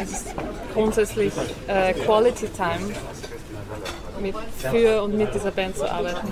es 0.00 0.12
ist 0.12 0.28
grundsätzlich 0.74 1.32
äh, 1.66 1.92
Quality 1.94 2.46
Time, 2.48 2.94
mit, 4.20 4.34
für 4.58 5.02
und 5.02 5.16
mit 5.16 5.34
dieser 5.34 5.50
Band 5.50 5.76
zu 5.76 5.90
arbeiten. 5.90 6.28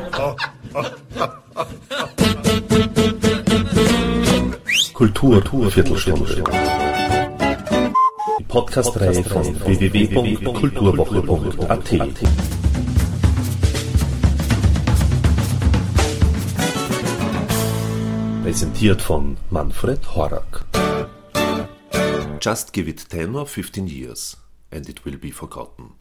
Kultur, 4.92 5.42
Kultur 5.42 5.70
Viertelstunde. 5.70 6.44
Die 8.38 8.44
Podcast-Reihe 8.44 9.24
von 9.24 9.58
www.kulturwoche.at. 9.60 11.94
Präsentiert 18.42 19.00
von 19.02 19.36
Manfred 19.50 20.14
Horak. 20.14 20.65
Just 22.46 22.72
give 22.72 22.88
it 22.88 23.10
10 23.10 23.34
or 23.34 23.44
15 23.44 23.88
years 23.88 24.36
and 24.70 24.88
it 24.88 25.04
will 25.04 25.18
be 25.18 25.32
forgotten, 25.32 25.94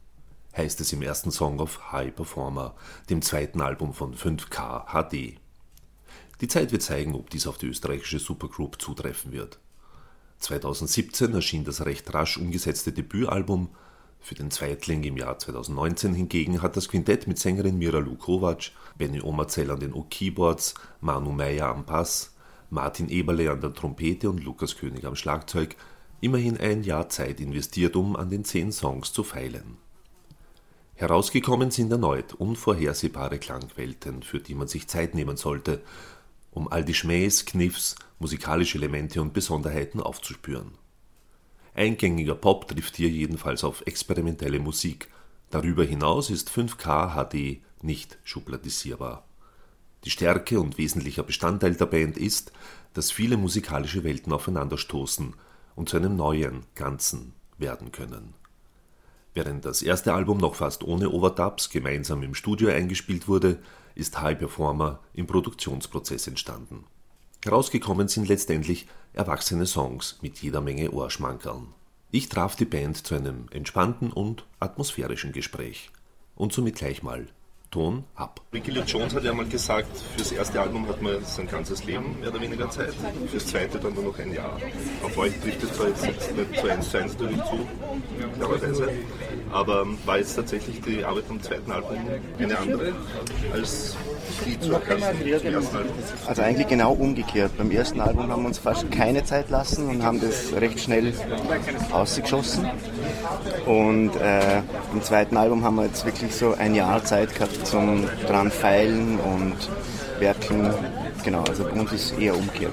heißt 0.55 0.79
es 0.79 0.93
im 0.93 1.01
ersten 1.01 1.31
Song 1.31 1.59
auf 1.59 1.91
High 1.91 2.15
Performer, 2.15 2.75
dem 3.09 3.23
zweiten 3.23 3.61
Album 3.61 3.95
von 3.95 4.13
5K 4.13 4.85
HD. 4.91 5.39
Die 6.41 6.47
Zeit 6.47 6.71
wird 6.71 6.83
zeigen, 6.83 7.15
ob 7.15 7.31
dies 7.31 7.47
auf 7.47 7.57
die 7.57 7.65
österreichische 7.65 8.19
Supergroup 8.19 8.79
zutreffen 8.79 9.31
wird. 9.31 9.57
2017 10.37 11.33
erschien 11.33 11.63
das 11.63 11.83
recht 11.83 12.13
rasch 12.13 12.37
umgesetzte 12.37 12.91
Debütalbum. 12.91 13.69
Für 14.19 14.35
den 14.35 14.51
Zweitling 14.51 15.03
im 15.03 15.17
Jahr 15.17 15.39
2019 15.39 16.13
hingegen 16.13 16.61
hat 16.61 16.77
das 16.77 16.89
Quintett 16.89 17.25
mit 17.25 17.39
Sängerin 17.39 17.79
Mira 17.79 17.97
Lukovac, 17.97 18.69
Benny 18.99 19.19
Omerzell 19.19 19.71
an 19.71 19.79
den 19.79 19.93
O-Keyboards, 19.93 20.75
Manu 21.01 21.31
Meyer 21.31 21.69
am 21.69 21.85
Bass, 21.85 22.35
Martin 22.69 23.09
Eberle 23.09 23.49
an 23.49 23.61
der 23.61 23.73
Trompete 23.73 24.29
und 24.29 24.43
Lukas 24.43 24.77
König 24.77 25.05
am 25.05 25.15
Schlagzeug 25.15 25.75
immerhin 26.21 26.57
ein 26.57 26.83
Jahr 26.83 27.09
Zeit 27.09 27.39
investiert, 27.39 27.95
um 27.95 28.15
an 28.15 28.29
den 28.29 28.45
zehn 28.45 28.71
Songs 28.71 29.13
zu 29.13 29.23
feilen. 29.23 29.77
Herausgekommen 30.95 31.71
sind 31.71 31.91
erneut 31.91 32.33
unvorhersehbare 32.33 33.37
Klangwelten, 33.37 34.23
für 34.23 34.39
die 34.39 34.55
man 34.55 34.69
sich 34.69 34.87
Zeit 34.87 35.13
nehmen 35.13 35.35
sollte, 35.35 35.81
um 36.51 36.71
all 36.71 36.85
die 36.85 36.93
Schmähs, 36.93 37.45
Kniffs, 37.45 37.95
musikalische 38.17 38.77
Elemente 38.77 39.21
und 39.21 39.33
Besonderheiten 39.33 39.99
aufzuspüren. 39.99 40.71
Eingängiger 41.73 42.35
Pop 42.35 42.69
trifft 42.69 42.95
hier 42.95 43.09
jedenfalls 43.09 43.65
auf 43.65 43.85
experimentelle 43.85 44.59
Musik. 44.59 45.09
Darüber 45.49 45.83
hinaus 45.83 46.29
ist 46.29 46.49
5K 46.49 47.13
HD 47.13 47.61
nicht 47.83 48.17
schubladisierbar. 48.23 49.25
Die 50.05 50.09
Stärke 50.09 50.61
und 50.61 50.77
wesentlicher 50.77 51.23
Bestandteil 51.23 51.75
der 51.75 51.87
Band 51.87 52.17
ist, 52.17 52.53
dass 52.93 53.11
viele 53.11 53.35
musikalische 53.35 54.05
Welten 54.05 54.31
aufeinanderstoßen 54.31 55.33
und 55.75 55.89
zu 55.89 55.97
einem 55.97 56.15
neuen 56.15 56.65
Ganzen 56.75 57.33
werden 57.57 57.91
können. 57.91 58.33
Während 59.33 59.65
das 59.65 59.81
erste 59.81 60.13
Album 60.13 60.37
noch 60.37 60.55
fast 60.55 60.83
ohne 60.83 61.09
Overdubs 61.09 61.69
gemeinsam 61.69 62.23
im 62.23 62.35
Studio 62.35 62.69
eingespielt 62.69 63.27
wurde, 63.27 63.59
ist 63.93 64.21
High 64.21 64.37
Performer 64.39 64.99
im 65.13 65.27
Produktionsprozess 65.27 66.27
entstanden. 66.27 66.85
Herausgekommen 67.43 68.07
sind 68.07 68.27
letztendlich 68.27 68.87
erwachsene 69.13 69.65
Songs 69.65 70.17
mit 70.21 70.39
jeder 70.39 70.61
Menge 70.61 70.91
Ohrschmankerln. 70.91 71.67
Ich 72.11 72.29
traf 72.29 72.55
die 72.55 72.65
Band 72.65 73.05
zu 73.05 73.13
einem 73.13 73.47
entspannten 73.51 74.11
und 74.11 74.45
atmosphärischen 74.59 75.33
Gespräch. 75.33 75.91
Und 76.35 76.53
somit 76.53 76.75
gleich 76.75 77.03
mal 77.03 77.27
Ton 77.75 78.05
ab. 78.15 78.39
Ricky 78.53 78.71
Lee 78.71 78.83
Jones 78.87 79.13
hat 79.13 79.25
ja 79.25 79.33
mal 79.33 79.45
gesagt, 79.45 79.97
fürs 80.15 80.31
erste 80.31 80.61
Album 80.61 80.87
hat 80.87 81.01
man 81.01 81.21
sein 81.25 81.45
ganzes 81.45 81.83
Leben 81.83 82.17
mehr 82.21 82.29
oder 82.29 82.39
weniger 82.39 82.69
Zeit, 82.69 82.93
fürs 83.29 83.47
zweite 83.47 83.79
dann 83.79 83.93
nur 83.93 84.05
noch 84.05 84.17
ein 84.17 84.33
Jahr. 84.33 84.57
Auf 85.03 85.17
euch 85.17 85.37
trifft 85.41 85.61
es 85.61 85.73
zwar 85.73 85.89
jetzt 85.89 86.05
nicht 86.05 86.21
zu 86.57 86.69
eins 86.69 86.89
zu 86.89 86.97
eins 86.97 87.19
natürlich 87.19 87.43
zu, 87.43 87.67
aber 89.51 89.85
war 90.05 90.17
jetzt 90.17 90.35
tatsächlich 90.35 90.79
die 90.83 91.03
Arbeit 91.03 91.25
am 91.29 91.41
zweiten 91.43 91.69
Album 91.69 91.97
eine 92.39 92.57
andere 92.57 92.93
als 93.51 93.97
Also 96.27 96.41
eigentlich 96.41 96.67
genau 96.67 96.93
umgekehrt. 96.93 97.57
Beim 97.57 97.71
ersten 97.71 98.01
Album 98.01 98.31
haben 98.31 98.43
wir 98.43 98.47
uns 98.47 98.59
fast 98.59 98.89
keine 98.91 99.23
Zeit 99.23 99.49
lassen 99.49 99.89
und 99.89 100.03
haben 100.03 100.21
das 100.21 100.53
recht 100.59 100.79
schnell 100.79 101.13
ausgeschossen. 101.91 102.67
Und 103.65 104.15
äh, 104.17 104.61
im 104.93 105.01
zweiten 105.01 105.37
Album 105.37 105.63
haben 105.63 105.75
wir 105.75 105.85
jetzt 105.85 106.05
wirklich 106.05 106.35
so 106.35 106.53
ein 106.53 106.75
Jahr 106.75 107.03
Zeit 107.03 107.33
gehabt 107.33 107.65
zum 107.65 108.05
dran 108.27 108.51
feilen 108.51 109.19
und 109.19 109.55
werkeln 110.19 110.73
Genau, 111.25 111.43
also 111.49 111.63
bei 111.63 111.71
uns 111.71 111.91
ist 111.91 112.19
eher 112.19 112.37
umgekehrt. 112.37 112.71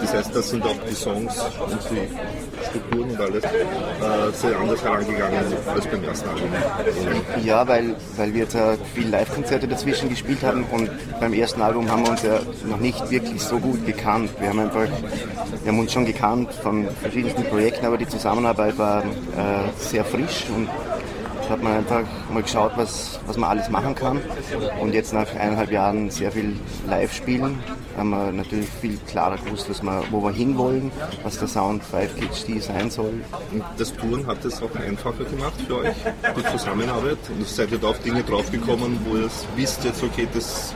Das 0.00 0.14
heißt, 0.14 0.34
das 0.34 0.50
sind 0.50 0.64
auch 0.64 0.76
die 0.88 0.94
Songs 0.94 1.36
und 1.58 1.78
die 1.90 2.64
Strukturen 2.64 3.10
und 3.10 3.20
alles 3.20 3.44
äh, 3.44 4.32
sehr 4.32 4.58
anders 4.60 4.82
herangegangen 4.84 5.40
als 5.66 5.86
beim 5.88 6.04
ersten 6.04 6.28
Album. 6.28 6.50
Ja, 7.44 7.66
weil, 7.66 7.96
weil 8.16 8.32
wir 8.32 8.46
da 8.46 8.76
viel 8.94 9.08
Live-Konzerte 9.08 9.66
dazwischen 9.66 10.08
gespielt 10.08 10.44
haben 10.44 10.64
und 10.70 10.88
beim 11.18 11.32
ersten 11.32 11.60
Album 11.60 11.90
haben 11.90 12.04
wir 12.04 12.10
uns 12.10 12.22
ja 12.22 12.38
noch 12.64 12.78
nicht 12.78 13.10
wirklich 13.10 13.42
so 13.42 13.58
gut 13.58 13.84
gekannt. 13.84 14.30
Wir 14.38 14.50
haben 14.50 14.60
einfach, 14.60 14.86
wir 15.62 15.72
haben 15.72 15.80
uns 15.80 15.92
schon 15.92 16.06
gekannt 16.06 16.52
von 16.62 16.86
verschiedensten 17.02 17.42
Projekten, 17.42 17.86
aber 17.86 17.98
die 17.98 18.06
Zusammenarbeit 18.06 18.78
war 18.78 19.02
äh, 19.02 19.04
sehr 19.78 20.04
frisch 20.04 20.46
und 20.54 20.68
hat 21.50 21.62
man 21.62 21.78
einfach 21.78 22.04
mal 22.32 22.42
geschaut, 22.42 22.72
was, 22.76 23.20
was 23.26 23.36
man 23.36 23.50
alles 23.50 23.68
machen 23.68 23.94
kann. 23.94 24.20
Und 24.80 24.94
jetzt 24.94 25.12
nach 25.12 25.28
eineinhalb 25.34 25.70
Jahren 25.70 26.10
sehr 26.10 26.32
viel 26.32 26.56
Live-Spielen 26.86 27.58
haben 27.96 28.10
wir 28.10 28.32
natürlich 28.32 28.68
viel 28.68 28.96
klarer 29.08 29.36
gewusst, 29.36 29.68
was 29.68 29.82
wir, 29.82 30.02
wo 30.10 30.22
wir 30.22 30.30
hinwollen, 30.30 30.92
was 31.24 31.38
der 31.38 31.48
Sound 31.48 31.82
5 31.82 32.14
HD 32.14 32.62
sein 32.62 32.90
soll. 32.90 33.14
Und 33.50 33.64
das 33.76 33.92
Touren 33.94 34.26
hat 34.26 34.44
es 34.44 34.62
auch 34.62 34.74
einfacher 34.76 35.24
gemacht 35.24 35.60
für 35.66 35.78
euch, 35.78 35.96
die 36.36 36.44
Zusammenarbeit? 36.44 37.18
Und 37.28 37.46
seid 37.46 37.72
ihr 37.72 37.78
da 37.78 37.88
auf 37.88 37.98
Dinge 38.00 38.22
draufgekommen, 38.22 38.98
wo 39.04 39.16
ihr 39.16 39.28
wisst 39.56 39.84
jetzt, 39.84 40.02
okay, 40.02 40.28
das 40.32 40.74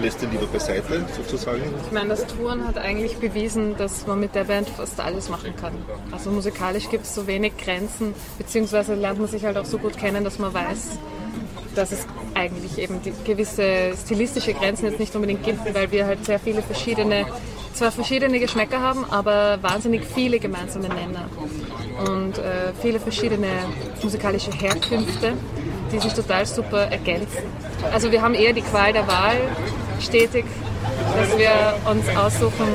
lässt 0.00 0.22
ihr 0.22 0.28
lieber 0.28 0.46
beiseite 0.46 1.04
sozusagen? 1.16 1.62
Ich 1.86 1.92
meine, 1.92 2.10
das 2.10 2.26
Touren 2.26 2.66
hat 2.66 2.78
eigentlich 2.78 3.16
bewiesen, 3.16 3.76
dass 3.76 4.06
man 4.06 4.20
mit 4.20 4.34
der 4.34 4.44
Band 4.44 4.68
fast 4.68 5.00
alles 5.00 5.28
machen 5.28 5.54
kann. 5.56 5.72
Also 6.10 6.30
musikalisch 6.30 6.88
gibt 6.88 7.04
es 7.04 7.14
so 7.14 7.26
wenig 7.26 7.56
Grenzen, 7.56 8.14
beziehungsweise 8.38 8.94
lernt 8.94 9.18
man 9.18 9.28
sich 9.28 9.44
halt 9.44 9.56
auch 9.56 9.64
so 9.64 9.78
gut 9.78 9.96
kennen, 9.96 10.24
dass 10.24 10.38
man 10.38 10.52
weiß, 10.54 10.98
dass 11.74 11.92
es 11.92 12.06
eigentlich 12.34 12.78
eben 12.78 13.00
gewisse 13.24 13.92
stilistische 14.02 14.54
Grenzen 14.54 14.86
jetzt 14.86 15.00
nicht 15.00 15.14
unbedingt 15.14 15.42
gibt, 15.42 15.74
weil 15.74 15.90
wir 15.90 16.06
halt 16.06 16.24
sehr 16.24 16.38
viele 16.38 16.62
verschiedene, 16.62 17.26
zwar 17.74 17.90
verschiedene 17.92 18.38
Geschmäcker 18.38 18.80
haben, 18.80 19.04
aber 19.10 19.58
wahnsinnig 19.62 20.04
viele 20.04 20.38
gemeinsame 20.38 20.88
Nenner 20.88 21.28
und 22.08 22.38
äh, 22.38 22.72
viele 22.80 23.00
verschiedene 23.00 23.48
musikalische 24.02 24.50
Herkünfte, 24.52 25.34
die 25.92 25.98
sich 25.98 26.12
total 26.12 26.46
super 26.46 26.90
ergänzen. 26.90 27.42
Also 27.92 28.10
wir 28.10 28.22
haben 28.22 28.34
eher 28.34 28.52
die 28.52 28.62
Qual 28.62 28.92
der 28.92 29.06
Wahl 29.06 29.36
stetig, 30.02 30.44
dass 31.16 31.38
wir 31.38 31.74
uns 31.90 32.08
aussuchen 32.16 32.68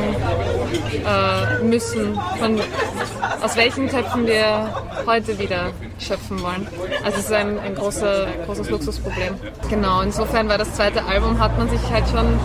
äh, 1.06 1.64
müssen, 1.64 2.20
von, 2.40 2.60
aus 3.42 3.56
welchen 3.56 3.88
Töpfen 3.90 4.28
wir 4.28 4.74
heute 5.06 5.38
wieder 5.40 5.72
schöpfen 6.00 6.42
wollen. 6.42 6.68
Also 7.04 7.20
es 7.20 7.26
ist 7.26 7.34
ein, 7.34 7.60
ein 7.60 7.76
großer, 7.76 8.28
großes 8.46 8.70
Luxusproblem. 8.70 9.36
Genau, 9.70 10.02
insofern 10.02 10.50
war 10.50 10.58
das 10.58 10.74
zweite 10.74 11.04
Album, 11.06 11.40
hat 11.40 11.58
man 11.58 11.70
sich 11.70 11.82
halt 11.92 12.08
schon 12.10 12.40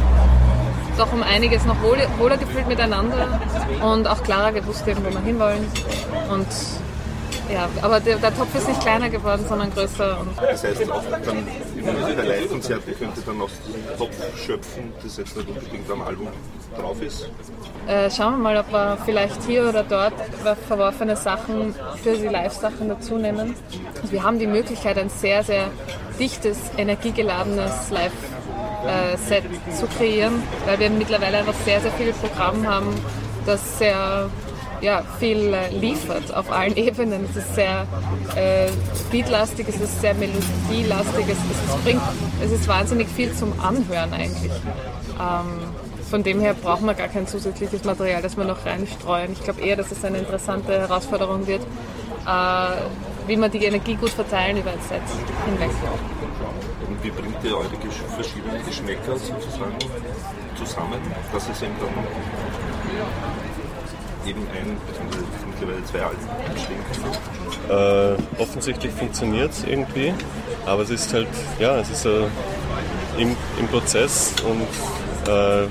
doch 0.98 1.12
um 1.12 1.22
einiges 1.22 1.64
noch 1.64 1.76
wohler, 1.82 2.36
gefühlt 2.36 2.68
miteinander 2.68 3.40
und 3.82 4.06
auch 4.06 4.22
klarer 4.22 4.52
gewusst, 4.52 4.84
wo 4.86 5.04
wir 5.04 5.20
hinwollen. 5.20 5.66
Und 6.30 6.46
ja, 7.50 7.68
aber 7.80 8.00
der, 8.00 8.16
der, 8.16 8.34
Topf 8.34 8.54
ist 8.54 8.68
nicht 8.68 8.80
kleiner 8.80 9.08
geworden, 9.08 9.44
sondern 9.48 9.72
größer. 9.72 10.24
das 10.40 10.64
heißt, 10.64 10.90
auch 10.90 11.02
dann 11.10 11.46
bei 12.16 12.22
Live-Konzerte 12.22 12.92
könnt 12.92 13.16
ihr 13.16 13.22
dann 13.24 13.40
aus 13.40 13.50
diesem 13.66 13.98
Topf 13.98 14.16
schöpfen, 14.36 14.92
das 15.02 15.16
jetzt 15.16 15.36
nicht 15.36 15.48
unbedingt 15.48 15.90
am 15.90 16.02
Album 16.02 16.28
drauf 16.78 17.02
ist? 17.02 17.28
Äh, 17.86 18.10
schauen 18.10 18.32
wir 18.32 18.38
mal, 18.38 18.56
ob 18.56 18.70
wir 18.70 18.98
vielleicht 19.04 19.42
hier 19.44 19.68
oder 19.68 19.82
dort 19.82 20.14
verworfene 20.68 21.16
Sachen 21.16 21.74
für 22.02 22.16
die 22.16 22.28
Live-Sachen 22.28 22.88
dazu 22.88 23.16
nehmen. 23.16 23.54
Wir 24.10 24.22
haben 24.22 24.38
die 24.38 24.46
Möglichkeit, 24.46 24.98
ein 24.98 25.10
sehr, 25.10 25.42
sehr 25.42 25.68
dichtes, 26.18 26.58
energiegeladenes 26.76 27.90
Live-Set 27.90 29.44
zu 29.78 29.86
kreieren, 29.98 30.42
weil 30.66 30.78
wir 30.78 30.90
mittlerweile 30.90 31.38
einfach 31.38 31.54
sehr, 31.64 31.80
sehr 31.80 31.92
viele 31.92 32.12
Programme 32.12 32.68
haben, 32.68 32.94
das 33.46 33.78
sehr 33.78 34.30
ja, 34.82 35.02
viel 35.18 35.54
äh, 35.54 35.70
liefert 35.70 36.34
auf 36.34 36.50
allen 36.50 36.76
Ebenen. 36.76 37.24
Es 37.30 37.36
ist 37.36 37.54
sehr 37.54 37.86
äh, 38.34 38.68
beatlastig, 39.10 39.68
es 39.68 39.80
ist 39.80 40.00
sehr 40.00 40.14
melodielastig, 40.14 41.26
es, 41.28 41.38
es, 41.38 41.82
bringt, 41.82 42.02
es 42.42 42.50
ist 42.50 42.68
wahnsinnig 42.68 43.08
viel 43.08 43.32
zum 43.32 43.52
Anhören 43.60 44.12
eigentlich. 44.12 44.52
Ähm, 45.18 45.72
von 46.10 46.22
dem 46.22 46.40
her 46.40 46.54
brauchen 46.54 46.84
wir 46.84 46.94
gar 46.94 47.08
kein 47.08 47.26
zusätzliches 47.26 47.84
Material, 47.84 48.20
das 48.20 48.36
wir 48.36 48.44
noch 48.44 48.66
reinstreuen. 48.66 49.32
Ich 49.32 49.42
glaube 49.42 49.62
eher, 49.62 49.76
dass 49.76 49.90
es 49.92 50.04
eine 50.04 50.18
interessante 50.18 50.72
Herausforderung 50.72 51.46
wird, 51.46 51.62
äh, 51.62 53.26
wie 53.28 53.36
man 53.36 53.50
die 53.50 53.64
Energie 53.64 53.94
gut 53.94 54.10
verteilen 54.10 54.58
über 54.58 54.72
ein 54.72 54.80
Set 54.88 55.00
hinweg. 55.46 55.70
Und 56.86 57.02
wie 57.02 57.10
bringt 57.10 57.42
ihr 57.44 57.56
eure 57.56 57.70
verschiedenen 58.14 58.66
Geschmäcker 58.66 59.16
sozusagen 59.16 59.78
zusammen, 60.56 61.00
dass 61.32 61.48
es 61.48 61.62
eben 61.62 61.72
dann 61.80 63.41
eben 64.26 64.40
ein, 64.40 64.76
beziehungsweise 64.86 65.24
mittlerweile 65.50 65.84
zwei 65.84 66.02
Alben 66.02 66.58
stehen 66.58 66.78
kann? 67.68 68.16
Äh, 68.16 68.40
offensichtlich 68.40 68.92
funktioniert 68.92 69.52
es 69.52 69.64
irgendwie, 69.64 70.12
aber 70.66 70.82
es 70.82 70.90
ist 70.90 71.12
halt, 71.12 71.28
ja, 71.58 71.78
es 71.78 71.90
ist 71.90 72.06
äh, 72.06 72.24
im, 73.18 73.36
im 73.58 73.68
Prozess 73.68 74.34
und 74.44 75.32
äh, 75.32 75.66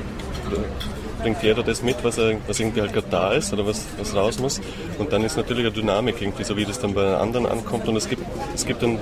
bringt 1.22 1.44
jeder 1.44 1.64
das 1.64 1.82
mit, 1.82 2.04
was, 2.04 2.18
er, 2.18 2.38
was 2.48 2.60
irgendwie 2.60 2.82
halt 2.82 2.94
gerade 2.94 3.08
da 3.10 3.34
ist 3.34 3.54
oder 3.54 3.66
was, 3.66 3.86
was 3.98 4.16
raus 4.16 4.40
muss. 4.40 4.60
Und 4.98 5.14
dann 5.14 5.24
ist 5.24 5.38
natürlich 5.38 5.66
eine 5.66 5.72
Dynamik 5.72 6.22
irgendwie, 6.22 6.44
so 6.44 6.58
wie 6.58 6.66
das 6.66 6.80
dann 6.80 6.94
bei 6.94 7.16
anderen 7.16 7.46
ankommt. 7.46 7.88
Und 7.88 7.96
es 7.96 8.10
gibt, 8.10 8.24
es 8.56 8.66
gibt 8.66 8.82
dann 8.82 8.98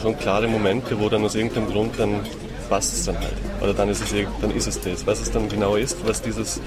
schon 0.00 0.18
klare 0.18 0.48
Momente, 0.48 0.98
wo 0.98 1.08
dann 1.08 1.24
aus 1.24 1.34
irgendeinem 1.34 1.68
Grund 1.68 1.98
dann 1.98 2.20
passt 2.68 2.94
es 2.94 3.04
dann 3.04 3.18
halt. 3.18 3.34
Oder 3.60 3.74
dann 3.74 3.88
ist 3.88 4.02
es, 4.02 4.26
dann 4.40 4.50
ist 4.50 4.66
es 4.66 4.80
das. 4.80 5.06
Was 5.06 5.20
es 5.20 5.30
dann 5.30 5.48
genau 5.48 5.76
ist, 5.76 5.96
was 6.06 6.20
dieses 6.22 6.60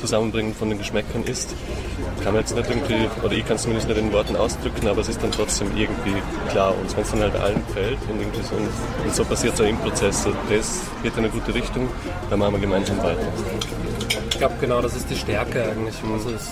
Zusammenbringen 0.00 0.54
von 0.54 0.70
den 0.70 0.78
Geschmäckern 0.78 1.24
ist, 1.24 1.54
kann 2.22 2.34
man 2.34 2.42
jetzt 2.42 2.54
nicht 2.54 2.68
irgendwie, 2.68 3.08
oder 3.22 3.32
ich 3.32 3.46
kann 3.46 3.56
es 3.56 3.62
zumindest 3.62 3.88
nicht 3.88 3.98
in 3.98 4.12
Worten 4.12 4.36
ausdrücken, 4.36 4.88
aber 4.88 5.00
es 5.00 5.08
ist 5.08 5.22
dann 5.22 5.30
trotzdem 5.30 5.68
irgendwie 5.76 6.14
klar. 6.50 6.74
Und 6.78 6.94
wenn 6.94 7.02
es 7.02 7.10
dann 7.10 7.20
halt 7.20 7.36
allen 7.36 7.66
gefällt 7.66 7.98
und, 8.10 8.20
irgendwie 8.20 8.42
so, 8.42 8.56
und, 8.56 9.14
so 9.14 9.24
passiert 9.24 9.60
auch 9.60 9.64
im 9.64 9.76
Prozess, 9.78 10.24
so, 10.24 10.32
das 10.50 10.80
geht 11.02 11.12
in 11.12 11.20
eine 11.20 11.28
gute 11.30 11.54
Richtung, 11.54 11.88
dann 12.28 12.38
machen 12.38 12.54
wir 12.54 12.60
gemeinsam 12.60 12.98
weiter. 12.98 13.26
Ich 14.30 14.38
glaube, 14.38 14.54
genau 14.60 14.80
das 14.80 14.96
ist 14.96 15.08
die 15.10 15.16
Stärke 15.16 15.62
eigentlich. 15.62 15.94
Also 16.12 16.30
es, 16.30 16.50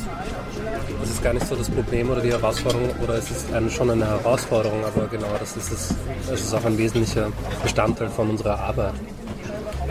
das 1.00 1.10
ist 1.10 1.22
gar 1.22 1.32
nicht 1.32 1.46
so 1.46 1.54
das 1.54 1.70
Problem 1.70 2.10
oder 2.10 2.20
die 2.20 2.32
Herausforderung, 2.32 2.90
oder 3.02 3.14
es 3.14 3.30
ist 3.30 3.52
eine, 3.52 3.70
schon 3.70 3.90
eine 3.90 4.06
Herausforderung, 4.06 4.84
aber 4.84 5.06
genau 5.06 5.28
das 5.38 5.56
ist 5.56 5.72
es. 5.72 5.94
Es 6.32 6.40
ist 6.42 6.54
auch 6.54 6.64
ein 6.64 6.76
wesentlicher 6.76 7.28
Bestandteil 7.62 8.08
von 8.10 8.30
unserer 8.30 8.58
Arbeit 8.58 8.94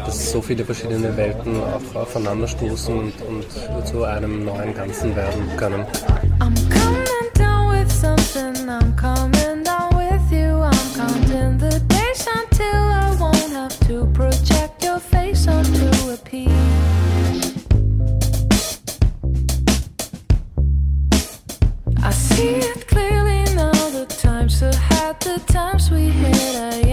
dass 0.05 0.31
so 0.31 0.41
viele 0.41 0.63
verschiedene 0.63 1.15
Welten 1.17 1.55
auch 1.61 2.01
aufeinanderstoßen 2.01 2.95
und, 2.95 3.13
und 3.27 3.87
zu 3.87 4.03
einem 4.03 4.45
neuen 4.45 4.73
Ganzen 4.73 5.15
werden 5.15 5.49
können. 5.57 5.85
I'm 6.39 6.53
coming 6.69 7.31
down 7.33 7.71
with 7.71 7.91
something, 7.91 8.67
I'm 8.69 8.95
coming 8.95 9.63
down 9.63 9.95
with 9.97 10.31
you, 10.31 10.61
I'm 10.61 10.95
counting 10.95 11.57
the 11.59 11.79
days 11.87 12.25
until 12.27 12.65
I 12.65 13.15
won't 13.19 13.51
have 13.53 13.77
to 13.87 14.05
project 14.13 14.83
your 14.83 14.99
face 14.99 15.47
onto 15.47 16.11
a 16.11 16.17
piece. 16.17 16.51
I 22.03 22.11
see 22.11 22.59
it 22.59 22.87
clearly 22.87 23.43
now, 23.55 23.71
the 23.71 24.05
times 24.07 24.61
ahead, 24.61 25.19
the 25.21 25.39
times 25.51 25.89
we 25.91 26.09
hit, 26.09 26.55
I 26.55 26.86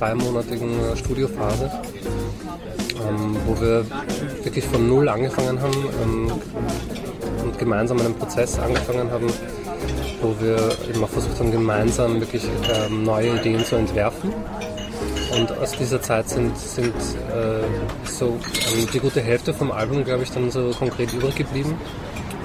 zweimonatigen 0.00 0.70
äh, 0.80 0.96
Studiophase, 0.96 1.70
ähm, 3.06 3.36
wo 3.46 3.60
wir 3.60 3.84
wirklich 4.42 4.64
von 4.64 4.88
Null 4.88 5.06
angefangen 5.10 5.60
haben 5.60 5.84
ähm, 6.02 6.32
und 7.44 7.58
gemeinsam 7.58 8.00
einen 8.00 8.14
Prozess 8.14 8.58
angefangen 8.58 9.10
haben, 9.10 9.26
wo 10.22 10.34
wir 10.40 10.56
eben 10.88 11.04
auch 11.04 11.08
versucht 11.08 11.38
haben, 11.38 11.52
gemeinsam 11.52 12.18
wirklich 12.18 12.44
ähm, 12.72 13.02
neue 13.04 13.36
Ideen 13.36 13.62
zu 13.62 13.76
entwerfen. 13.76 14.32
Und 15.38 15.52
aus 15.58 15.72
dieser 15.72 16.00
Zeit 16.00 16.30
sind, 16.30 16.56
sind 16.56 16.94
äh, 16.94 18.08
so 18.08 18.38
ähm, 18.74 18.88
die 18.94 19.00
gute 19.00 19.20
Hälfte 19.20 19.52
vom 19.52 19.70
Album, 19.70 20.02
glaube 20.02 20.22
ich, 20.22 20.30
dann 20.30 20.50
so 20.50 20.70
konkret 20.70 21.12
übrig 21.12 21.36
geblieben. 21.36 21.74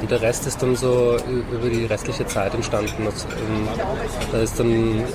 Und 0.02 0.12
der 0.12 0.22
Rest 0.22 0.46
ist 0.46 0.62
dann 0.62 0.76
so 0.76 1.16
über 1.26 1.70
die 1.70 1.86
restliche 1.86 2.28
Zeit 2.28 2.54
entstanden. 2.54 3.06
Das, 3.06 3.24
ähm, 3.24 3.68
da 4.34 4.40
ist 4.40 4.60
dann 4.60 5.06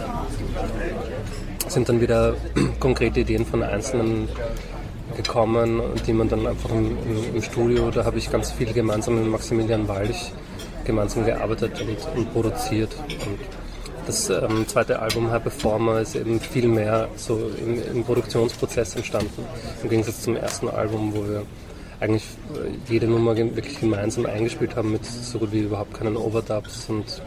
sind 1.71 1.89
dann 1.89 2.00
wieder 2.00 2.35
konkrete 2.81 3.21
Ideen 3.21 3.47
von 3.47 3.62
Einzelnen 3.62 4.29
gekommen, 5.17 5.81
die 6.07 6.12
man 6.12 6.29
dann 6.29 6.47
einfach 6.47 6.71
im, 6.71 6.97
im, 7.05 7.37
im 7.37 7.43
Studio, 7.43 7.91
da 7.91 8.05
habe 8.05 8.19
ich 8.19 8.31
ganz 8.31 8.53
viel 8.53 8.73
gemeinsam 8.73 9.17
mit 9.17 9.31
Maximilian 9.31 9.89
Wallich 9.89 10.33
gemeinsam 10.85 11.25
gearbeitet 11.25 11.81
und, 11.81 12.19
und 12.19 12.33
produziert. 12.33 12.95
Und 13.27 13.39
das 14.07 14.31
ähm, 14.31 14.67
zweite 14.67 14.99
Album 15.00 15.31
High 15.31 15.43
Performer 15.43 16.00
ist 16.00 16.17
eben 16.17 16.41
viel 16.41 16.69
mehr 16.69 17.09
so 17.17 17.50
im, 17.65 17.97
im 17.97 18.05
Produktionsprozess 18.05 18.97
entstanden, 18.97 19.45
im 19.83 19.89
Gegensatz 19.89 20.23
zum 20.23 20.37
ersten 20.37 20.69
Album, 20.69 21.12
wo 21.15 21.23
wir 21.29 21.43
eigentlich 22.00 22.25
äh, 22.55 22.93
jede 22.93 23.07
Nummer 23.07 23.37
wirklich 23.37 23.79
gemeinsam 23.79 24.27
eingespielt 24.27 24.77
haben 24.77 24.93
mit 24.93 25.05
so 25.05 25.39
gut 25.39 25.53
wie 25.53 25.61
überhaupt 25.61 25.95
keinen 25.95 26.17
Overdubs 26.17 26.89
und 26.89 27.23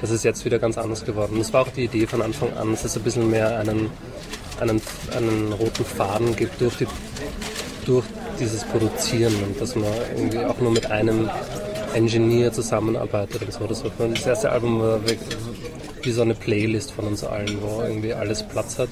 das 0.00 0.10
ist 0.10 0.24
jetzt 0.24 0.44
wieder 0.44 0.58
ganz 0.58 0.78
anders 0.78 1.04
geworden. 1.04 1.36
Das 1.38 1.52
war 1.52 1.62
auch 1.62 1.68
die 1.68 1.84
Idee 1.84 2.06
von 2.06 2.22
Anfang 2.22 2.52
an, 2.54 2.70
dass 2.72 2.84
es 2.84 2.96
ein 2.96 3.02
bisschen 3.02 3.30
mehr 3.30 3.58
einen, 3.58 3.90
einen, 4.60 4.80
einen 5.16 5.52
roten 5.52 5.84
Faden 5.84 6.36
gibt 6.36 6.60
durch, 6.60 6.76
die, 6.76 6.86
durch 7.86 8.04
dieses 8.38 8.64
Produzieren 8.64 9.34
und 9.46 9.60
dass 9.60 9.74
man 9.76 9.90
irgendwie 10.16 10.44
auch 10.44 10.58
nur 10.60 10.70
mit 10.70 10.90
einem 10.90 11.30
Engineer 11.94 12.52
zusammenarbeitet 12.52 13.42
und 13.42 13.52
so. 13.52 13.66
Das, 13.66 13.82
das 13.82 14.26
erste 14.26 14.50
Album 14.50 14.80
war 14.80 15.00
wie 16.02 16.10
so 16.10 16.22
eine 16.22 16.34
Playlist 16.34 16.92
von 16.92 17.06
uns 17.06 17.24
allen, 17.24 17.58
wo 17.62 17.82
irgendwie 17.82 18.12
alles 18.12 18.42
Platz 18.42 18.78
hat. 18.78 18.88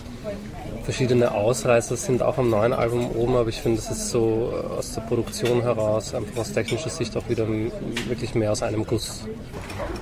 Verschiedene 0.84 1.30
Ausreißer 1.30 1.96
sind 1.96 2.22
auch 2.22 2.38
am 2.38 2.50
neuen 2.50 2.72
Album 2.72 3.12
oben, 3.12 3.36
aber 3.36 3.48
ich 3.48 3.60
finde, 3.60 3.78
es 3.78 3.88
ist 3.88 4.10
so 4.10 4.52
äh, 4.52 4.78
aus 4.78 4.94
der 4.94 5.02
Produktion 5.02 5.62
heraus, 5.62 6.12
einfach 6.12 6.40
aus 6.40 6.52
technischer 6.52 6.90
Sicht 6.90 7.16
auch 7.16 7.28
wieder 7.28 7.46
wirklich 8.08 8.34
mehr 8.34 8.50
aus 8.50 8.62
einem 8.62 8.84
Guss. 8.84 9.24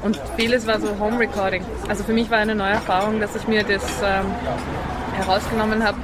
Und 0.03 0.19
vieles 0.37 0.67
war 0.67 0.81
so 0.81 0.99
Home 0.99 1.19
Recording. 1.19 1.63
Also 1.87 2.03
für 2.03 2.15
mich 2.15 2.31
war 2.31 2.39
eine 2.39 2.55
neue 2.55 2.73
Erfahrung, 2.73 3.21
dass 3.21 3.37
ich 3.37 3.47
mir 3.47 3.63
das 3.63 3.83
ähm, 4.03 4.25
herausgenommen 5.17 5.85
habe, 5.85 5.99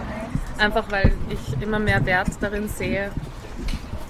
einfach 0.58 0.90
weil 0.90 1.12
ich 1.30 1.62
immer 1.62 1.78
mehr 1.78 2.04
Wert 2.04 2.28
darin 2.40 2.68
sehe, 2.68 3.10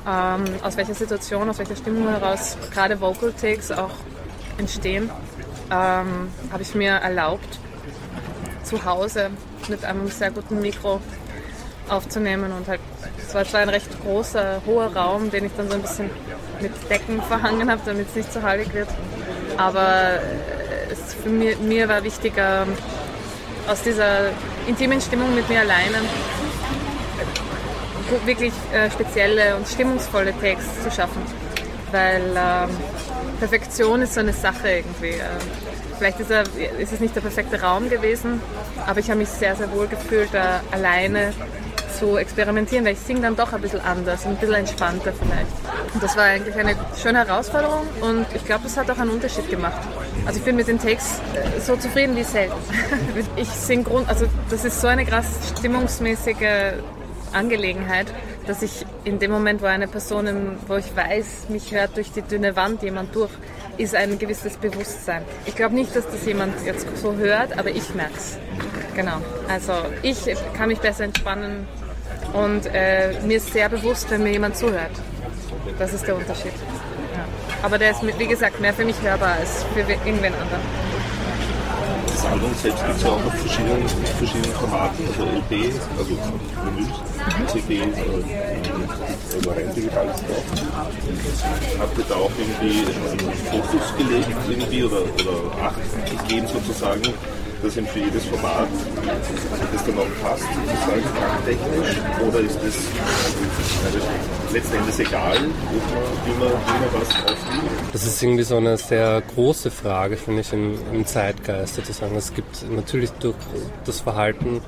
ähm, 0.04 0.44
aus 0.64 0.76
welcher 0.76 0.94
Situation, 0.94 1.49
aus 1.49 1.58
welcher 1.58 1.76
Stimmung 1.76 2.08
heraus 2.08 2.56
gerade 2.73 3.00
Vocal 3.00 3.32
Takes 3.32 3.70
auch 3.70 3.90
entstehen, 4.58 5.11
ähm, 5.70 6.28
habe 6.50 6.62
ich 6.62 6.75
mir 6.75 6.90
erlaubt, 6.90 7.61
zu 8.66 8.85
Hause 8.85 9.30
mit 9.68 9.85
einem 9.85 10.08
sehr 10.08 10.30
guten 10.30 10.61
Mikro 10.61 11.00
aufzunehmen 11.88 12.52
und 12.52 12.66
halt, 12.66 12.80
es 13.25 13.35
war 13.35 13.44
zwar 13.44 13.61
ein 13.61 13.68
recht 13.68 13.88
großer, 14.02 14.61
hoher 14.66 14.94
Raum, 14.94 15.30
den 15.30 15.46
ich 15.46 15.52
dann 15.56 15.68
so 15.68 15.76
ein 15.76 15.82
bisschen 15.82 16.11
mit 16.61 16.73
Decken 16.90 17.23
verhangen 17.23 17.70
habe, 17.70 17.80
damit 17.85 18.08
es 18.08 18.16
nicht 18.16 18.32
zu 18.32 18.42
hallig 18.42 18.73
wird, 18.75 18.88
aber 19.56 20.20
es 20.90 21.14
für 21.14 21.28
mir, 21.28 21.56
mir 21.58 21.88
war 21.88 22.02
wichtiger, 22.02 22.66
aus 23.68 23.82
dieser 23.82 24.30
intimen 24.66 25.00
Stimmung 25.00 25.35
mit 25.35 25.49
mir 25.49 25.61
alleine 25.61 25.99
wirklich 28.25 28.52
äh, 28.73 28.90
spezielle 28.90 29.56
und 29.56 29.66
stimmungsvolle 29.66 30.32
Takes 30.40 30.64
zu 30.82 30.90
schaffen, 30.90 31.23
weil 31.90 32.23
ähm, 32.37 32.70
Perfektion 33.40 34.02
ist 34.02 34.14
so 34.14 34.20
eine 34.20 34.32
Sache 34.32 34.68
irgendwie. 34.68 35.18
Äh, 35.18 35.75
vielleicht 35.97 36.21
ist, 36.21 36.31
er, 36.31 36.45
ist 36.79 36.93
es 36.93 37.00
nicht 37.00 37.15
der 37.15 37.21
perfekte 37.21 37.61
Raum 37.61 37.88
gewesen, 37.88 38.41
aber 38.87 39.00
ich 39.00 39.09
habe 39.11 39.19
mich 39.19 39.29
sehr, 39.29 39.57
sehr 39.57 39.71
wohl 39.73 39.87
gefühlt, 39.87 40.29
da 40.33 40.61
alleine 40.71 41.33
zu 41.99 42.17
experimentieren, 42.17 42.85
weil 42.85 42.93
ich 42.93 42.99
singe 42.99 43.23
dann 43.23 43.37
doch 43.37 43.53
ein 43.53 43.61
bisschen 43.61 43.81
anders 43.81 44.26
ein 44.26 44.37
bisschen 44.37 44.55
entspannter 44.57 45.12
vielleicht. 45.12 45.95
Und 45.95 46.03
das 46.03 46.17
war 46.17 46.25
eigentlich 46.25 46.55
eine 46.55 46.76
schöne 47.00 47.26
Herausforderung 47.26 47.87
und 48.00 48.26
ich 48.35 48.45
glaube, 48.45 48.65
das 48.65 48.76
hat 48.76 48.91
auch 48.91 48.99
einen 48.99 49.11
Unterschied 49.11 49.49
gemacht. 49.49 49.81
Also 50.26 50.38
ich 50.38 50.45
bin 50.45 50.57
mit 50.57 50.69
den 50.69 50.79
Takes 50.79 51.21
äh, 51.35 51.61
so 51.61 51.76
zufrieden 51.76 52.17
wie 52.17 52.25
selten. 52.25 52.55
Ich 53.37 53.49
singe 53.49 53.85
Grund, 53.85 54.09
also 54.09 54.26
das 54.50 54.65
ist 54.65 54.81
so 54.81 54.88
eine 54.88 55.05
krass 55.05 55.26
stimmungsmäßige 55.57 56.75
Angelegenheit, 57.33 58.07
dass 58.47 58.62
ich 58.62 58.85
in 59.05 59.19
dem 59.19 59.31
Moment, 59.31 59.62
wo 59.62 59.67
eine 59.67 59.88
Person, 59.88 60.59
wo 60.67 60.76
ich 60.76 60.95
weiß, 60.95 61.49
mich 61.49 61.73
hört 61.73 61.97
durch 61.97 62.12
die 62.12 62.23
dünne 62.23 62.57
Wand 62.57 62.83
jemand 62.83 63.15
durch, 63.15 63.31
ist 63.78 63.95
ein 63.95 64.18
gewisses 64.18 64.56
Bewusstsein. 64.56 65.23
Ich 65.45 65.54
glaube 65.54 65.75
nicht, 65.75 65.95
dass 65.95 66.06
das 66.11 66.25
jemand 66.26 66.54
jetzt 66.64 66.87
so 66.97 67.14
hört, 67.14 67.59
aber 67.59 67.71
ich 67.71 67.95
merke 67.95 68.16
es. 68.16 68.38
Genau. 68.95 69.18
Also 69.49 69.73
ich 70.02 70.18
kann 70.54 70.68
mich 70.68 70.78
besser 70.78 71.04
entspannen 71.04 71.66
und 72.33 72.66
äh, 72.66 73.21
mir 73.25 73.37
ist 73.37 73.52
sehr 73.52 73.68
bewusst, 73.68 74.11
wenn 74.11 74.23
mir 74.23 74.33
jemand 74.33 74.56
zuhört. 74.56 74.92
Das 75.78 75.92
ist 75.92 76.06
der 76.06 76.16
Unterschied. 76.16 76.52
Ja. 77.14 77.25
Aber 77.62 77.78
der 77.78 77.90
ist, 77.90 78.00
wie 78.18 78.26
gesagt, 78.26 78.61
mehr 78.61 78.73
für 78.73 78.85
mich 78.85 79.00
hörbar 79.02 79.35
als 79.38 79.64
für 79.75 79.80
irgendwen 79.80 80.33
anderen. 80.35 80.62
Das 82.06 82.25
Album 82.25 82.50
selbst 82.54 82.85
gibt 82.85 82.97
es 82.97 83.02
ja 83.02 83.09
auch 83.11 83.26
auf 83.26 83.35
verschiedenen, 83.35 83.88
verschiedenen 84.18 84.54
Formaten, 84.54 85.06
also 85.06 85.23
LP, 85.25 85.75
also 85.99 86.18
Vinyl, 86.64 87.47
CD, 87.47 87.75
äh, 87.75 87.87
also 89.37 89.50
rein 89.50 89.75
digitales 89.75 90.16
drauf. 90.16 90.45
Habt 91.78 91.99
ihr 91.99 92.05
da 92.09 92.14
auch 92.14 92.31
irgendwie 92.38 92.81
einen 92.81 93.35
Fokus 93.50 93.97
gelegt 93.97 94.37
irgendwie 94.49 94.85
oder, 94.85 95.02
oder 95.02 95.62
Acht 95.62 95.81
gegeben 96.11 96.47
sozusagen, 96.47 97.02
dass 97.62 97.76
eben 97.76 97.87
für 97.87 97.99
jedes 98.00 98.25
Format 98.26 98.69
das 99.73 99.85
dann 99.85 99.99
auch 99.99 100.07
passt, 100.23 100.45
sozusagen 100.45 101.02
klangtechnisch? 101.16 101.97
Oder 102.26 102.40
ist 102.40 102.57
das 102.57 102.75
also 103.85 103.99
letzten 104.52 105.02
egal, 105.02 105.38
wie, 105.38 106.31
man, 106.38 106.49
wie 106.49 106.81
man 106.81 107.00
was 107.00 107.09
aufnimmt? 107.09 107.71
Das 107.93 108.07
ist 108.07 108.23
irgendwie 108.23 108.45
so 108.45 108.57
eine 108.57 108.76
sehr 108.76 109.23
große 109.35 109.71
Frage, 109.71 110.16
finde 110.16 110.40
ich, 110.40 110.52
im, 110.52 110.78
im 110.93 111.07
Zeitgeist 111.07 111.76
sozusagen. 111.76 112.16
Es 112.16 112.33
gibt 112.33 112.69
natürlich 112.71 113.11
durch 113.12 113.37
das 113.85 114.00
Verhalten, 114.00 114.62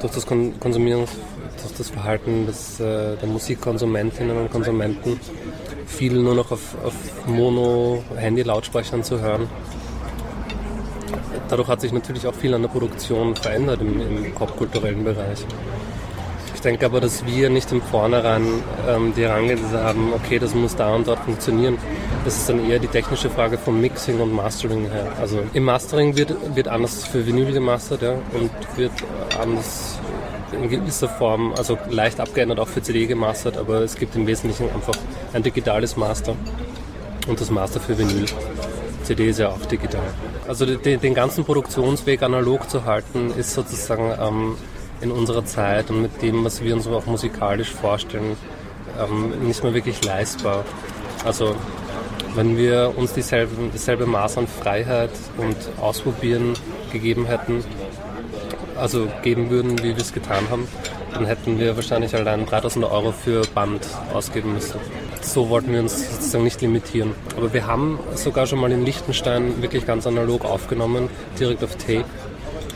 durch 0.00 0.12
das 0.12 0.26
Kon 0.26 0.58
Konsumieren, 0.58 1.04
durch 1.62 1.74
das 1.76 1.90
Verhalten 1.90 2.46
des, 2.46 2.80
äh, 2.80 3.16
der 3.16 3.28
Musikkonsumentinnen 3.28 4.36
und 4.36 4.50
Konsumenten 4.50 5.20
viel 5.86 6.14
nur 6.14 6.34
noch 6.34 6.50
auf, 6.50 6.76
auf 6.84 6.94
Mono-Handy-Lautsprechern 7.26 9.04
zu 9.04 9.20
hören. 9.20 9.48
Dadurch 11.48 11.68
hat 11.68 11.80
sich 11.82 11.92
natürlich 11.92 12.26
auch 12.26 12.34
viel 12.34 12.54
an 12.54 12.62
der 12.62 12.68
Produktion 12.68 13.36
verändert 13.36 13.80
im, 13.80 14.00
im 14.00 14.32
popkulturellen 14.32 15.04
Bereich. 15.04 15.44
Denke 16.64 16.86
aber, 16.86 17.00
dass 17.00 17.26
wir 17.26 17.50
nicht 17.50 17.72
im 17.72 17.82
Vornherein 17.82 18.46
ähm, 18.88 19.12
die 19.16 19.22
Herangehensweise 19.22 19.82
haben, 19.82 20.12
okay, 20.14 20.38
das 20.38 20.54
muss 20.54 20.76
da 20.76 20.94
und 20.94 21.08
dort 21.08 21.18
funktionieren. 21.20 21.76
Das 22.24 22.36
ist 22.36 22.48
dann 22.48 22.70
eher 22.70 22.78
die 22.78 22.86
technische 22.86 23.30
Frage 23.30 23.58
vom 23.58 23.80
Mixing 23.80 24.20
und 24.20 24.32
Mastering 24.32 24.88
her. 24.88 25.12
Also 25.20 25.40
im 25.52 25.64
Mastering 25.64 26.16
wird, 26.16 26.34
wird 26.54 26.68
anders 26.68 27.04
für 27.04 27.26
Vinyl 27.26 27.52
gemastert 27.52 28.02
ja, 28.02 28.12
und 28.12 28.50
wird 28.76 28.92
anders 29.40 29.98
in 30.52 30.68
gewisser 30.68 31.08
Form, 31.08 31.52
also 31.56 31.78
leicht 31.90 32.20
abgeändert 32.20 32.60
auch 32.60 32.68
für 32.68 32.82
CD 32.82 33.06
gemastert, 33.06 33.56
aber 33.56 33.80
es 33.80 33.96
gibt 33.96 34.14
im 34.14 34.26
Wesentlichen 34.26 34.70
einfach 34.70 34.94
ein 35.32 35.42
digitales 35.42 35.96
Master 35.96 36.36
und 37.26 37.40
das 37.40 37.50
Master 37.50 37.80
für 37.80 37.98
Vinyl. 37.98 38.26
CD 39.02 39.30
ist 39.30 39.38
ja 39.38 39.48
auch 39.48 39.66
digital. 39.66 40.02
Also 40.46 40.64
den, 40.64 41.00
den 41.00 41.14
ganzen 41.14 41.44
Produktionsweg 41.44 42.22
analog 42.22 42.70
zu 42.70 42.84
halten, 42.84 43.32
ist 43.36 43.52
sozusagen 43.52 44.12
ähm, 44.20 44.56
in 45.02 45.10
unserer 45.10 45.44
Zeit 45.44 45.90
und 45.90 46.02
mit 46.02 46.22
dem, 46.22 46.44
was 46.44 46.62
wir 46.62 46.74
uns 46.74 46.86
auch 46.86 47.06
musikalisch 47.06 47.72
vorstellen, 47.72 48.36
ähm, 49.00 49.46
nicht 49.46 49.62
mehr 49.62 49.74
wirklich 49.74 50.04
leistbar. 50.04 50.64
Also 51.24 51.54
wenn 52.34 52.56
wir 52.56 52.94
uns 52.96 53.12
dieselbe, 53.12 53.52
dasselbe 53.72 54.06
Maß 54.06 54.38
an 54.38 54.46
Freiheit 54.46 55.10
und 55.36 55.56
Ausprobieren 55.80 56.54
gegeben 56.92 57.26
hätten, 57.26 57.64
also 58.76 59.08
geben 59.22 59.50
würden, 59.50 59.78
wie 59.80 59.94
wir 59.94 59.98
es 59.98 60.12
getan 60.12 60.48
haben, 60.50 60.66
dann 61.12 61.26
hätten 61.26 61.58
wir 61.58 61.76
wahrscheinlich 61.76 62.14
allein 62.14 62.46
3000 62.46 62.84
Euro 62.86 63.12
für 63.12 63.42
Band 63.54 63.86
ausgeben 64.14 64.54
müssen. 64.54 64.80
So 65.20 65.50
wollten 65.50 65.72
wir 65.72 65.80
uns 65.80 66.10
sozusagen 66.10 66.44
nicht 66.44 66.60
limitieren. 66.62 67.14
Aber 67.36 67.52
wir 67.52 67.66
haben 67.66 68.00
sogar 68.14 68.46
schon 68.46 68.60
mal 68.60 68.72
in 68.72 68.84
Liechtenstein 68.84 69.60
wirklich 69.62 69.86
ganz 69.86 70.06
analog 70.06 70.44
aufgenommen, 70.44 71.08
direkt 71.38 71.62
auf 71.62 71.76
Tape. 71.76 72.04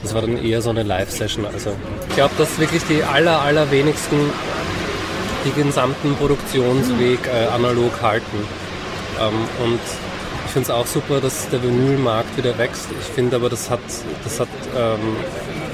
Das 0.02 0.14
war 0.14 0.22
dann 0.22 0.42
eher 0.42 0.62
so 0.62 0.70
eine 0.70 0.82
Live-Session. 0.82 1.46
Also 1.46 1.70
ich 2.08 2.14
glaube, 2.14 2.34
dass 2.38 2.58
wirklich 2.58 2.82
die 2.84 3.02
aller, 3.02 3.40
allerwenigsten 3.40 4.30
den 5.54 5.66
gesamten 5.66 6.14
Produktionsweg 6.16 7.20
äh, 7.26 7.46
analog 7.54 8.02
halten. 8.02 8.36
Ähm, 9.20 9.64
und 9.64 9.80
ich 10.46 10.52
finde 10.52 10.68
es 10.68 10.70
auch 10.70 10.86
super, 10.86 11.20
dass 11.20 11.48
der 11.50 11.62
Vinylmarkt 11.62 12.36
wieder 12.36 12.56
wächst. 12.58 12.88
Ich 13.00 13.06
finde 13.14 13.36
aber, 13.36 13.48
das 13.48 13.70
hat, 13.70 13.80
das 14.24 14.40
hat 14.40 14.48
ähm, 14.76 15.16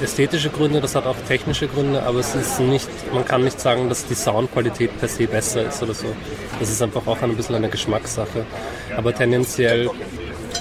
ästhetische 0.02 0.50
Gründe, 0.50 0.80
das 0.80 0.94
hat 0.94 1.06
auch 1.06 1.16
technische 1.28 1.68
Gründe, 1.68 2.02
aber 2.02 2.18
es 2.18 2.34
ist 2.34 2.58
nicht, 2.60 2.88
man 3.12 3.24
kann 3.24 3.44
nicht 3.44 3.60
sagen, 3.60 3.88
dass 3.88 4.06
die 4.06 4.14
Soundqualität 4.14 4.98
per 4.98 5.08
se 5.08 5.26
besser 5.26 5.68
ist 5.68 5.82
oder 5.82 5.94
so. 5.94 6.06
Das 6.58 6.70
ist 6.70 6.82
einfach 6.82 7.06
auch 7.06 7.20
ein 7.22 7.36
bisschen 7.36 7.54
eine 7.54 7.68
Geschmackssache. 7.68 8.44
Aber 8.96 9.14
tendenziell, 9.14 9.88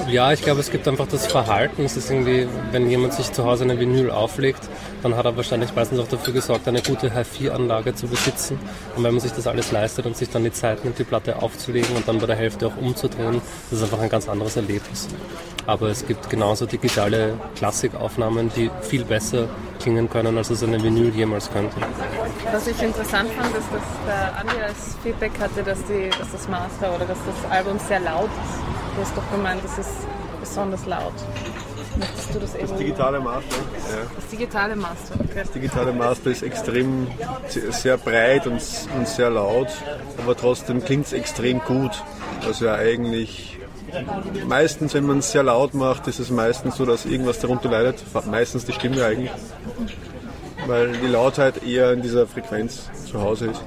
ja, 0.07 0.31
ich 0.31 0.41
glaube, 0.41 0.59
es 0.59 0.71
gibt 0.71 0.87
einfach 0.87 1.07
das 1.07 1.27
Verhalten. 1.27 1.83
Es 1.83 1.97
ist 1.97 2.09
irgendwie, 2.09 2.47
wenn 2.71 2.89
jemand 2.89 3.13
sich 3.13 3.31
zu 3.31 3.45
Hause 3.45 3.63
eine 3.63 3.79
Vinyl 3.79 4.11
auflegt, 4.11 4.61
dann 5.03 5.15
hat 5.15 5.25
er 5.25 5.35
wahrscheinlich 5.35 5.73
meistens 5.75 5.99
auch 5.99 6.07
dafür 6.07 6.33
gesorgt, 6.33 6.67
eine 6.67 6.81
gute 6.81 7.13
Hi-Fi-Anlage 7.13 7.95
zu 7.95 8.07
besitzen. 8.07 8.59
Und 8.95 9.03
wenn 9.03 9.13
man 9.13 9.19
sich 9.19 9.31
das 9.31 9.47
alles 9.47 9.71
leistet 9.71 10.05
und 10.05 10.15
sich 10.15 10.29
dann 10.29 10.43
die 10.43 10.51
Zeit 10.51 10.83
nimmt, 10.83 10.99
die 10.99 11.03
Platte 11.03 11.41
aufzulegen 11.41 11.95
und 11.95 12.07
dann 12.07 12.19
bei 12.19 12.27
der 12.27 12.35
Hälfte 12.35 12.67
auch 12.67 12.77
umzudrehen, 12.77 13.41
das 13.69 13.79
ist 13.79 13.83
einfach 13.83 13.99
ein 13.99 14.09
ganz 14.09 14.27
anderes 14.29 14.55
Erlebnis. 14.55 15.07
Aber 15.67 15.89
es 15.89 16.05
gibt 16.05 16.29
genauso 16.29 16.65
digitale 16.65 17.33
Klassikaufnahmen, 17.55 18.51
die 18.55 18.69
viel 18.81 19.05
besser 19.05 19.47
klingen 19.79 20.09
können, 20.09 20.37
als 20.37 20.49
es 20.49 20.63
eine 20.63 20.81
Vinyl 20.81 21.13
jemals 21.13 21.51
könnte. 21.51 21.75
Was 22.51 22.67
ich 22.67 22.81
interessant 22.81 23.29
fand, 23.31 23.55
ist, 23.55 23.67
dass 23.71 23.81
der 24.05 24.39
Andi 24.39 24.61
als 24.61 24.97
Feedback 25.03 25.31
hatte, 25.39 25.63
dass, 25.63 25.79
die, 25.85 26.09
dass 26.17 26.31
das 26.31 26.47
Master 26.47 26.95
oder 26.95 27.05
dass 27.05 27.17
das 27.25 27.51
Album 27.51 27.79
sehr 27.87 27.99
laut 27.99 28.29
ist. 28.29 28.70
Du 28.95 29.01
hast 29.01 29.15
doch 29.15 29.31
gemeint, 29.31 29.61
das 29.63 29.77
ist 29.77 29.89
besonders 30.39 30.85
laut. 30.85 31.13
Möchtest 31.97 32.33
du 32.35 32.39
das 32.39 32.55
eben? 32.55 32.77
digitale 32.77 33.19
Master. 33.19 33.55
Ja. 33.55 33.97
Das 34.15 34.27
digitale 34.29 34.75
Master. 34.75 35.15
Okay. 35.19 35.39
Das 35.41 35.51
digitale 35.51 35.93
Master 35.93 36.29
ist 36.31 36.41
extrem 36.43 37.07
sehr- 37.47 37.71
sehr 37.71 37.97
breit 37.97 38.47
und, 38.47 38.61
und 38.97 39.07
sehr 39.07 39.29
laut, 39.29 39.67
aber 40.17 40.35
trotzdem 40.37 40.83
klingt 40.83 41.05
es 41.07 41.13
extrem 41.13 41.59
gut. 41.59 41.91
Also 42.45 42.65
ja 42.65 42.75
eigentlich 42.75 43.59
meistens, 44.47 44.93
wenn 44.93 45.05
man 45.05 45.19
es 45.19 45.31
sehr 45.31 45.43
laut 45.43 45.73
macht, 45.73 46.07
ist 46.07 46.19
es 46.19 46.29
meistens 46.29 46.77
so, 46.77 46.85
dass 46.85 47.05
irgendwas 47.05 47.39
darunter 47.39 47.69
leidet. 47.69 48.03
Meistens 48.29 48.65
die 48.65 48.71
Stimme 48.73 49.03
eigentlich. 49.05 49.31
Weil 50.67 50.91
die 50.91 51.07
Lautheit 51.07 51.63
eher 51.65 51.91
in 51.93 52.01
dieser 52.01 52.27
Frequenz 52.27 52.89
zu 53.09 53.21
Hause 53.21 53.47
ist. 53.47 53.61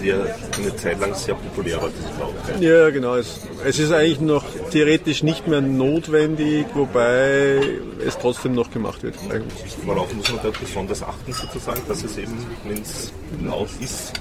Die 0.00 0.08
ja 0.08 0.16
eine 0.58 0.76
Zeit 0.76 1.00
lang 1.00 1.14
sehr 1.14 1.34
populär 1.34 1.80
war, 1.80 1.90
diese 1.90 2.20
Lautheit. 2.20 2.60
Ja, 2.60 2.90
genau. 2.90 3.16
Es, 3.16 3.40
es 3.64 3.78
ist 3.78 3.92
eigentlich 3.92 4.20
noch 4.20 4.44
theoretisch 4.70 5.22
nicht 5.22 5.48
mehr 5.48 5.60
notwendig, 5.60 6.66
wobei 6.74 7.60
es 8.06 8.16
trotzdem 8.18 8.54
noch 8.54 8.70
gemacht 8.70 9.02
wird. 9.02 9.16
Eigentlich. 9.30 9.76
Worauf 9.84 10.12
muss 10.14 10.30
man 10.32 10.40
da 10.42 10.50
besonders 10.58 11.02
achten, 11.02 11.32
sozusagen, 11.32 11.80
dass 11.88 12.04
es 12.04 12.16
eben, 12.18 12.36
wenn 12.64 12.82
es 12.82 13.12
laut 13.42 13.68
ist, 13.80 14.12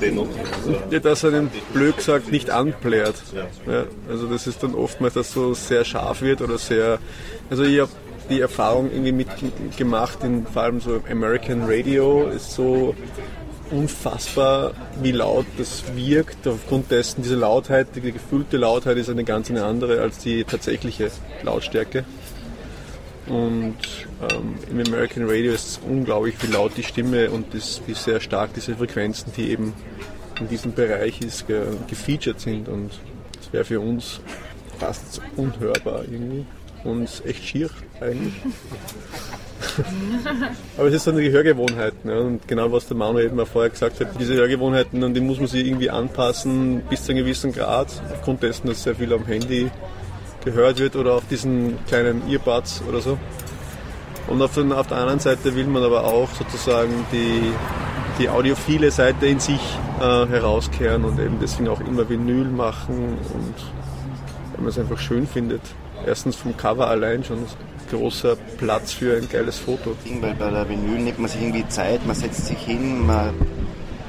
dennoch. 0.00 0.26
Also, 0.26 0.78
Ja, 0.90 0.98
dass 0.98 1.22
er 1.22 1.30
den 1.30 1.50
blöd 1.72 1.96
gesagt 1.96 2.32
nicht 2.32 2.50
anplärt. 2.50 3.16
Ja, 3.66 3.84
also 4.08 4.26
das 4.26 4.46
ist 4.46 4.62
dann 4.62 4.74
oftmals, 4.74 5.14
dass 5.14 5.32
so 5.32 5.54
sehr 5.54 5.84
scharf 5.84 6.22
wird 6.22 6.42
oder 6.42 6.58
sehr. 6.58 6.98
Also 7.50 7.62
ich 7.64 7.80
habe 7.80 7.90
die 8.28 8.40
Erfahrung 8.40 8.90
irgendwie 8.90 9.12
mitgemacht, 9.12 10.22
in 10.24 10.46
vor 10.46 10.62
allem 10.62 10.80
so 10.80 11.02
American 11.10 11.62
Radio 11.64 12.28
ist 12.28 12.52
so 12.52 12.94
unfassbar, 13.70 14.72
wie 15.02 15.12
laut 15.12 15.46
das 15.56 15.84
wirkt. 15.94 16.46
Aufgrund 16.46 16.90
dessen, 16.90 17.22
diese 17.22 17.36
Lautheit, 17.36 17.88
die 17.94 18.12
gefühlte 18.12 18.56
Lautheit 18.56 18.96
ist 18.96 19.10
eine 19.10 19.24
ganz 19.24 19.50
eine 19.50 19.64
andere 19.64 20.00
als 20.00 20.18
die 20.18 20.44
tatsächliche 20.44 21.10
Lautstärke. 21.42 22.04
Und 23.26 23.76
ähm, 24.30 24.54
im 24.70 24.86
American 24.86 25.28
Radio 25.28 25.52
ist 25.52 25.68
es 25.68 25.80
unglaublich, 25.86 26.34
wie 26.40 26.50
laut 26.50 26.72
die 26.76 26.82
Stimme 26.82 27.30
und 27.30 27.52
das, 27.52 27.82
wie 27.86 27.92
sehr 27.92 28.20
stark 28.20 28.54
diese 28.54 28.74
Frequenzen, 28.74 29.32
die 29.36 29.50
eben 29.50 29.74
in 30.40 30.48
diesem 30.48 30.72
Bereich 30.72 31.20
ist, 31.20 31.46
ge 31.46 31.62
gefeatured 31.88 32.40
sind. 32.40 32.68
Und 32.68 32.90
das 33.36 33.52
wäre 33.52 33.64
für 33.64 33.80
uns 33.80 34.20
fast 34.78 35.20
unhörbar 35.36 36.04
irgendwie. 36.10 36.46
Und 36.84 37.22
echt 37.26 37.44
schier 37.44 37.70
eigentlich. 38.00 38.34
Aber 40.76 40.88
es 40.88 40.94
ist 40.94 41.04
so 41.04 41.10
eine 41.10 41.28
Hörgewohnheit. 41.30 42.04
Ne? 42.04 42.20
Und 42.20 42.46
genau 42.46 42.70
was 42.72 42.86
der 42.86 42.96
Manu 42.96 43.20
eben 43.20 43.38
auch 43.40 43.46
vorher 43.46 43.70
gesagt 43.70 44.00
hat, 44.00 44.08
diese 44.18 44.34
Hörgewohnheiten, 44.34 45.02
an 45.02 45.14
die 45.14 45.20
muss 45.20 45.38
man 45.38 45.48
sich 45.48 45.66
irgendwie 45.66 45.90
anpassen 45.90 46.82
bis 46.88 47.04
zu 47.04 47.12
einem 47.12 47.24
gewissen 47.24 47.52
Grad, 47.52 47.88
aufgrund 48.12 48.42
dessen, 48.42 48.68
dass 48.68 48.82
sehr 48.82 48.94
viel 48.94 49.12
am 49.12 49.26
Handy 49.26 49.70
gehört 50.44 50.78
wird 50.78 50.96
oder 50.96 51.14
auf 51.14 51.26
diesen 51.28 51.84
kleinen 51.86 52.22
Earbuds 52.30 52.82
oder 52.88 53.00
so. 53.00 53.18
Und 54.28 54.42
auf, 54.42 54.54
den, 54.54 54.72
auf 54.72 54.86
der 54.86 54.98
anderen 54.98 55.20
Seite 55.20 55.54
will 55.54 55.66
man 55.66 55.82
aber 55.82 56.04
auch 56.04 56.28
sozusagen 56.30 56.92
die, 57.12 57.52
die 58.18 58.28
audiophile 58.28 58.90
Seite 58.90 59.26
in 59.26 59.40
sich 59.40 59.60
äh, 60.00 60.26
herauskehren 60.26 61.04
und 61.04 61.18
eben 61.18 61.38
deswegen 61.40 61.68
auch 61.68 61.80
immer 61.80 62.08
Vinyl 62.08 62.44
machen 62.44 63.16
und 63.32 63.54
wenn 64.54 64.64
man 64.64 64.68
es 64.68 64.78
einfach 64.78 64.98
schön 64.98 65.26
findet. 65.26 65.62
Erstens 66.06 66.36
vom 66.36 66.56
Cover 66.56 66.88
allein 66.88 67.24
schon 67.24 67.38
großer 67.90 68.36
Platz 68.58 68.92
für 68.92 69.16
ein 69.16 69.28
geiles 69.28 69.58
Foto. 69.58 69.96
Weil 70.20 70.34
bei 70.34 70.50
der 70.50 70.68
Vinyl 70.68 71.00
nimmt 71.00 71.18
man 71.18 71.28
sich 71.28 71.40
irgendwie 71.40 71.66
Zeit, 71.68 72.06
man 72.06 72.16
setzt 72.16 72.46
sich 72.46 72.58
hin, 72.58 73.06
man, 73.06 73.34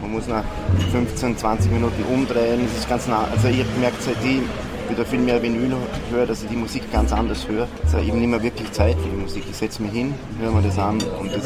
man 0.01 0.11
muss 0.11 0.27
nach 0.27 0.43
15, 0.91 1.37
20 1.37 1.71
Minuten 1.71 2.03
umdrehen. 2.11 2.61
Das 2.67 2.79
ist 2.79 2.89
ganz 2.89 3.07
nah. 3.07 3.27
Also 3.31 3.47
ich 3.47 3.63
gemerkt, 3.75 4.01
seit 4.01 4.17
ich 4.23 4.41
wieder 4.89 5.05
viel 5.05 5.19
mehr 5.19 5.41
Vinyl 5.41 5.75
höre, 6.11 6.25
dass 6.25 6.43
ich 6.43 6.49
die 6.49 6.55
Musik 6.55 6.91
ganz 6.91 7.13
anders 7.13 7.47
höre. 7.47 7.67
Also 7.83 7.99
eben 7.99 8.19
nicht 8.19 8.29
mehr 8.29 8.41
wirklich 8.41 8.71
Zeit 8.71 8.97
für 8.97 9.09
die 9.09 9.21
Musik. 9.21 9.43
Ich 9.49 9.57
setze 9.57 9.81
mich 9.81 9.91
hin, 9.91 10.13
höre 10.39 10.51
mir 10.51 10.61
das 10.63 10.77
an 10.79 10.97
und 11.19 11.31
das, 11.33 11.43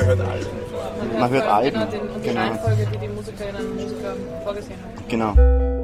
man 1.19 1.29
hört 1.29 1.47
Alben. 1.47 1.79
Genau, 1.79 1.91
den, 1.91 2.01
und 2.09 2.23
die 2.23 2.29
Genau. 2.29 2.41
Reihenfolge, 2.41 2.87
die 2.93 2.97
die 2.99 3.07
Musikerinnen 3.09 3.65
und 3.65 3.75
Musiker 3.75 4.15
vorgesehen 4.43 4.79
haben. 4.81 5.07
Genau. 5.09 5.82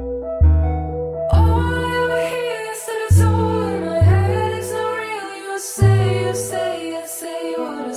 You 6.30 6.36
say, 6.36 6.90
you 6.90 7.06
say 7.08 7.54
what 7.56 7.88
I 7.88 7.89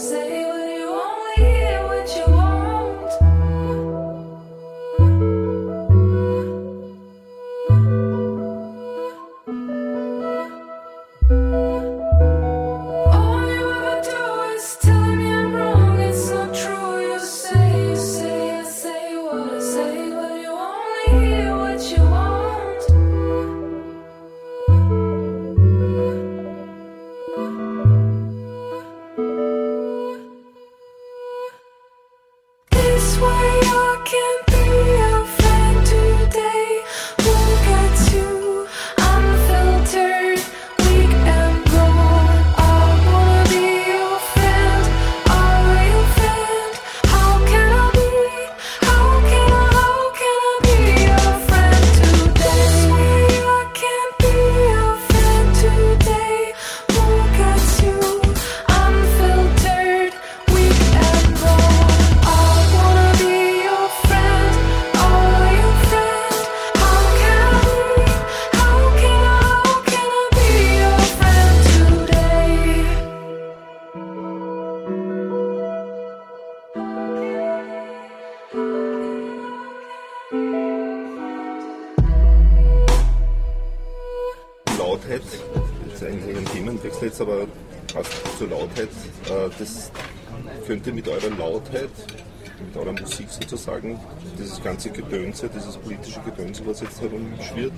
ganze 95.33 95.47
Gedönse, 95.47 95.49
dieses 95.49 95.77
politische 95.77 96.19
Gedönse, 96.21 96.65
was 96.65 96.81
jetzt 96.81 97.01
herumschwirrt, 97.01 97.73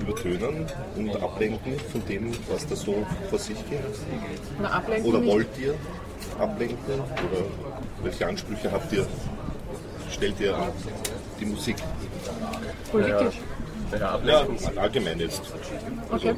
übertönen 0.00 0.66
und 0.96 1.22
ablenken 1.22 1.78
von 1.90 2.04
dem, 2.06 2.32
was 2.50 2.66
da 2.66 2.76
so 2.76 3.06
vor 3.30 3.38
sich 3.38 3.56
geht? 3.70 3.80
Na, 4.60 4.70
ablenken 4.70 5.08
Oder 5.08 5.24
wollt 5.24 5.48
ihr 5.58 5.74
ablenken? 6.38 6.76
Oder 6.94 7.44
welche 8.02 8.26
Ansprüche 8.26 8.70
habt 8.70 8.92
ihr? 8.92 9.06
Stellt 10.10 10.38
ihr 10.40 10.54
an 10.54 10.68
die 11.40 11.46
Musik? 11.46 11.76
Politisch. 12.90 13.40
Ja, 13.92 13.98
Ja, 13.98 14.08
ablenken, 14.14 14.78
allgemein 14.78 15.20
jetzt. 15.20 15.42
Okay. 16.10 16.34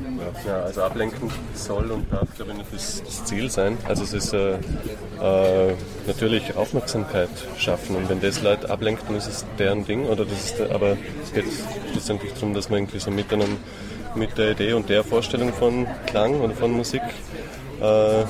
ja, 0.47 0.62
also 0.62 0.83
ablenken 0.83 1.31
soll 1.55 1.90
und 1.90 2.12
darf, 2.12 2.29
glaube 2.37 2.53
ich, 2.53 2.59
nicht 2.59 2.75
das, 2.75 3.03
das 3.05 3.25
Ziel 3.25 3.51
sein. 3.51 3.79
Also 3.87 4.05
es 4.05 4.12
ist 4.12 4.33
äh, 4.33 4.55
äh, 4.55 5.75
natürlich 6.07 6.57
Aufmerksamkeit 6.57 7.31
schaffen 7.59 7.97
und 7.97 8.09
wenn 8.09 8.21
das 8.21 8.43
Leute 8.43 8.71
ablenkt, 8.71 9.03
dann 9.09 9.17
ist 9.17 9.29
es 9.29 9.45
deren 9.59 9.85
Ding. 9.85 10.07
Oder 10.07 10.25
das 10.25 10.53
ist, 10.53 10.61
aber 10.61 10.97
es 11.23 11.33
geht 11.33 11.47
schlussendlich 11.93 12.33
darum, 12.35 12.55
dass 12.55 12.71
man 12.71 12.81
irgendwie 12.81 13.01
so 13.01 13.11
mit, 13.11 13.33
einem, 13.33 13.57
mit 14.14 14.37
der 14.37 14.53
Idee 14.53 14.73
und 14.73 14.88
der 14.88 15.05
Vorstellung 15.05 15.53
von 15.53 15.87
Klang 16.07 16.40
oder 16.40 16.55
von 16.55 16.73
Musik 16.73 17.03
äh, 17.81 18.25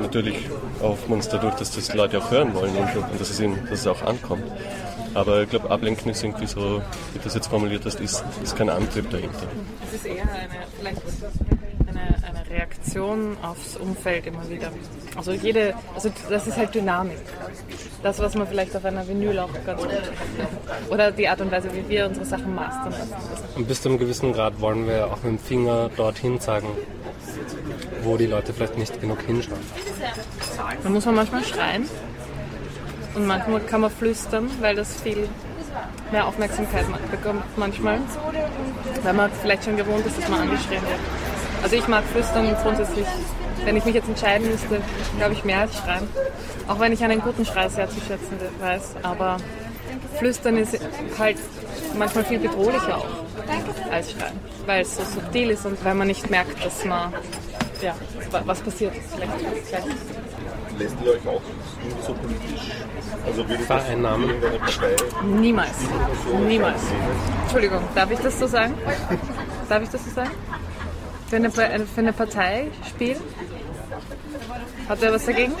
natürlich 0.00 0.36
hoffen 0.80 1.08
wir 1.08 1.16
uns 1.16 1.28
dadurch, 1.28 1.54
dass 1.54 1.70
das 1.72 1.94
Leute 1.94 2.18
auch 2.18 2.30
hören 2.30 2.54
wollen 2.54 2.74
und, 2.74 2.96
und 2.96 3.20
dass, 3.20 3.30
es 3.30 3.40
ihnen, 3.40 3.58
dass 3.68 3.80
es 3.80 3.86
auch 3.86 4.02
ankommt. 4.02 4.44
Aber 5.14 5.42
ich 5.42 5.50
glaube, 5.50 5.70
Ablenken 5.70 6.10
ist 6.10 6.22
irgendwie 6.22 6.46
so, 6.46 6.82
wie 7.12 7.18
du 7.18 7.24
das 7.24 7.34
jetzt 7.34 7.46
formuliert 7.46 7.84
hast, 7.84 8.00
ist, 8.00 8.24
ist 8.42 8.56
kein 8.56 8.68
Antrieb 8.68 9.08
dahinter. 9.10 9.46
Es 9.86 9.94
ist 9.94 10.06
eher 10.06 10.22
eine, 10.22 10.48
vielleicht 10.78 11.02
eine, 11.86 12.00
eine 12.00 12.50
Reaktion 12.50 13.36
aufs 13.42 13.76
Umfeld 13.76 14.26
immer 14.26 14.48
wieder. 14.50 14.72
Also 15.16 15.32
jede, 15.32 15.74
also 15.94 16.10
das 16.28 16.46
ist 16.48 16.56
halt 16.56 16.74
Dynamik. 16.74 17.18
Das, 18.02 18.18
was 18.18 18.34
man 18.34 18.46
vielleicht 18.48 18.76
auf 18.76 18.84
einer 18.84 19.06
Vinyl 19.06 19.38
auch 19.38 19.50
ganz 19.64 19.82
gut 19.82 19.90
Oder 20.90 21.12
die 21.12 21.28
Art 21.28 21.40
und 21.40 21.50
Weise, 21.52 21.70
wie 21.72 21.88
wir 21.88 22.06
unsere 22.06 22.26
Sachen 22.26 22.54
mastern. 22.54 22.92
Und 23.54 23.68
bis 23.68 23.82
zu 23.82 23.88
einem 23.88 23.98
gewissen 23.98 24.32
Grad 24.32 24.60
wollen 24.60 24.86
wir 24.88 25.06
auch 25.06 25.22
mit 25.22 25.32
dem 25.32 25.38
Finger 25.38 25.90
dorthin 25.96 26.40
zeigen, 26.40 26.68
wo 28.02 28.16
die 28.16 28.26
Leute 28.26 28.52
vielleicht 28.52 28.76
nicht 28.78 29.00
genug 29.00 29.22
hinschauen. 29.22 29.60
Da 30.82 30.88
muss 30.88 31.06
man 31.06 31.14
manchmal 31.14 31.44
schreien 31.44 31.88
und 33.14 33.26
manchmal 33.26 33.60
kann 33.60 33.80
man 33.82 33.90
flüstern, 33.90 34.50
weil 34.60 34.74
das 34.76 35.00
viel 35.00 35.28
mehr 36.12 36.26
Aufmerksamkeit 36.26 36.84
bekommt 37.10 37.42
manchmal, 37.56 37.98
weil 39.02 39.12
man 39.12 39.30
vielleicht 39.42 39.64
schon 39.64 39.76
gewohnt 39.76 40.04
ist, 40.06 40.18
dass 40.18 40.28
man 40.28 40.40
angeschrien 40.42 40.82
wird. 40.82 41.00
Also 41.62 41.76
ich 41.76 41.88
mag 41.88 42.04
flüstern 42.12 42.54
grundsätzlich. 42.62 43.06
Wenn 43.64 43.76
ich 43.76 43.84
mich 43.84 43.94
jetzt 43.94 44.08
entscheiden 44.08 44.50
müsste, 44.50 44.80
glaube 45.16 45.32
ich 45.32 45.44
mehr 45.44 45.60
als 45.60 45.74
schreien. 45.78 46.06
Auch 46.68 46.78
wenn 46.80 46.92
ich 46.92 47.02
einen 47.02 47.20
guten 47.20 47.46
Schrei 47.46 47.68
sehr 47.68 47.88
zu 47.88 47.96
schätzen 47.96 48.38
weiß. 48.60 48.96
Aber 49.02 49.38
flüstern 50.18 50.58
ist 50.58 50.78
halt 51.18 51.38
manchmal 51.96 52.24
viel 52.24 52.38
bedrohlicher 52.40 52.98
auch 52.98 53.06
als 53.90 54.10
schreien. 54.12 54.38
Weil 54.66 54.82
es 54.82 54.96
so 54.96 55.02
subtil 55.04 55.50
ist 55.50 55.64
und 55.64 55.82
weil 55.84 55.94
man 55.94 56.08
nicht 56.08 56.28
merkt, 56.30 56.62
dass 56.64 56.84
man, 56.84 57.14
ja, 57.80 57.94
wa- 58.30 58.42
was 58.44 58.60
passiert. 58.60 58.92
Vielleicht 59.14 59.68
gleich. 59.68 59.84
Lässt 60.78 60.96
ihr 61.02 61.12
euch 61.12 61.26
auch 61.26 61.40
so 62.06 62.14
politisch? 62.14 62.70
Also 63.26 63.38
würdet 63.38 63.60
ihr 63.60 63.66
Vereinnahmen. 63.66 64.30
Niemals. 65.40 65.76
Niemals. 66.46 66.82
Entschuldigung, 67.42 67.80
darf 67.94 68.10
ich 68.10 68.18
das 68.18 68.38
so 68.38 68.46
sagen? 68.46 68.74
Darf 69.68 69.82
ich 69.82 69.88
das 69.88 70.04
so 70.04 70.10
sagen? 70.10 70.30
Für 71.28 71.36
eine, 71.36 71.86
eine 71.96 72.12
Partei 72.12 72.68
spielen? 72.88 73.16
Hat 74.88 75.02
er 75.02 75.12
was 75.12 75.24
dagegen? 75.26 75.52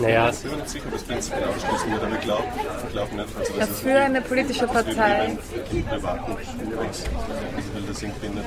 Naja, 0.00 0.30
Ich 0.30 0.38
bin 0.40 0.50
mir 0.52 0.56
nicht 0.58 0.68
sicher, 0.68 0.84
ob 0.86 0.92
das 0.92 1.02
prinzipiell 1.02 1.44
ausschließen 1.44 1.90
wird, 1.92 2.02
aber 2.04 2.14
ich 2.14 2.20
glaube 2.20 2.44
glaub 2.92 3.12
nicht. 3.12 3.28
Also, 3.38 3.52
Ja, 3.54 3.58
das 3.60 3.70
ist 3.70 3.80
für 3.82 3.98
eine 3.98 4.20
politische 4.20 4.66
Partei. 4.66 5.36
privaten. 5.88 6.32
Also 6.32 7.04
weil 7.74 7.82
das 7.88 8.02
irgendwie 8.02 8.28
nicht, 8.28 8.46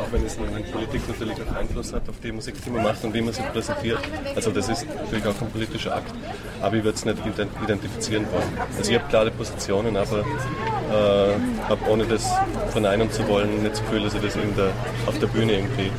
auch 0.00 0.12
wenn 0.12 0.26
es 0.26 0.34
in 0.36 0.72
Politik 0.72 1.02
natürlich 1.08 1.36
auch 1.42 1.56
Einfluss 1.56 1.92
hat 1.92 2.08
auf 2.08 2.14
die 2.22 2.32
Musik, 2.32 2.54
die 2.64 2.70
man 2.70 2.82
macht 2.82 3.04
und 3.04 3.14
wie 3.14 3.20
man 3.20 3.32
sich 3.32 3.44
präsentiert. 3.52 3.98
Also 4.34 4.50
das 4.50 4.68
ist 4.68 4.86
natürlich 4.86 5.26
auch 5.26 5.40
ein 5.40 5.50
politischer 5.50 5.94
Akt, 5.96 6.12
aber 6.60 6.76
ich 6.76 6.84
würde 6.84 6.96
es 6.96 7.04
nicht 7.04 7.18
ident- 7.24 7.62
identifizieren 7.64 8.26
wollen. 8.32 8.58
Also 8.76 8.90
ich 8.90 8.98
habe 8.98 9.08
klare 9.08 9.30
Positionen, 9.30 9.96
aber 9.96 10.20
äh, 10.20 11.68
habe 11.68 11.90
ohne 11.90 12.04
das 12.04 12.26
verneinen 12.70 13.10
zu 13.12 13.26
wollen 13.28 13.62
nicht 13.62 13.72
das 13.74 13.80
Gefühl, 13.82 14.02
dass 14.04 14.14
ich 14.14 14.22
das 14.22 14.34
in 14.36 14.56
der, 14.56 14.70
auf 15.06 15.18
der 15.18 15.26
Bühne 15.28 15.52
irgendwie 15.52 15.90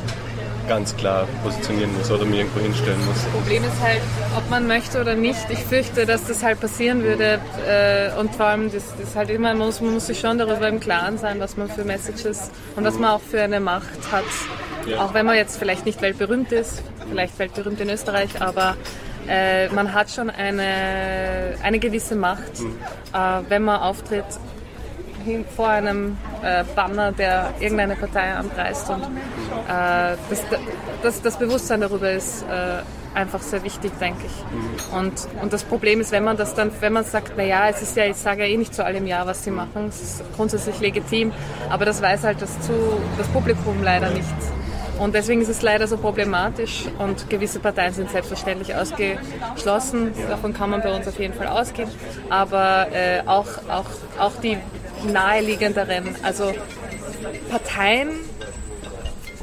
ganz 0.68 0.96
klar 0.96 1.26
positionieren 1.42 1.96
muss 1.96 2.10
oder 2.10 2.24
mir 2.24 2.38
irgendwo 2.38 2.60
hinstellen 2.60 3.04
muss. 3.06 3.18
Problem 3.32 3.64
ist 3.64 3.80
halt, 3.82 4.00
ob 4.36 4.48
man 4.50 4.66
möchte 4.66 5.00
oder 5.00 5.14
nicht. 5.14 5.40
Ich 5.50 5.58
fürchte, 5.58 6.06
dass 6.06 6.26
das 6.26 6.42
halt 6.42 6.60
passieren 6.60 7.02
würde. 7.02 7.40
Äh, 7.68 8.18
und 8.18 8.34
vor 8.34 8.46
allem, 8.46 8.70
das, 8.72 8.84
das 9.00 9.16
halt 9.16 9.30
immer, 9.30 9.48
man 9.54 9.66
muss, 9.66 9.80
man 9.80 9.94
muss 9.94 10.06
sich 10.06 10.20
schon 10.20 10.38
darüber 10.38 10.68
im 10.68 10.80
Klaren 10.80 11.18
sein, 11.18 11.40
was 11.40 11.56
man 11.56 11.68
für 11.68 11.84
Messages 11.84 12.50
und 12.76 12.84
was 12.84 12.98
man 12.98 13.10
auch 13.10 13.20
für 13.20 13.40
eine 13.40 13.60
Macht 13.60 14.10
hat. 14.10 14.24
Auch 14.98 15.14
wenn 15.14 15.26
man 15.26 15.36
jetzt 15.36 15.58
vielleicht 15.58 15.86
nicht 15.86 16.02
weltberühmt 16.02 16.50
ist, 16.50 16.82
vielleicht 17.08 17.38
weltberühmt 17.38 17.80
in 17.80 17.88
Österreich, 17.88 18.40
aber 18.40 18.76
äh, 19.28 19.68
man 19.68 19.92
hat 19.92 20.10
schon 20.10 20.28
eine, 20.30 21.54
eine 21.62 21.78
gewisse 21.78 22.16
Macht, 22.16 22.60
äh, 23.12 23.42
wenn 23.48 23.62
man 23.62 23.80
auftritt 23.80 24.24
hin, 25.22 25.44
vor 25.56 25.68
einem 25.68 26.16
äh, 26.42 26.64
Banner, 26.74 27.12
der 27.12 27.54
irgendeine 27.60 27.96
Partei 27.96 28.32
anpreist. 28.32 28.90
Und 28.90 29.02
äh, 29.02 30.16
das, 30.28 30.42
das, 31.02 31.22
das 31.22 31.36
Bewusstsein 31.38 31.80
darüber 31.80 32.10
ist 32.10 32.42
äh, 32.42 32.82
einfach 33.14 33.40
sehr 33.40 33.62
wichtig, 33.62 33.92
denke 34.00 34.26
ich. 34.26 34.96
Und, 34.96 35.12
und 35.40 35.52
das 35.52 35.64
Problem 35.64 36.00
ist, 36.00 36.12
wenn 36.12 36.24
man 36.24 36.36
das 36.36 36.54
dann, 36.54 36.70
wenn 36.80 36.92
man 36.92 37.04
sagt, 37.04 37.36
naja, 37.36 37.68
es 37.68 37.82
ist 37.82 37.96
ja, 37.96 38.06
ich 38.06 38.16
sage 38.16 38.42
ja 38.42 38.48
eh 38.48 38.56
nicht 38.56 38.74
zu 38.74 38.84
allem 38.84 39.06
Ja, 39.06 39.26
was 39.26 39.44
sie 39.44 39.50
machen, 39.50 39.86
es 39.88 40.02
ist 40.02 40.24
grundsätzlich 40.36 40.80
legitim, 40.80 41.32
aber 41.68 41.84
das 41.84 42.02
weiß 42.02 42.24
halt 42.24 42.40
das, 42.40 42.60
zu, 42.60 42.72
das 43.18 43.28
Publikum 43.28 43.82
leider 43.82 44.10
nicht. 44.10 44.28
Und 44.98 45.14
deswegen 45.14 45.40
ist 45.40 45.48
es 45.48 45.62
leider 45.62 45.88
so 45.88 45.96
problematisch 45.96 46.84
und 46.98 47.28
gewisse 47.28 47.58
Parteien 47.58 47.92
sind 47.92 48.10
selbstverständlich 48.10 48.74
ausgeschlossen. 48.74 50.12
Davon 50.28 50.52
kann 50.52 50.70
man 50.70 50.80
bei 50.80 50.94
uns 50.94 51.08
auf 51.08 51.18
jeden 51.18 51.34
Fall 51.34 51.48
ausgehen. 51.48 51.90
Aber 52.30 52.86
äh, 52.92 53.22
auch, 53.26 53.48
auch, 53.68 53.86
auch 54.20 54.32
die 54.42 54.58
naheliegenderen, 55.04 56.14
also 56.22 56.52
Parteien, 57.50 58.10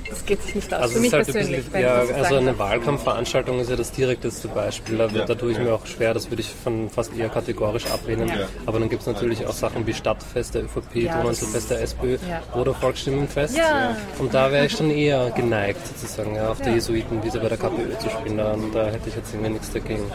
das 0.09 0.25
geht 0.25 0.41
sich 0.41 0.55
nicht 0.55 0.73
aus. 0.73 0.81
Also 0.81 0.95
Für 0.95 0.99
mich 1.01 1.13
halt 1.13 1.27
ein 1.27 1.33
persönlich. 1.33 1.57
bisschen, 1.65 1.73
wenn 1.73 1.81
ja, 1.83 1.93
also 2.15 2.35
eine. 2.35 2.57
Wahlkampfveranstaltung 2.57 3.59
ist 3.59 3.69
ja 3.69 3.75
das 3.75 3.91
direkteste 3.91 4.47
Beispiel. 4.47 4.97
Da, 4.97 5.07
da 5.07 5.35
tue 5.35 5.51
ich 5.51 5.59
mir 5.59 5.73
auch 5.73 5.85
schwer, 5.85 6.13
das 6.15 6.29
würde 6.31 6.41
ich 6.41 6.49
von 6.63 6.89
fast 6.89 7.15
eher 7.15 7.29
kategorisch 7.29 7.85
ablehnen. 7.87 8.27
Ja. 8.27 8.47
Aber 8.65 8.79
dann 8.79 8.89
gibt 8.89 9.01
es 9.01 9.07
natürlich 9.07 9.45
auch 9.45 9.53
Sachen 9.53 9.85
wie 9.85 9.93
Stadtfest 9.93 10.55
der 10.55 10.63
ÖVP, 10.63 10.95
Ja, 10.95 11.17
Donauinselfest 11.17 11.69
der 11.69 11.81
SPÖ 11.81 12.17
Ja. 12.27 12.41
oder 12.59 12.73
Volksstimmenfest. 12.73 13.55
Ja. 13.55 13.95
Und 14.17 14.33
da 14.33 14.51
wäre 14.51 14.65
ich 14.65 14.71
schon 14.71 14.89
eher 14.89 15.29
geneigt, 15.31 15.79
sozusagen, 15.87 16.35
ja, 16.35 16.49
auf 16.49 16.59
der 16.59 16.73
Jesuitenwiese 16.73 17.39
bei 17.39 17.49
der 17.49 17.57
KPÖ 17.57 17.97
zu 17.99 18.09
spielen. 18.09 18.37
Da, 18.37 18.55
da 18.73 18.85
hätte 18.87 19.09
ich 19.09 19.15
jetzt 19.15 19.31
irgendwie 19.33 19.51
nichts 19.51 19.71
dagegen. 19.71 20.11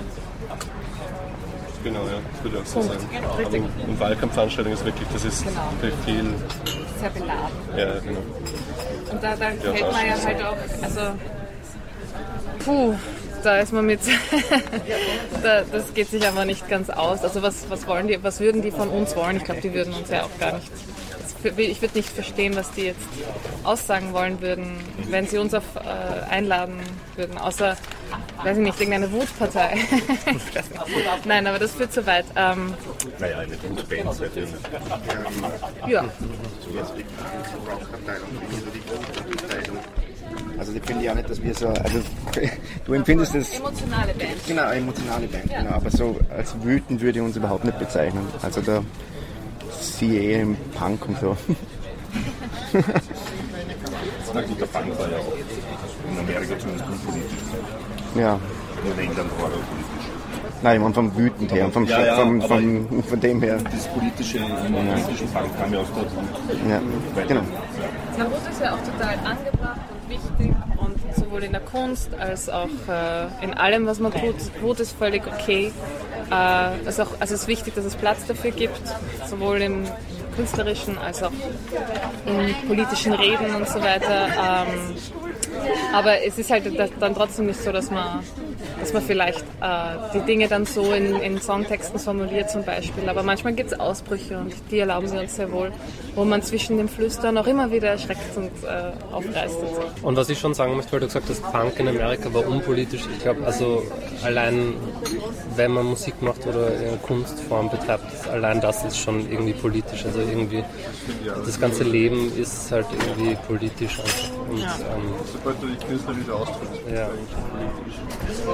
Genau, 1.85 2.01
ja, 2.01 2.19
das 2.33 2.43
würde 2.43 2.57
ich 2.57 2.63
auch 2.63 2.67
so 2.67 2.81
Punkt. 2.81 3.01
sagen. 3.01 3.25
Aber 3.25 3.39
Richtig. 3.39 3.63
im- 3.85 3.89
im 3.91 4.01
Wahlkampfveranstaltung 4.01 4.73
ist 4.73 4.85
wirklich, 4.85 5.09
das 5.13 5.25
ist 5.25 5.45
Genau. 5.45 5.61
viel, 6.07 6.25
Sehr 6.99 7.11
beladen. 7.11 7.41
ja, 7.77 8.01
genau. 8.01 8.21
Und 9.13 9.23
da, 9.23 9.37
da 9.37 9.45
Ja, 9.51 9.73
fällt 9.73 9.93
man 9.93 10.07
ja 10.07 10.25
halt 10.25 10.43
auch, 10.43 10.57
also, 10.83 11.01
puh, 12.65 12.95
da 13.43 13.59
ist 13.59 13.73
man 13.75 13.85
mit, 13.85 14.01
da, 15.43 15.63
das 15.71 15.93
geht 15.93 16.09
sich 16.09 16.27
aber 16.27 16.47
nicht 16.47 16.67
ganz 16.69 16.89
aus. 16.89 17.23
Also 17.23 17.43
was, 17.43 17.67
was 17.69 17.87
wollen 17.87 18.09
die, 18.09 18.23
was 18.23 18.41
würden 18.41 18.63
die 18.63 18.71
von 18.71 18.89
uns 18.89 19.15
wollen? 19.15 19.37
Ich 19.37 19.45
glaube, 19.45 19.61
die 19.61 19.75
würden 19.75 19.93
uns 19.93 20.09
ja 20.09 20.23
auch 20.25 20.39
gar 20.41 20.55
nicht, 20.55 20.71
ich 21.59 21.83
würde 21.83 21.99
nicht 21.99 22.09
verstehen, 22.09 22.57
was 22.57 22.71
die 22.73 22.85
jetzt 22.87 23.03
aussagen 23.63 24.15
wollen 24.15 24.41
würden, 24.41 24.79
wenn 25.11 25.27
sie 25.27 25.37
uns 25.37 25.53
auf, 25.53 25.65
äh, 25.77 26.31
einladen 26.31 26.77
würden, 27.17 27.37
außer, 27.37 27.77
weiß 28.43 28.57
ich 28.59 28.63
nicht, 28.63 28.81
irgendeine 28.81 29.11
Wutpartei. 29.13 29.77
Ich. 30.27 31.25
Nein, 31.25 31.47
aber 31.47 31.59
das 31.59 31.73
führt 31.73 31.93
zu 31.93 32.07
weit. 32.07 32.25
Ähm, 32.37 32.75
Naja, 33.19 33.39
eine 33.39 33.57
gute 33.57 33.85
Band 33.85 34.15
seid 34.15 34.37
ihr 34.37 34.43
nicht. 34.43 34.55
ja, 35.87 36.05
Also 40.59 40.73
ich 40.73 40.83
finde 40.85 41.05
ja 41.05 41.15
nicht, 41.15 41.29
dass 41.29 41.43
wir 41.43 41.55
so, 41.55 41.69
also 41.69 42.01
du 42.87 42.93
empfindest 42.95 43.35
es 43.35 43.59
emotionale 43.59 44.15
Band. 44.15 44.47
Genau, 44.47 44.71
emotionale 44.71 45.27
Band, 45.27 45.45
genau. 45.51 45.71
Aber 45.71 45.91
so 45.91 46.17
als 46.35 46.55
wütend 46.63 47.01
würde 47.01 47.19
ich 47.19 47.25
uns 47.25 47.37
überhaupt 47.37 47.65
nicht 47.65 47.79
bezeichnen. 47.79 48.27
Also 48.43 48.61
da 48.61 48.83
siehe 49.81 50.21
eher 50.21 50.43
im 50.43 50.57
Punk 50.79 51.07
und 51.09 51.21
so. 51.21 51.37
Na 54.33 54.41
gut, 54.43 54.61
der 54.61 54.67
Punk 54.67 54.99
war 54.99 55.11
ja 55.11 55.19
auch 55.19 55.33
in 56.11 56.19
Amerika 56.19 56.59
zumindest 56.59 56.89
unpolitisch. 56.89 57.39
Ja. 58.15 58.39
In 58.85 58.99
England 58.99 59.31
war 59.39 59.47
er 59.47 59.59
politisch. 59.59 60.05
Nein, 60.63 60.77
ich 60.77 60.83
meine 60.83 60.95
vom 60.95 61.17
wütend 61.17 61.53
her, 61.53 61.71
vom, 61.71 61.85
Ja, 61.85 62.05
ja, 62.05 62.15
vom, 62.17 62.41
vom, 62.41 63.03
von 63.03 63.21
dem 63.21 63.43
her. 63.43 63.59
Das 63.71 63.87
politische, 63.89 64.39
im 64.39 64.45
politischen 64.45 65.29
Punk 65.29 65.59
kam 65.61 65.73
ja 65.75 65.81
aus 65.81 65.87
der 65.95 66.03
Wut. 66.05 66.71
Ja, 66.71 66.81
Weil- 67.15 67.27
genau. 67.27 67.43
Na, 68.17 68.25
Wut 68.27 68.51
ist 68.51 68.61
ja 68.63 68.73
auch 68.73 68.79
total 68.79 69.15
angebracht 69.25 69.81
und 69.91 70.11
wichtig 70.11 70.55
und 70.79 71.17
sowohl 71.17 71.45
in 71.45 71.53
der 71.53 71.61
Kunst 71.61 72.11
als 72.19 72.49
auch 72.49 72.69
äh, 72.89 73.45
in 73.45 73.53
allem, 73.55 73.87
was 73.87 73.99
man 74.01 74.13
tut. 74.13 74.37
Wut 74.63 74.81
ist 74.81 74.97
völlig 74.97 75.27
okay. 75.27 75.73
Äh, 76.31 76.35
also, 76.35 77.03
auch, 77.03 77.21
also 77.21 77.35
es 77.35 77.43
ist 77.43 77.49
wichtig, 77.49 77.75
dass 77.75 77.85
es 77.85 77.97
Platz 77.97 78.25
dafür 78.27 78.51
gibt, 78.53 78.81
sowohl 79.29 79.61
im 79.61 79.85
künstlerischen 80.37 80.97
als 80.99 81.23
auch 81.23 81.33
in 82.27 82.69
politischen 82.69 83.13
Reden 83.13 83.55
und 83.55 83.69
so 83.69 83.81
weiter. 83.81 84.29
Ähm, 84.29 84.97
aber 85.93 86.23
es 86.25 86.39
ist 86.39 86.51
halt 86.51 86.79
da- 86.79 86.89
dann 87.01 87.15
trotzdem 87.15 87.47
nicht 87.47 87.61
so, 87.61 87.73
dass 87.73 87.91
man, 87.91 88.21
dass 88.81 88.93
man 88.93 89.03
vielleicht 89.03 89.45
äh, 89.61 89.97
die 90.15 90.21
Dinge 90.21 90.49
dann 90.49 90.67
so 90.67 90.93
in, 90.93 91.17
in 91.17 91.41
Songtexten 91.41 91.99
formuliert 91.99 92.51
zum 92.51 92.65
Beispiel. 92.65 93.09
Aber 93.09 93.23
manchmal 93.23 93.53
gibt 93.55 93.73
es 93.73 93.81
Ausbrüche 93.81 94.39
und 94.39 94.53
die 94.71 94.79
erlauben 94.79 95.07
sie 95.09 95.19
uns 95.19 95.37
sehr 95.37 95.51
wohl, 95.53 95.73
wo 96.15 96.25
man 96.25 96.43
zwischen 96.43 96.77
dem 96.79 96.89
Flüstern 96.89 97.37
auch 97.39 97.47
immer 97.47 97.71
wieder 97.71 97.89
erschreckt 97.89 98.37
und 98.37 98.51
äh, 98.65 98.93
aufreißt. 99.13 99.57
Und 99.61 99.69
so. 99.75 100.07
Und 100.09 100.17
was 100.17 100.29
ich 100.29 100.39
schon 100.39 100.55
sagen 100.55 100.77
möchte, 100.77 100.93
weil 100.93 101.01
du 101.01 101.07
gesagt 101.07 101.27
hast, 101.29 101.43
Punk 101.53 101.79
in 101.79 101.89
Amerika 101.89 102.33
war 102.33 102.47
unpolitisch. 102.47 103.03
Ich 103.17 103.23
glaube, 103.23 103.45
also 103.45 103.83
allein 104.25 104.75
wenn 105.57 105.73
man 105.73 105.87
Musik 105.87 106.21
macht 106.23 106.47
oder 106.47 106.67
eine 106.69 106.97
Kunstform 107.03 107.71
betreibt, 107.71 108.29
allein 108.29 108.61
das 108.61 108.85
ist 108.85 108.99
schon 108.99 109.31
irgendwie 109.31 109.53
politisch. 109.53 110.05
Also 110.05 110.21
irgendwie 110.21 110.65
das 111.45 111.61
ganze 111.61 111.85
Leben 111.85 112.33
ist 112.37 112.71
halt 112.73 112.87
irgendwie 112.93 113.37
politisch 113.47 113.99
einfach. 114.01 114.31
Und, 114.51 114.59
ähm, 114.61 115.15
Sobald 115.33 115.63
du 115.63 115.67
dich 115.69 115.79
künstlerisch 115.87 116.29
ausdrückst, 116.31 116.85
bist 116.87 116.97
Ja. 116.97 117.07
du 117.07 117.13
eigentlich 117.13 117.29
politisch. 117.75 117.99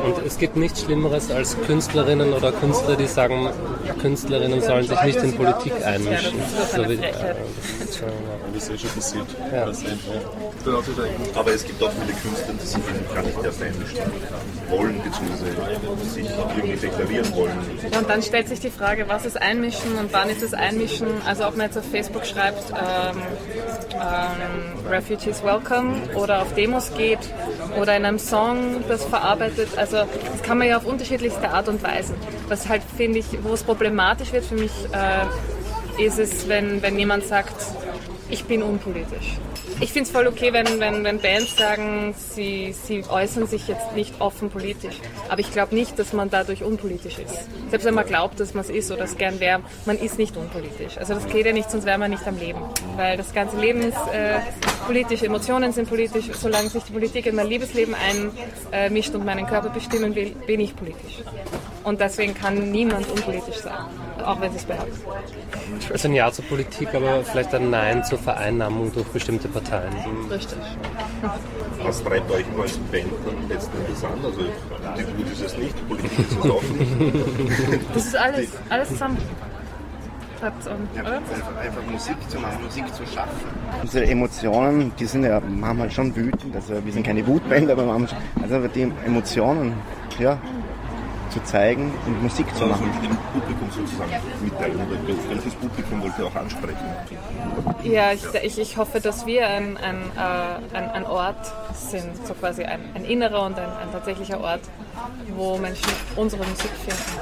Und 0.05 0.27
es 0.27 0.39
gibt 0.39 0.57
nichts 0.57 0.83
Schlimmeres 0.83 1.31
als 1.31 1.57
Künstlerinnen 1.67 2.33
oder 2.33 2.53
Künstler, 2.53 2.97
die 2.97 3.07
sagen, 3.07 3.51
Künstlerinnen 4.01 4.61
sollen 4.63 4.87
sich 4.87 5.03
nicht 5.03 5.23
in 5.23 5.37
Politik 5.37 5.73
einmischen. 5.85 6.35
Eine 6.75 6.89
wie- 6.89 6.95
äh, 6.95 7.35
das 8.55 8.63
ist, 8.65 8.71
äh, 8.71 8.75
eh 8.75 8.79
schon 8.79 8.91
passiert. 8.91 9.27
Ja. 9.53 9.65
Eigentlich 9.65 9.99
Aber 11.35 11.53
es 11.53 11.65
gibt 11.65 11.83
auch 11.83 11.91
viele 11.93 12.13
Künstler, 12.13 12.55
die 12.61 12.67
sich 12.67 13.15
gar 13.15 13.23
nicht 13.23 13.45
erst 13.45 13.63
einmischen 13.63 13.99
wollen, 14.69 15.01
beziehungsweise 15.03 16.15
sich 16.15 16.27
irgendwie 16.57 16.77
deklarieren 16.77 17.35
wollen. 17.35 17.59
Ja, 17.93 17.99
und 17.99 18.09
dann 18.11 18.23
stellt 18.23 18.49
sich 18.49 18.61
die 18.61 18.71
Frage, 18.71 19.05
was 19.09 19.25
ist 19.27 19.41
Einmischen 19.41 19.97
und 19.99 20.13
wann 20.13 20.29
ist 20.31 20.43
es 20.43 20.55
Einmischen? 20.55 21.09
Also 21.27 21.47
ob 21.47 21.57
man 21.57 21.67
jetzt 21.67 21.79
auf 21.79 21.85
Facebook 21.91 22.25
schreibt, 22.27 22.71
ähm, 22.71 23.23
ähm, 23.95 24.89
Refugees 24.91 25.43
Welcome 25.43 25.95
oder 26.15 26.43
auf 26.43 26.55
Demos 26.55 26.93
geht 26.97 27.19
oder 27.79 27.97
in 27.97 28.05
einem 28.05 28.19
Song 28.19 28.85
das 28.89 29.05
verarbeitet. 29.05 29.69
Also 29.77 29.97
das 29.97 30.43
kann 30.43 30.59
man 30.59 30.69
ja 30.69 30.77
auf 30.77 30.87
unterschiedlichste 30.87 31.51
Art 31.51 31.69
und 31.69 31.83
Weise. 31.83 32.15
Was 32.49 32.69
halt 32.69 32.83
finde 32.97 33.19
ich, 33.19 33.27
wo 33.43 33.53
es 33.53 33.63
problematisch 33.63 34.33
wird 34.33 34.45
für 34.45 34.57
mich, 34.57 34.73
äh, 34.93 36.05
ist 36.05 36.19
es, 36.19 36.49
wenn, 36.49 36.83
wenn 36.83 36.99
jemand 36.99 37.25
sagt, 37.27 37.55
ich 38.29 38.45
bin 38.45 38.63
unpolitisch. 38.63 39.39
Ich 39.79 39.93
finde 39.93 40.09
es 40.09 40.11
voll 40.11 40.27
okay, 40.27 40.53
wenn, 40.53 40.81
wenn, 40.81 41.05
wenn 41.05 41.21
Bands 41.21 41.57
sagen, 41.57 42.15
sie, 42.17 42.75
sie 42.85 43.05
äußern 43.09 43.47
sich 43.47 43.69
jetzt 43.69 43.95
nicht 43.95 44.21
offen 44.21 44.51
politisch. 44.51 44.97
Aber 45.29 45.41
ich 45.41 45.53
glaube 45.53 45.75
nicht, 45.75 45.99
dass 45.99 46.13
man 46.13 46.29
dadurch 46.29 46.63
unpolitisch 46.63 47.19
ist. 47.19 47.49
Selbst 47.71 47.85
wenn 47.85 47.95
man 47.95 48.07
glaubt, 48.07 48.41
dass 48.41 48.53
man 48.53 48.65
es 48.65 48.71
ist 48.71 48.91
oder 48.91 49.05
es 49.05 49.17
gern 49.17 49.41
wäre, 49.41 49.61
man 49.87 49.99
ist 49.99 50.19
nicht 50.19 50.37
unpolitisch. 50.37 50.99
Also 50.99 51.15
das 51.15 51.27
geht 51.29 51.47
ja 51.47 51.53
nicht, 51.53 51.71
sonst 51.71 51.87
wäre 51.87 51.99
man 51.99 52.11
nicht 52.11 52.27
am 52.27 52.39
Leben. 52.39 52.61
Weil 52.97 53.17
das 53.17 53.33
ganze 53.33 53.59
Leben 53.59 53.81
ist 53.81 53.97
äh, 54.13 54.41
politisch, 54.87 55.23
Emotionen 55.23 55.73
sind 55.73 55.89
politisch. 55.89 56.27
Solange 56.33 56.69
sich 56.69 56.83
die 56.85 56.93
Politik 56.93 57.27
in 57.27 57.37
mein 57.37 57.47
Liebesleben 57.47 57.95
einmischt 58.73 59.15
und 59.15 59.25
meinen 59.25 59.47
Körper 59.47 59.71
bestimmen 59.71 60.15
will, 60.15 60.35
bin 60.47 60.61
ich 60.61 60.75
politisch. 60.77 61.23
Und 61.85 62.01
deswegen 62.01 62.35
kann 62.35 62.71
niemand 62.71 63.09
unpolitisch 63.11 63.57
sein, 63.57 63.79
auch 64.25 64.41
wenn 64.41 64.51
sie 64.53 64.59
es 64.59 64.65
behaupten. 64.65 65.01
Also 65.91 66.09
ein 66.09 66.15
Ja 66.15 66.31
zur 66.31 66.45
Politik, 66.45 66.95
aber 66.95 67.25
vielleicht 67.25 67.55
ein 67.55 67.71
Nein 67.71 68.05
zur 68.05 68.19
Vereinnahmung 68.19 68.93
durch 68.93 69.07
bestimmte 69.09 69.49
verteilen. 69.61 69.95
Richtig. 70.31 70.59
Was 71.83 72.03
treibt 72.03 72.31
euch 72.31 72.45
als 72.61 72.79
Band 72.79 73.13
dann 73.25 73.49
letzten 73.49 73.77
Endes 73.79 74.05
an? 74.05 74.19
Also 74.25 74.41
die 74.41 75.19
Wut 75.19 75.33
ist 75.33 75.43
es 75.43 75.57
nicht, 75.57 75.89
Politik 75.89 76.19
ist 76.19 76.33
es 76.33 76.51
auch 76.51 76.63
nicht. 76.63 76.91
Das 77.95 78.07
ist 78.07 78.17
alles, 78.17 78.49
alles 78.69 78.89
zusammen. 78.89 79.19
Treibt 80.39 80.69
an, 80.69 80.89
oder? 80.95 81.17
Einfach, 81.17 81.57
einfach 81.61 81.83
Musik 81.91 82.17
zu 82.29 82.39
machen, 82.39 82.65
Musik 82.65 82.95
zu 82.95 83.07
schaffen. 83.07 83.31
Unsere 83.83 84.07
Emotionen, 84.07 84.93
die 84.99 85.05
sind 85.05 85.25
ja 85.25 85.41
manchmal 85.41 85.91
schon 85.91 86.15
wütend. 86.17 86.55
Also 86.57 86.75
wir 86.85 86.93
sind 86.93 87.05
keine 87.05 87.27
Wutband, 87.27 87.71
aber 87.71 87.85
manchmal, 87.85 88.21
also 88.43 88.55
einfach 88.55 88.73
die 88.73 88.91
Emotionen, 89.05 89.75
ja, 90.19 90.39
zu 91.31 91.43
zeigen 91.45 91.93
und 92.07 92.23
Musik 92.23 92.47
zu 92.55 92.65
Also 92.65 92.75
machen. 92.75 92.91
dem 93.03 93.17
Publikum 93.33 93.71
sozusagen 93.71 94.11
mitteilen. 94.43 94.77
Oder 94.77 95.31
welches 95.31 95.55
Publikum 95.55 96.03
wollt 96.03 96.13
ihr 96.19 96.27
auch 96.27 96.35
ansprechen? 96.35 96.79
Ja, 97.83 98.13
ich, 98.13 98.25
ich, 98.43 98.59
ich 98.59 98.77
hoffe, 98.77 99.01
dass 99.01 99.27
wir 99.27 99.47
ein, 99.47 99.77
ein, 99.79 99.97
äh, 100.17 100.77
ein, 100.77 100.91
ein 100.91 101.07
Ort 101.07 101.53
sind, 101.75 102.27
so 102.27 102.35
quasi 102.35 102.65
ein, 102.65 102.81
ein 102.95 103.05
innerer 103.05 103.47
und 103.47 103.59
ein, 103.59 103.69
ein 103.69 103.93
tatsächlicher 103.93 104.41
Ort, 104.41 104.61
wo 105.37 105.57
Menschen 105.59 105.89
unsere 106.17 106.45
Musik 106.45 106.71
finden. 106.85 107.21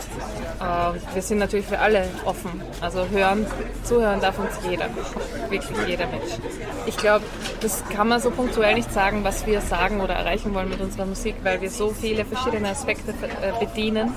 Äh, 0.60 1.14
wir 1.14 1.22
sind 1.22 1.38
natürlich 1.38 1.66
für 1.66 1.78
alle 1.78 2.08
offen. 2.24 2.60
Also 2.80 3.06
hören, 3.08 3.46
zuhören 3.84 4.20
darf 4.20 4.38
uns 4.38 4.58
jeder. 4.68 4.86
Wirklich 5.48 5.78
jeder 5.86 6.06
Mensch. 6.06 6.32
Ich 6.86 6.96
glaube, 6.96 7.24
das 7.60 7.84
kann 7.88 8.08
man 8.08 8.20
so 8.20 8.30
punktuell 8.30 8.74
nicht 8.74 8.92
sagen, 8.92 9.24
was 9.24 9.46
wir 9.46 9.60
sagen 9.60 10.00
oder 10.00 10.14
erreichen 10.14 10.54
wollen 10.54 10.68
mit 10.68 10.80
unserer 10.80 11.06
Musik, 11.06 11.36
weil 11.42 11.60
wir 11.60 11.70
so 11.70 11.90
viele 11.90 12.24
verschiedene 12.24 12.68
Aspekte 12.68 13.12
äh, 13.12 13.64
bedienen 13.64 14.12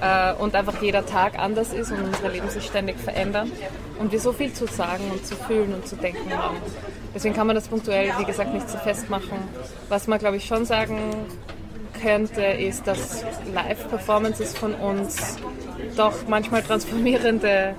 äh, 0.00 0.32
und 0.34 0.54
einfach 0.54 0.80
jeder 0.82 1.04
Tag 1.04 1.38
anders 1.38 1.72
ist 1.72 1.90
und 1.90 2.02
unsere 2.02 2.28
Leben 2.30 2.48
sich 2.50 2.64
ständig 2.64 2.98
verändern 2.98 3.50
und 3.98 4.12
wir 4.12 4.20
so 4.20 4.32
viel 4.32 4.52
zu 4.52 4.66
sagen 4.66 5.10
und 5.10 5.26
zu 5.26 5.36
fühlen 5.36 5.74
und 5.74 5.86
zu 5.86 5.96
denken 5.96 6.36
haben. 6.36 6.56
Deswegen 7.14 7.34
kann 7.34 7.46
man 7.46 7.56
das 7.56 7.68
punktuell, 7.68 8.12
wie 8.18 8.24
gesagt, 8.24 8.52
nicht 8.52 8.68
so 8.68 8.76
festmachen. 8.78 9.38
Was 9.88 10.06
man, 10.06 10.18
glaube 10.18 10.36
ich, 10.36 10.44
schon 10.44 10.66
sagen 10.66 10.98
könnte, 12.00 12.42
ist, 12.42 12.86
dass 12.86 13.24
Live-Performances 13.52 14.56
von 14.56 14.74
uns 14.74 15.38
doch 15.96 16.14
manchmal 16.28 16.62
transformierende 16.62 17.74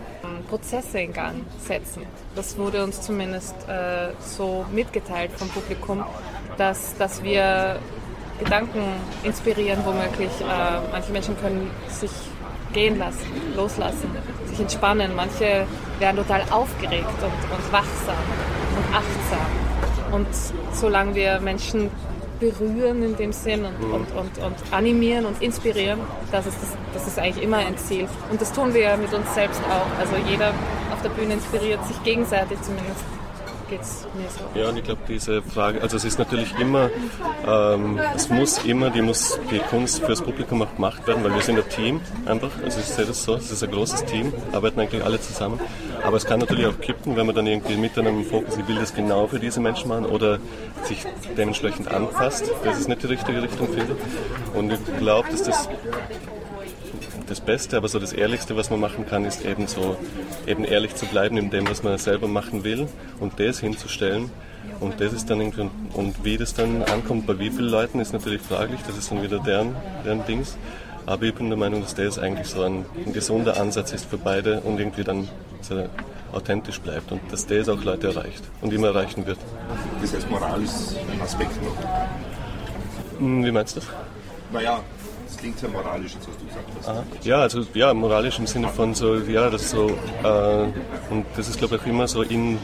Prozesse 0.48 1.00
in 1.00 1.14
Gang 1.14 1.36
setzen. 1.60 2.04
Das 2.36 2.58
wurde 2.58 2.84
uns 2.84 3.02
zumindest 3.02 3.56
äh, 3.68 4.10
so 4.20 4.66
mitgeteilt 4.72 5.32
vom 5.36 5.50
Publikum, 5.50 6.04
dass, 6.58 6.96
dass 6.98 7.24
wir 7.24 7.80
Gedanken 8.40 8.82
inspirieren, 9.24 9.80
womöglich. 9.84 10.32
Äh, 10.42 10.92
manche 10.92 11.12
Menschen 11.12 11.38
können 11.40 11.70
sich 11.90 12.12
gehen 12.74 12.98
lassen, 13.00 13.26
loslassen, 13.56 14.10
sich 14.46 14.60
entspannen. 14.60 15.16
Manche 15.16 15.66
werden 16.00 16.18
total 16.18 16.42
aufgeregt 16.52 17.08
und, 17.22 17.58
und 17.58 17.72
wachsam 17.72 18.16
und 18.76 18.96
achtsam. 18.96 19.48
Und 20.12 20.28
solange 20.74 21.16
wir 21.16 21.40
Menschen 21.40 21.90
berühren 22.40 23.04
in 23.04 23.16
dem 23.18 23.34
Sinn 23.34 23.66
und, 23.66 23.84
und, 23.84 24.12
und, 24.12 24.38
und 24.44 24.56
animieren 24.72 25.26
und 25.26 25.42
inspirieren, 25.42 26.00
das 26.32 26.46
ist, 26.46 26.58
das, 26.62 26.78
das 26.94 27.08
ist 27.08 27.20
eigentlich 27.20 27.44
immer 27.44 27.58
ein 27.58 27.78
Ziel. 27.78 28.08
Und 28.30 28.42
das 28.42 28.52
tun 28.54 28.74
wir 28.74 28.82
ja 28.82 28.98
mit 28.98 29.14
uns 29.14 29.34
selbst 29.34 29.62
auch. 29.64 30.00
Also 30.00 30.16
jeder 30.30 30.54
auf 30.92 31.02
der 31.02 31.10
Bühne 31.10 31.36
inspiriert 31.36 31.86
sich 31.88 32.02
gegenseitig 32.04 32.62
zumindest. 32.62 33.04
Geht 33.70 33.82
es 33.82 34.08
mir 34.16 34.30
so. 34.30 34.60
Ja, 34.60 34.70
und 34.70 34.78
ich 34.78 34.84
glaube, 34.84 35.02
diese 35.08 35.42
Frage, 35.42 35.82
also 35.82 35.98
es 35.98 36.06
ist 36.06 36.18
natürlich 36.18 36.58
immer, 36.58 36.90
ähm, 37.46 38.00
es 38.16 38.30
muss 38.30 38.64
immer 38.64 38.90
die, 38.90 39.02
muss, 39.02 39.38
die 39.52 39.60
Kunst 39.60 40.04
fürs 40.06 40.22
Publikum 40.22 40.62
auch 40.62 40.74
gemacht 40.74 41.06
werden, 41.06 41.24
weil 41.24 41.34
wir 41.34 41.42
sind 41.42 41.58
ein 41.58 41.68
Team 41.70 42.00
einfach, 42.26 42.52
also 42.64 42.80
ich 42.80 42.86
sehe 42.86 43.06
das 43.06 43.24
so, 43.24 43.36
es 43.36 43.52
ist 43.52 43.64
ein 43.64 43.72
großes 43.72 44.06
Team, 44.06 44.32
arbeiten 44.54 44.80
eigentlich 44.80 45.04
alle 45.04 45.20
zusammen. 45.20 45.60
Aber 46.04 46.16
es 46.16 46.26
kann 46.26 46.40
natürlich 46.40 46.66
auch 46.66 46.80
kippen, 46.80 47.18
wenn 47.18 47.26
man 47.26 47.36
dann 47.36 47.48
irgendwie 47.48 47.76
mit 47.76 47.98
einem 47.98 48.24
Fokus, 48.24 48.56
ich 48.58 48.68
will 48.68 48.78
das 48.78 48.94
genau 48.94 49.28
für 49.28 49.40
diese 49.40 49.60
Menschen 49.60 49.90
machen 49.90 50.06
oder 50.06 50.40
sich 50.84 51.06
dementsprechend 51.38 51.90
anpasst, 51.90 52.50
das 52.64 52.80
ist 52.80 52.88
nicht 52.88 53.04
die 53.04 53.08
richtige 53.08 53.42
Richtung, 53.42 53.68
finde. 53.68 53.98
Und 54.54 54.72
ich 54.72 54.80
glaube, 55.00 55.30
dass 55.30 55.44
das 55.44 55.68
das 57.28 57.42
Beste, 57.42 57.78
aber 57.78 57.88
so 57.88 58.00
das 58.00 58.14
Ehrlichste, 58.14 58.56
was 58.56 58.70
man 58.70 58.80
machen 58.80 59.06
kann, 59.06 59.26
ist 59.26 59.46
eben 59.46 59.68
so, 59.68 59.98
eben 60.46 60.64
ehrlich 60.64 60.96
zu 60.96 61.06
bleiben 61.06 61.38
in 61.38 61.50
dem, 61.50 61.70
was 61.70 61.84
man 61.84 61.98
selber 61.98 62.28
machen 62.28 62.64
will 62.64 62.88
und 63.20 63.40
das 63.40 63.60
hinzustellen. 63.60 64.32
Und 64.80 65.02
das 65.02 65.14
ist 65.14 65.30
dann 65.30 65.42
irgendwie, 65.42 65.70
und 65.94 66.24
wie 66.24 66.38
das 66.38 66.54
dann 66.54 66.84
ankommt, 66.84 67.26
bei 67.26 67.40
wie 67.40 67.50
vielen 67.50 67.70
Leuten, 67.70 68.00
ist 68.00 68.14
natürlich 68.14 68.42
fraglich, 68.42 68.80
das 68.86 68.98
ist 68.98 69.12
dann 69.12 69.22
wieder 69.24 69.40
deren, 69.40 69.76
deren 70.06 70.26
Dings. 70.26 70.58
Aber 71.06 71.24
ich 71.24 71.34
bin 71.34 71.50
der 71.50 71.58
Meinung, 71.58 71.82
dass 71.82 71.96
das 71.96 72.20
eigentlich 72.20 72.48
so 72.48 72.64
ein, 72.64 72.86
ein 73.06 73.14
gesunder 73.14 73.60
Ansatz 73.60 73.94
ist 73.94 74.06
für 74.06 74.18
beide 74.18 74.60
und 74.62 74.78
irgendwie 74.80 75.04
dann 75.04 75.28
so 75.62 75.88
authentisch 76.34 76.80
bleibt 76.82 77.12
und 77.12 77.22
dass 77.32 77.48
das 77.48 77.70
auch 77.70 77.82
Leute 77.84 78.08
erreicht 78.08 78.44
und 78.62 78.74
immer 78.74 78.88
erreichen 78.88 79.26
wird. 79.26 79.40
Das 80.02 80.14
heißt, 80.14 80.30
Moral 80.30 80.62
ist 80.62 80.96
ein 81.12 81.22
Aspekt 81.22 81.64
noch. 81.64 83.20
Hm, 83.20 83.46
Wie 83.46 83.52
meinst 83.52 83.78
du 83.78 83.80
das? 83.80 83.90
Naja, 84.52 84.82
das 85.28 85.38
klingt 85.38 85.60
sehr 85.60 85.70
moralisch, 85.70 86.14
jetzt 86.14 86.28
was 86.28 86.38
du 86.38 86.46
gesagt 86.46 87.06
hast. 87.16 87.26
Ja, 87.26 87.40
also 87.40 87.64
ja, 87.74 87.94
moralisch 87.94 88.40
im 88.40 88.48
Sinne 88.48 88.70
von 88.70 88.94
so, 88.94 89.16
ja, 89.16 89.50
das 89.50 89.70
so, 89.70 89.90
äh, 90.24 90.64
und 91.10 91.26
das 91.36 91.50
ist 91.50 91.58
glaube 91.58 91.76
ich 91.76 91.82
auch 91.82 91.86
immer 91.86 92.08
so 92.08 92.22
in, 92.22 92.58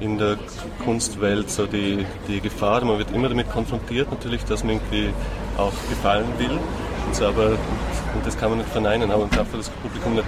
in 0.00 0.18
der 0.18 0.36
Kunstwelt 0.84 1.50
so 1.50 1.66
die, 1.66 2.06
die 2.28 2.40
Gefahr, 2.40 2.84
man 2.84 2.98
wird 2.98 3.10
immer 3.12 3.28
damit 3.28 3.50
konfrontiert 3.50 4.10
natürlich, 4.10 4.44
dass 4.44 4.62
man 4.62 4.74
irgendwie 4.74 5.10
auch 5.58 5.72
gefallen 5.90 6.26
will, 6.38 6.58
und 7.06 7.14
so, 7.14 7.26
aber, 7.26 7.50
und 7.50 8.24
das 8.24 8.36
kann 8.38 8.50
man 8.50 8.58
nicht 8.58 8.70
verneinen, 8.70 9.10
aber 9.10 9.26
man 9.26 9.30
darf 9.30 9.46
das 9.56 9.68
Publikum 9.68 10.14
nicht 10.14 10.26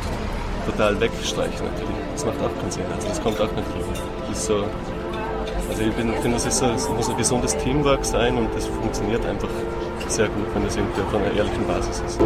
total 0.67 1.01
wegstreichen 1.01 1.65
natürlich. 1.65 1.97
Das 2.13 2.27
macht 2.27 2.41
auch 2.41 2.61
keinen 2.61 2.71
Sinn, 2.71 2.85
also 2.95 3.09
das 3.09 3.23
kommt 3.23 3.41
auch 3.41 3.53
nicht 3.53 3.69
drüber. 3.73 3.87
Das 4.29 4.39
ist 4.39 4.47
so, 4.47 4.65
also 5.69 5.83
ich 5.83 5.95
finde, 5.95 6.15
das 6.33 6.47
ist 6.47 6.59
so, 6.59 6.67
es 6.67 6.89
muss 6.89 7.09
ein 7.09 7.17
gesundes 7.17 7.57
Teamwork 7.59 8.05
sein 8.05 8.37
und 8.37 8.49
das 8.55 8.67
funktioniert 8.67 9.25
einfach 9.25 9.49
sehr 10.11 10.29
gut, 10.29 10.47
wenn 10.55 10.65
das 10.65 10.77
irgendwie 10.77 11.01
auf 11.01 11.15
einer 11.15 11.33
ehrlichen 11.33 11.67
Basis 11.67 12.03
ist. 12.07 12.21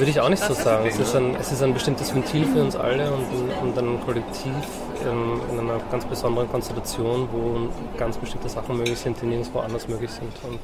Würde 0.00 0.10
ich 0.10 0.20
auch 0.20 0.30
nicht 0.30 0.42
so 0.42 0.54
sagen. 0.54 0.86
Es 0.86 0.98
ist 0.98 1.14
ein, 1.14 1.34
es 1.36 1.52
ist 1.52 1.62
ein 1.62 1.74
bestimmtes 1.74 2.14
Ventil 2.14 2.46
für 2.46 2.62
uns 2.62 2.74
alle 2.74 3.12
und, 3.12 3.20
ein- 3.20 3.68
und 3.68 3.78
ein 3.78 4.00
Kollektiv 4.00 4.54
in, 5.02 5.52
in 5.52 5.60
einer 5.60 5.78
ganz 5.90 6.06
besonderen 6.06 6.50
Konstellation, 6.50 7.28
wo 7.30 7.68
ganz 7.98 8.16
bestimmte 8.16 8.48
Sachen 8.48 8.78
möglich 8.78 8.98
sind, 8.98 9.20
die 9.20 9.26
nirgendwo 9.26 9.58
anders 9.58 9.86
möglich 9.88 10.10
sind. 10.10 10.32
Und 10.48 10.58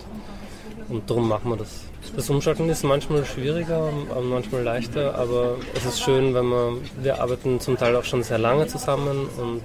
Und 0.88 1.10
darum 1.10 1.28
machen 1.28 1.50
wir 1.50 1.56
das. 1.56 1.80
Das 2.14 2.30
Umschalten 2.30 2.68
ist 2.70 2.84
manchmal 2.84 3.24
schwieriger, 3.26 3.90
manchmal 4.22 4.62
leichter, 4.62 5.16
aber 5.16 5.56
es 5.74 5.84
ist 5.84 6.00
schön, 6.00 6.32
wenn 6.32 6.46
man, 6.46 6.78
wir 7.02 7.20
arbeiten 7.20 7.58
zum 7.60 7.76
Teil 7.76 7.96
auch 7.96 8.04
schon 8.04 8.22
sehr 8.22 8.38
lange 8.38 8.68
zusammen 8.68 9.28
und 9.36 9.62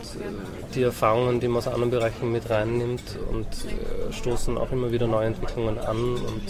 die 0.73 0.81
Erfahrungen, 0.81 1.39
die 1.39 1.47
man 1.47 1.59
aus 1.59 1.67
anderen 1.67 1.91
Bereichen 1.91 2.31
mit 2.31 2.49
reinnimmt 2.49 3.19
und 3.31 3.45
äh, 3.45 4.11
stoßen 4.11 4.57
auch 4.57 4.71
immer 4.71 4.91
wieder 4.91 5.05
neue 5.05 5.27
Entwicklungen 5.27 5.77
an 5.77 6.15
und 6.15 6.45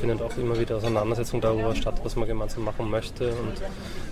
findet 0.00 0.22
auch 0.22 0.36
immer 0.36 0.58
wieder 0.58 0.76
Auseinandersetzung 0.76 1.40
darüber 1.40 1.74
statt, 1.74 2.00
was 2.02 2.16
man 2.16 2.26
gemeinsam 2.26 2.64
machen 2.64 2.90
möchte 2.90 3.30
und 3.30 3.60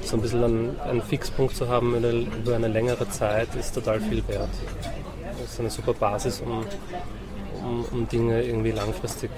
so 0.06 0.16
ein 0.16 0.22
bisschen 0.22 0.44
einen, 0.44 0.80
einen 0.80 1.02
Fixpunkt 1.02 1.56
zu 1.56 1.68
haben 1.68 1.96
über 1.96 2.08
eine, 2.08 2.54
eine 2.56 2.68
längere 2.68 3.08
Zeit 3.08 3.48
ist 3.54 3.74
total 3.74 4.00
viel 4.00 4.22
wert. 4.28 4.50
Das 5.40 5.52
ist 5.52 5.60
eine 5.60 5.70
super 5.70 5.94
Basis, 5.94 6.40
um, 6.40 6.64
um, 7.64 7.84
um 7.90 8.08
Dinge 8.08 8.42
irgendwie 8.42 8.72
langfristig 8.72 9.30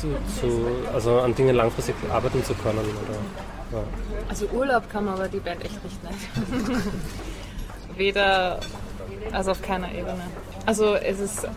zu, 0.00 0.08
zu, 0.40 0.66
also 0.92 1.20
an 1.20 1.34
Dingen 1.34 1.56
langfristig 1.56 1.94
arbeiten 2.10 2.44
zu 2.44 2.54
können. 2.54 2.78
Oder, 2.78 3.78
ja. 3.78 3.84
Also 4.28 4.46
Urlaub 4.52 4.88
kann 4.90 5.06
man 5.06 5.14
aber 5.14 5.28
die 5.28 5.40
Band 5.40 5.64
echt 5.64 5.82
nicht 5.82 6.02
nennen. 6.04 6.82
Weder, 7.96 8.60
also 9.32 9.50
auf 9.52 9.62
keiner 9.62 9.90
Ebene. 9.90 10.22
Also 10.66 10.94
es 10.94 11.18
ist, 11.18 11.44
äh, 11.44 11.48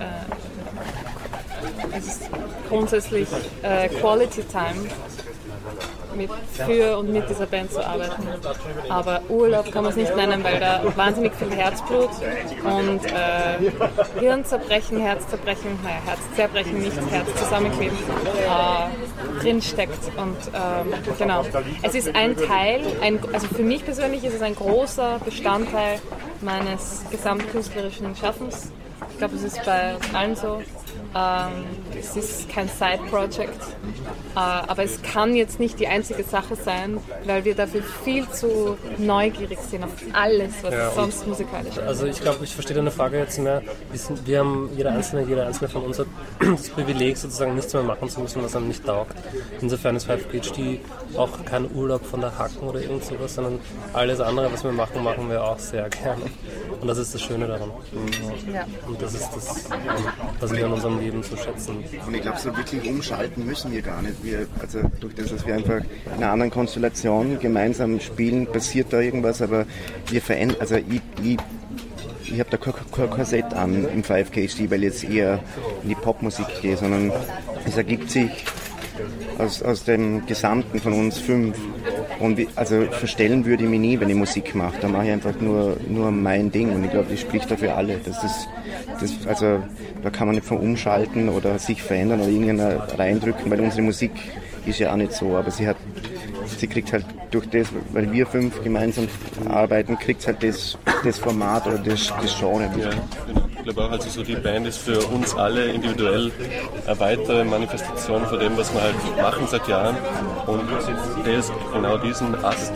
es 1.91 2.07
ist 2.07 2.29
grundsätzlich 2.69 3.27
äh, 3.63 3.89
Quality 3.89 4.43
Time 4.43 4.89
mit, 6.15 6.29
für 6.53 6.97
und 6.97 7.11
mit 7.11 7.29
dieser 7.29 7.45
Band 7.45 7.71
zu 7.71 7.85
arbeiten. 7.85 8.27
Aber 8.89 9.21
Urlaub 9.29 9.71
kann 9.71 9.83
man 9.83 9.91
es 9.91 9.97
nicht 9.97 10.15
nennen, 10.15 10.43
weil 10.43 10.59
da 10.59 10.83
wahnsinnig 10.95 11.33
viel 11.35 11.51
Herzblut 11.51 12.09
und 12.63 13.05
äh, 13.05 14.19
Hirnzerbrechen, 14.19 14.99
Herzzerbrechen, 14.99 15.79
naja, 15.83 15.97
Herzzerbrechen, 16.05 16.79
nicht 16.79 16.97
Herz 17.09 17.27
zusammenkleben, 17.35 17.97
äh, 17.97 19.41
drinsteckt. 19.41 20.11
Und 20.17 20.37
ähm, 20.53 20.93
genau. 21.17 21.45
Es 21.81 21.95
ist 21.95 22.15
ein 22.15 22.35
Teil, 22.35 22.81
ein, 23.01 23.19
also 23.33 23.47
für 23.47 23.63
mich 23.63 23.85
persönlich 23.85 24.23
ist 24.23 24.35
es 24.35 24.41
ein 24.41 24.55
großer 24.55 25.19
Bestandteil 25.23 25.99
meines 26.41 27.03
gesamtkünstlerischen 27.09 28.15
Schaffens. 28.15 28.71
Ich 29.11 29.17
glaube, 29.17 29.35
es 29.35 29.43
ist 29.43 29.63
bei 29.65 29.95
allen 30.13 30.35
so. 30.35 30.61
Ähm, 31.13 31.65
es 31.99 32.15
ist 32.15 32.49
kein 32.49 32.69
Side-Project, 32.69 33.61
äh, 34.35 34.39
aber 34.39 34.83
es 34.83 35.01
kann 35.01 35.35
jetzt 35.35 35.59
nicht 35.59 35.77
die 35.79 35.87
einzige 35.87 36.23
Sache 36.23 36.55
sein, 36.55 36.99
weil 37.25 37.43
wir 37.43 37.53
dafür 37.53 37.83
viel 37.83 38.29
zu 38.29 38.77
neugierig 38.97 39.59
sind 39.59 39.83
auf 39.83 39.91
alles, 40.13 40.53
was 40.61 40.73
Ja, 40.73 40.91
sonst 40.91 41.27
musikalisch 41.27 41.75
ist. 41.75 41.79
Also 41.79 42.05
ich 42.05 42.21
glaube, 42.21 42.45
ich 42.45 42.53
verstehe 42.53 42.77
deine 42.77 42.91
Frage 42.91 43.17
jetzt 43.17 43.37
mehr. 43.39 43.61
Wir, 43.91 43.99
sind, 43.99 44.25
wir 44.25 44.39
haben, 44.39 44.69
jeder 44.77 44.91
Einzelne, 44.91 45.23
jeder 45.27 45.47
Einzelne 45.47 45.69
von 45.69 45.83
uns 45.83 45.99
hat 45.99 46.07
das 46.39 46.69
Privileg, 46.69 47.17
sozusagen 47.17 47.55
nichts 47.55 47.73
mehr 47.73 47.83
machen 47.83 48.07
zu 48.09 48.21
müssen, 48.21 48.41
was 48.41 48.55
einem 48.55 48.69
nicht 48.69 48.85
taugt. 48.85 49.17
Insofern 49.59 49.97
ist 49.97 50.09
5PhD 50.09 50.79
auch 51.17 51.43
kein 51.43 51.69
Urlaub 51.75 52.05
von 52.05 52.21
der 52.21 52.37
Hacken 52.37 52.69
oder 52.69 52.79
irgend 52.79 53.03
sowas, 53.03 53.35
sondern 53.35 53.59
alles 53.91 54.21
andere, 54.21 54.51
was 54.51 54.63
wir 54.63 54.71
machen, 54.71 55.03
machen 55.03 55.29
wir 55.29 55.43
auch 55.43 55.59
sehr 55.59 55.89
gerne. 55.89 56.23
Und 56.79 56.87
das 56.87 56.97
ist 56.97 57.13
das 57.13 57.21
Schöne 57.21 57.47
daran. 57.47 57.69
Ja. 58.51 58.65
Und 58.87 59.01
das 59.01 59.13
ist 59.13 59.29
das, 59.35 59.69
was 60.39 60.51
wir 60.53 60.65
in 60.65 60.71
unserem 60.71 61.00
Leben 61.01 61.23
so 61.23 61.35
schätzen. 61.35 61.83
Und 62.05 62.13
ich 62.13 62.21
glaube, 62.21 62.39
so 62.39 62.55
wirklich 62.55 62.87
umschalten 62.89 63.45
müssen 63.45 63.71
wir 63.71 63.81
gar 63.81 64.01
nicht. 64.01 64.23
Wir, 64.23 64.47
also 64.59 64.79
durch 64.99 65.15
das, 65.15 65.31
dass 65.31 65.45
wir 65.45 65.55
einfach 65.55 65.81
in 66.05 66.23
einer 66.23 66.31
anderen 66.31 66.51
Konstellation 66.51 67.39
gemeinsam 67.39 67.99
spielen, 67.99 68.47
passiert 68.47 68.93
da 68.93 68.99
irgendwas, 68.99 69.41
aber 69.41 69.65
wir 70.09 70.21
verändern, 70.21 70.57
also 70.59 70.75
ich, 70.75 71.01
ich, 71.23 71.37
ich 72.25 72.39
habe 72.39 72.49
da 72.49 72.57
kein 72.57 73.09
Korsett 73.09 73.53
an 73.53 73.87
im 73.93 74.03
5KHD, 74.03 74.69
weil 74.69 74.83
ich 74.83 74.93
jetzt 74.93 75.03
eher 75.03 75.39
in 75.83 75.89
die 75.89 75.95
Popmusik 75.95 76.45
gehe, 76.61 76.77
sondern 76.77 77.11
es 77.65 77.77
ergibt 77.77 78.09
sich 78.09 78.29
aus, 79.37 79.61
aus 79.61 79.83
dem 79.83 80.25
Gesamten 80.25 80.79
von 80.79 80.93
uns 80.93 81.17
fünf. 81.17 81.57
Und 82.19 82.37
wie, 82.37 82.47
also 82.55 82.81
verstellen 82.91 83.45
würde 83.45 83.63
ich 83.63 83.69
mich 83.69 83.79
nie, 83.79 83.99
wenn 83.99 84.09
ich 84.09 84.15
Musik 84.15 84.53
mache. 84.55 84.75
Da 84.79 84.87
mache 84.87 85.05
ich 85.05 85.11
einfach 85.11 85.39
nur, 85.39 85.77
nur 85.87 86.11
mein 86.11 86.51
Ding 86.51 86.73
und 86.73 86.83
ich 86.83 86.91
glaube, 86.91 87.07
das 87.09 87.19
spricht 87.19 87.49
dafür 87.49 87.75
alle. 87.75 87.99
Das 88.05 88.23
ist, 88.23 88.47
das, 88.99 89.27
also 89.27 89.63
da 90.03 90.09
kann 90.09 90.27
man 90.27 90.35
nicht 90.35 90.47
von 90.47 90.57
umschalten 90.57 91.29
oder 91.29 91.57
sich 91.57 91.81
verändern 91.81 92.21
oder 92.21 92.29
irgendeiner 92.29 92.87
reindrücken, 92.97 93.49
weil 93.49 93.59
unsere 93.59 93.81
Musik 93.81 94.11
ist 94.65 94.79
ja 94.79 94.91
auch 94.91 94.97
nicht 94.97 95.13
so, 95.13 95.35
aber 95.35 95.49
sie 95.49 95.67
hat, 95.67 95.77
sie 96.45 96.67
kriegt 96.67 96.93
halt 96.93 97.05
durch 97.31 97.49
das, 97.49 97.69
weil 97.93 98.11
wir 98.11 98.27
fünf 98.27 98.61
gemeinsam 98.63 99.07
arbeiten, 99.49 99.97
kriegt 99.97 100.25
halt 100.27 100.43
das, 100.43 100.77
das 101.03 101.17
Format 101.17 101.65
oder 101.67 101.79
das, 101.79 102.13
das 102.21 102.37
Genre. 102.37 102.69
Ja, 102.77 102.89
genau. 103.27 103.40
Ich 103.63 103.65
glaube 103.65 103.83
auch, 103.83 103.91
also 103.91 104.09
so 104.09 104.23
die 104.23 104.35
Band 104.35 104.65
ist 104.65 104.79
für 104.79 104.99
uns 105.09 105.35
alle 105.35 105.65
individuell 105.65 106.31
eine 106.87 106.99
weitere 106.99 107.43
Manifestation 107.43 108.25
von 108.25 108.39
dem, 108.39 108.57
was 108.57 108.73
wir 108.73 108.81
halt 108.81 108.95
machen 109.21 109.45
seit 109.47 109.67
Jahren. 109.67 109.95
Und 110.47 110.63
das, 111.23 111.51
genau 111.71 111.95
diesen 111.97 112.33
Ast 112.43 112.73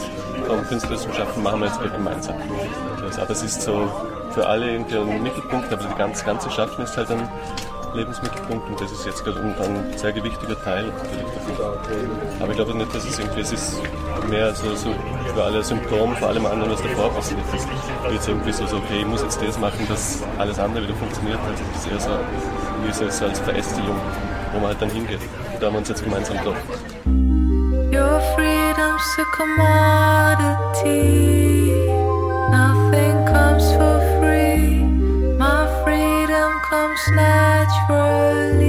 vom 0.48 0.64
künstlerischen 0.68 1.12
Schaffen 1.12 1.42
machen 1.42 1.62
wir 1.62 1.68
jetzt 1.70 1.80
halt 1.80 1.92
gemeinsam. 1.92 2.36
Das, 3.02 3.18
aber 3.18 3.32
es 3.32 3.42
ist 3.42 3.64
so 3.64 3.92
für 4.30 4.46
alle 4.46 4.74
irgendwie 4.74 4.98
ein 4.98 5.24
Mittelpunkt, 5.24 5.74
aber 5.74 5.82
das 5.82 5.98
ganze, 5.98 6.24
ganze 6.24 6.52
Schaffen 6.52 6.84
ist 6.84 6.96
halt 6.96 7.10
ein 7.10 7.28
Lebensmittelpunkt 7.96 8.70
und 8.70 8.80
das 8.80 8.92
ist 8.92 9.08
jetzt 9.08 9.24
gerade 9.24 9.40
ein, 9.40 9.98
sehr 9.98 10.12
gewichtiger 10.12 10.62
Teil. 10.64 10.94
Aber 12.40 12.50
ich 12.52 12.58
glaube 12.58 12.76
nicht, 12.76 12.94
dass 12.94 13.06
es 13.06 13.18
irgendwie, 13.18 13.42
es 13.42 13.52
ist 13.52 13.82
mehr 14.30 14.54
so, 14.54 14.76
so 14.76 14.94
für 15.36 15.44
alle 15.44 15.62
Symptom, 15.62 16.16
vor 16.16 16.30
allem 16.30 16.46
anderen, 16.46 16.72
was 16.72 16.82
davor 16.82 17.10
passiert 17.12 17.42
ist. 17.54 17.68
Jetzt 18.10 18.28
irgendwie 18.28 18.54
so, 18.54 18.66
so, 18.66 18.78
okay, 18.78 19.00
ich 19.02 19.06
muss 19.06 19.22
jetzt 19.22 19.42
das 19.42 19.60
machen, 19.60 19.86
dass 19.90 20.24
alles 20.38 20.58
andere 20.58 20.86
wieder 20.86 20.96
funktioniert. 20.96 21.40
Also 21.50 21.62
das 21.74 21.86
ist 21.86 21.92
eher 21.92 22.00
so, 22.00 22.12
wie 22.86 22.94
so, 22.94 23.10
so 23.10 23.26
als 23.26 23.40
Verästelung, 23.40 23.98
wo 24.54 24.60
man 24.60 24.70
halt 24.70 24.82
dann 24.82 24.90
hingeht. 24.90 25.20
Da 25.60 25.66
haben 25.68 25.74
wir 25.74 25.80
uns 25.80 25.90
jetzt 25.90 26.04
gemeinsam 26.04 26.38
getroffen. 26.38 26.62
Your 27.92 28.22
freedom's 28.36 29.18
a 29.20 29.26
commodity. 29.36 30.94
Nothing 32.50 33.26
comes 33.26 33.72
for 33.74 34.00
free. 34.20 34.84
My 35.38 35.68
freedom 35.84 36.62
comes 36.70 37.02
naturally. 37.12 38.65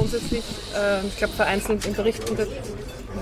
Grundsätzlich. 0.00 0.44
Ähm, 0.74 1.06
ich 1.08 1.16
glaube, 1.16 1.34
vereinzelt 1.34 1.86
im 1.86 1.94
Bericht 1.94 2.28
unter 2.30 2.46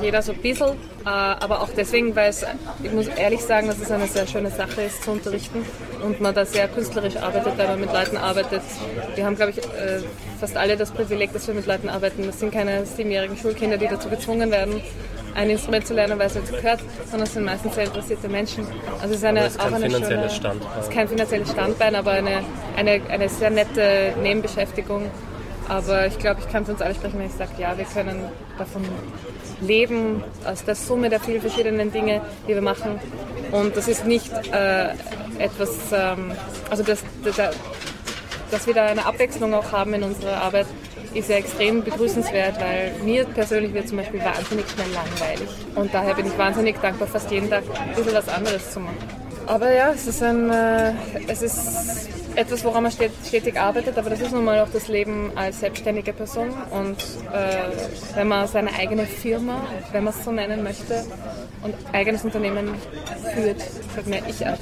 jeder 0.02 0.22
so 0.22 0.32
ein 0.32 0.38
bisschen, 0.38 0.68
äh, 1.04 1.08
aber 1.08 1.62
auch 1.62 1.70
deswegen, 1.76 2.14
weil 2.14 2.30
es, 2.30 2.44
ich 2.82 2.92
muss 2.92 3.08
ehrlich 3.08 3.40
sagen, 3.40 3.66
dass 3.66 3.78
es 3.78 3.90
eine 3.90 4.06
sehr 4.06 4.26
schöne 4.26 4.50
Sache 4.50 4.82
ist 4.82 5.02
zu 5.02 5.10
unterrichten 5.10 5.64
und 6.04 6.20
man 6.20 6.34
da 6.34 6.44
sehr 6.44 6.68
künstlerisch 6.68 7.16
arbeitet, 7.16 7.56
weil 7.56 7.68
man 7.68 7.80
mit 7.80 7.92
Leuten 7.92 8.16
arbeitet. 8.16 8.62
Wir 9.14 9.24
haben, 9.24 9.34
glaube 9.34 9.52
ich, 9.52 9.58
äh, 9.58 10.00
fast 10.38 10.56
alle 10.56 10.76
das 10.76 10.90
Privileg, 10.90 11.32
dass 11.32 11.48
wir 11.48 11.54
mit 11.54 11.66
Leuten 11.66 11.88
arbeiten. 11.88 12.26
Das 12.26 12.38
sind 12.38 12.52
keine 12.52 12.86
siebenjährigen 12.86 13.36
Schulkinder, 13.36 13.76
die 13.78 13.88
dazu 13.88 14.08
gezwungen 14.08 14.50
werden, 14.50 14.80
ein 15.34 15.50
Instrument 15.50 15.86
zu 15.86 15.94
lernen, 15.94 16.18
weil 16.18 16.26
es 16.26 16.34
dazu 16.34 16.52
gehört, 16.52 16.80
sondern 17.10 17.26
es 17.26 17.34
sind 17.34 17.44
meistens 17.44 17.74
sehr 17.74 17.84
interessierte 17.84 18.28
Menschen. 18.28 18.66
Also 19.00 19.14
es 19.14 19.20
ist 19.20 19.24
eine, 19.24 19.46
ist 19.46 19.58
kein 19.58 19.72
auch 19.72 19.76
eine 19.76 19.86
finanzielles 19.86 20.08
schöne, 20.08 20.30
Standbein. 20.30 20.70
Es 20.78 20.86
ist 20.86 20.94
kein 20.94 21.08
finanzielles 21.08 21.50
Standbein, 21.50 21.94
aber 21.94 22.12
eine, 22.12 22.44
eine, 22.76 23.00
eine 23.08 23.28
sehr 23.28 23.50
nette 23.50 24.14
Nebenbeschäftigung. 24.22 25.10
Aber 25.68 26.06
ich 26.06 26.18
glaube, 26.18 26.40
ich 26.40 26.50
kann 26.50 26.64
für 26.64 26.72
uns 26.72 26.80
alle 26.80 26.94
sprechen, 26.94 27.18
wenn 27.18 27.26
ich 27.26 27.32
sage, 27.32 27.50
ja, 27.58 27.76
wir 27.76 27.84
können 27.84 28.24
davon 28.56 28.82
leben, 29.60 30.22
aus 30.46 30.64
der 30.64 30.74
Summe 30.74 31.10
der 31.10 31.20
vielen 31.20 31.40
verschiedenen 31.40 31.92
Dinge, 31.92 32.20
die 32.46 32.54
wir 32.54 32.62
machen. 32.62 32.98
Und 33.52 33.76
das 33.76 33.88
ist 33.88 34.06
nicht 34.06 34.32
äh, 34.52 34.90
etwas, 35.38 35.76
ähm, 35.92 36.32
also 36.70 36.82
das, 36.82 37.02
das, 37.24 37.36
dass 38.50 38.66
wir 38.66 38.74
da 38.74 38.86
eine 38.86 39.04
Abwechslung 39.04 39.52
auch 39.54 39.72
haben 39.72 39.94
in 39.94 40.02
unserer 40.02 40.42
Arbeit, 40.42 40.66
ist 41.14 41.30
ja 41.30 41.36
extrem 41.36 41.82
begrüßenswert, 41.82 42.60
weil 42.60 42.92
mir 43.02 43.24
persönlich 43.24 43.72
wird 43.72 43.88
zum 43.88 43.98
Beispiel 43.98 44.20
wahnsinnig 44.20 44.66
schnell 44.68 44.88
langweilig. 44.92 45.48
Und 45.74 45.92
daher 45.92 46.14
bin 46.14 46.26
ich 46.26 46.36
wahnsinnig 46.36 46.76
dankbar, 46.80 47.08
fast 47.08 47.30
jeden 47.30 47.48
Tag 47.48 47.64
ein 47.80 47.94
bisschen 47.94 48.14
was 48.14 48.28
anderes 48.28 48.72
zu 48.72 48.80
machen. 48.80 48.96
Aber 49.46 49.72
ja, 49.72 49.90
es 49.90 50.06
ist, 50.06 50.22
ein, 50.22 50.50
äh, 50.50 50.92
es 51.26 51.40
ist 51.40 52.17
etwas, 52.38 52.64
woran 52.64 52.82
man 52.84 52.92
stet- 52.92 53.10
stetig 53.26 53.58
arbeitet, 53.60 53.98
aber 53.98 54.10
das 54.10 54.20
ist 54.20 54.32
nun 54.32 54.44
mal 54.44 54.60
auch 54.60 54.68
das 54.72 54.86
Leben 54.88 55.32
als 55.34 55.60
selbstständige 55.60 56.12
Person. 56.12 56.50
Und 56.70 56.96
äh, 57.32 58.16
wenn 58.16 58.28
man 58.28 58.46
seine 58.46 58.72
eigene 58.74 59.06
Firma, 59.06 59.66
wenn 59.92 60.04
man 60.04 60.14
es 60.14 60.24
so 60.24 60.30
nennen 60.30 60.62
möchte, 60.62 61.04
und 61.62 61.74
eigenes 61.92 62.22
Unternehmen 62.24 62.74
führt, 63.34 63.60
sagt 63.94 64.06
man 64.08 64.20
ich 64.28 64.46
AG. 64.46 64.58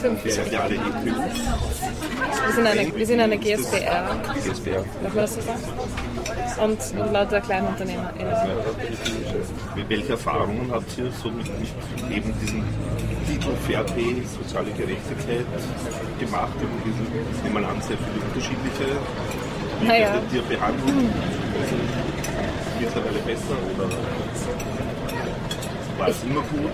Fünf. 0.00 0.24
Wir 0.24 0.32
sind 0.32 0.52
ja 0.52 0.68
Wir 0.70 2.52
sind 2.54 2.66
eine, 2.66 2.96
wir 2.96 3.06
sind 3.06 3.20
eine 3.20 3.36
GSBR, 3.36 4.16
GSBR. 4.46 4.84
darf 5.02 5.14
man 5.14 5.16
das 5.16 5.34
so 5.34 5.40
sagen? 5.40 5.60
Und, 6.62 6.78
und 7.00 7.12
lauter 7.12 7.40
Kleinunternehmer. 7.40 8.12
Welche 9.88 10.12
Erfahrungen 10.12 10.70
habt 10.70 10.96
ihr 10.98 11.10
so 11.22 11.28
mit, 11.30 11.46
mit 11.58 11.70
eben 12.16 12.32
diesem 12.40 12.62
Titel 13.30 13.54
Fair 13.64 13.84
Pay, 13.84 14.22
soziale 14.42 14.72
Gerechtigkeit 14.72 15.46
gemacht? 16.18 16.52
Sind, 16.58 16.66
ich 17.36 17.42
nehme 17.44 17.64
an, 17.64 17.80
sehr 17.80 17.96
viele 17.96 18.24
unterschiedliche. 18.26 18.98
Wie 19.80 19.86
Naja. 19.86 20.14
werdet 20.14 20.32
ihr 20.32 20.42
behandelt? 20.42 20.94
Also, 21.60 21.76
mittlerweile 22.80 23.18
besser 23.20 23.56
oder 23.76 23.88
war 25.98 26.08
es 26.08 26.24
immer 26.24 26.40
gut? 26.40 26.72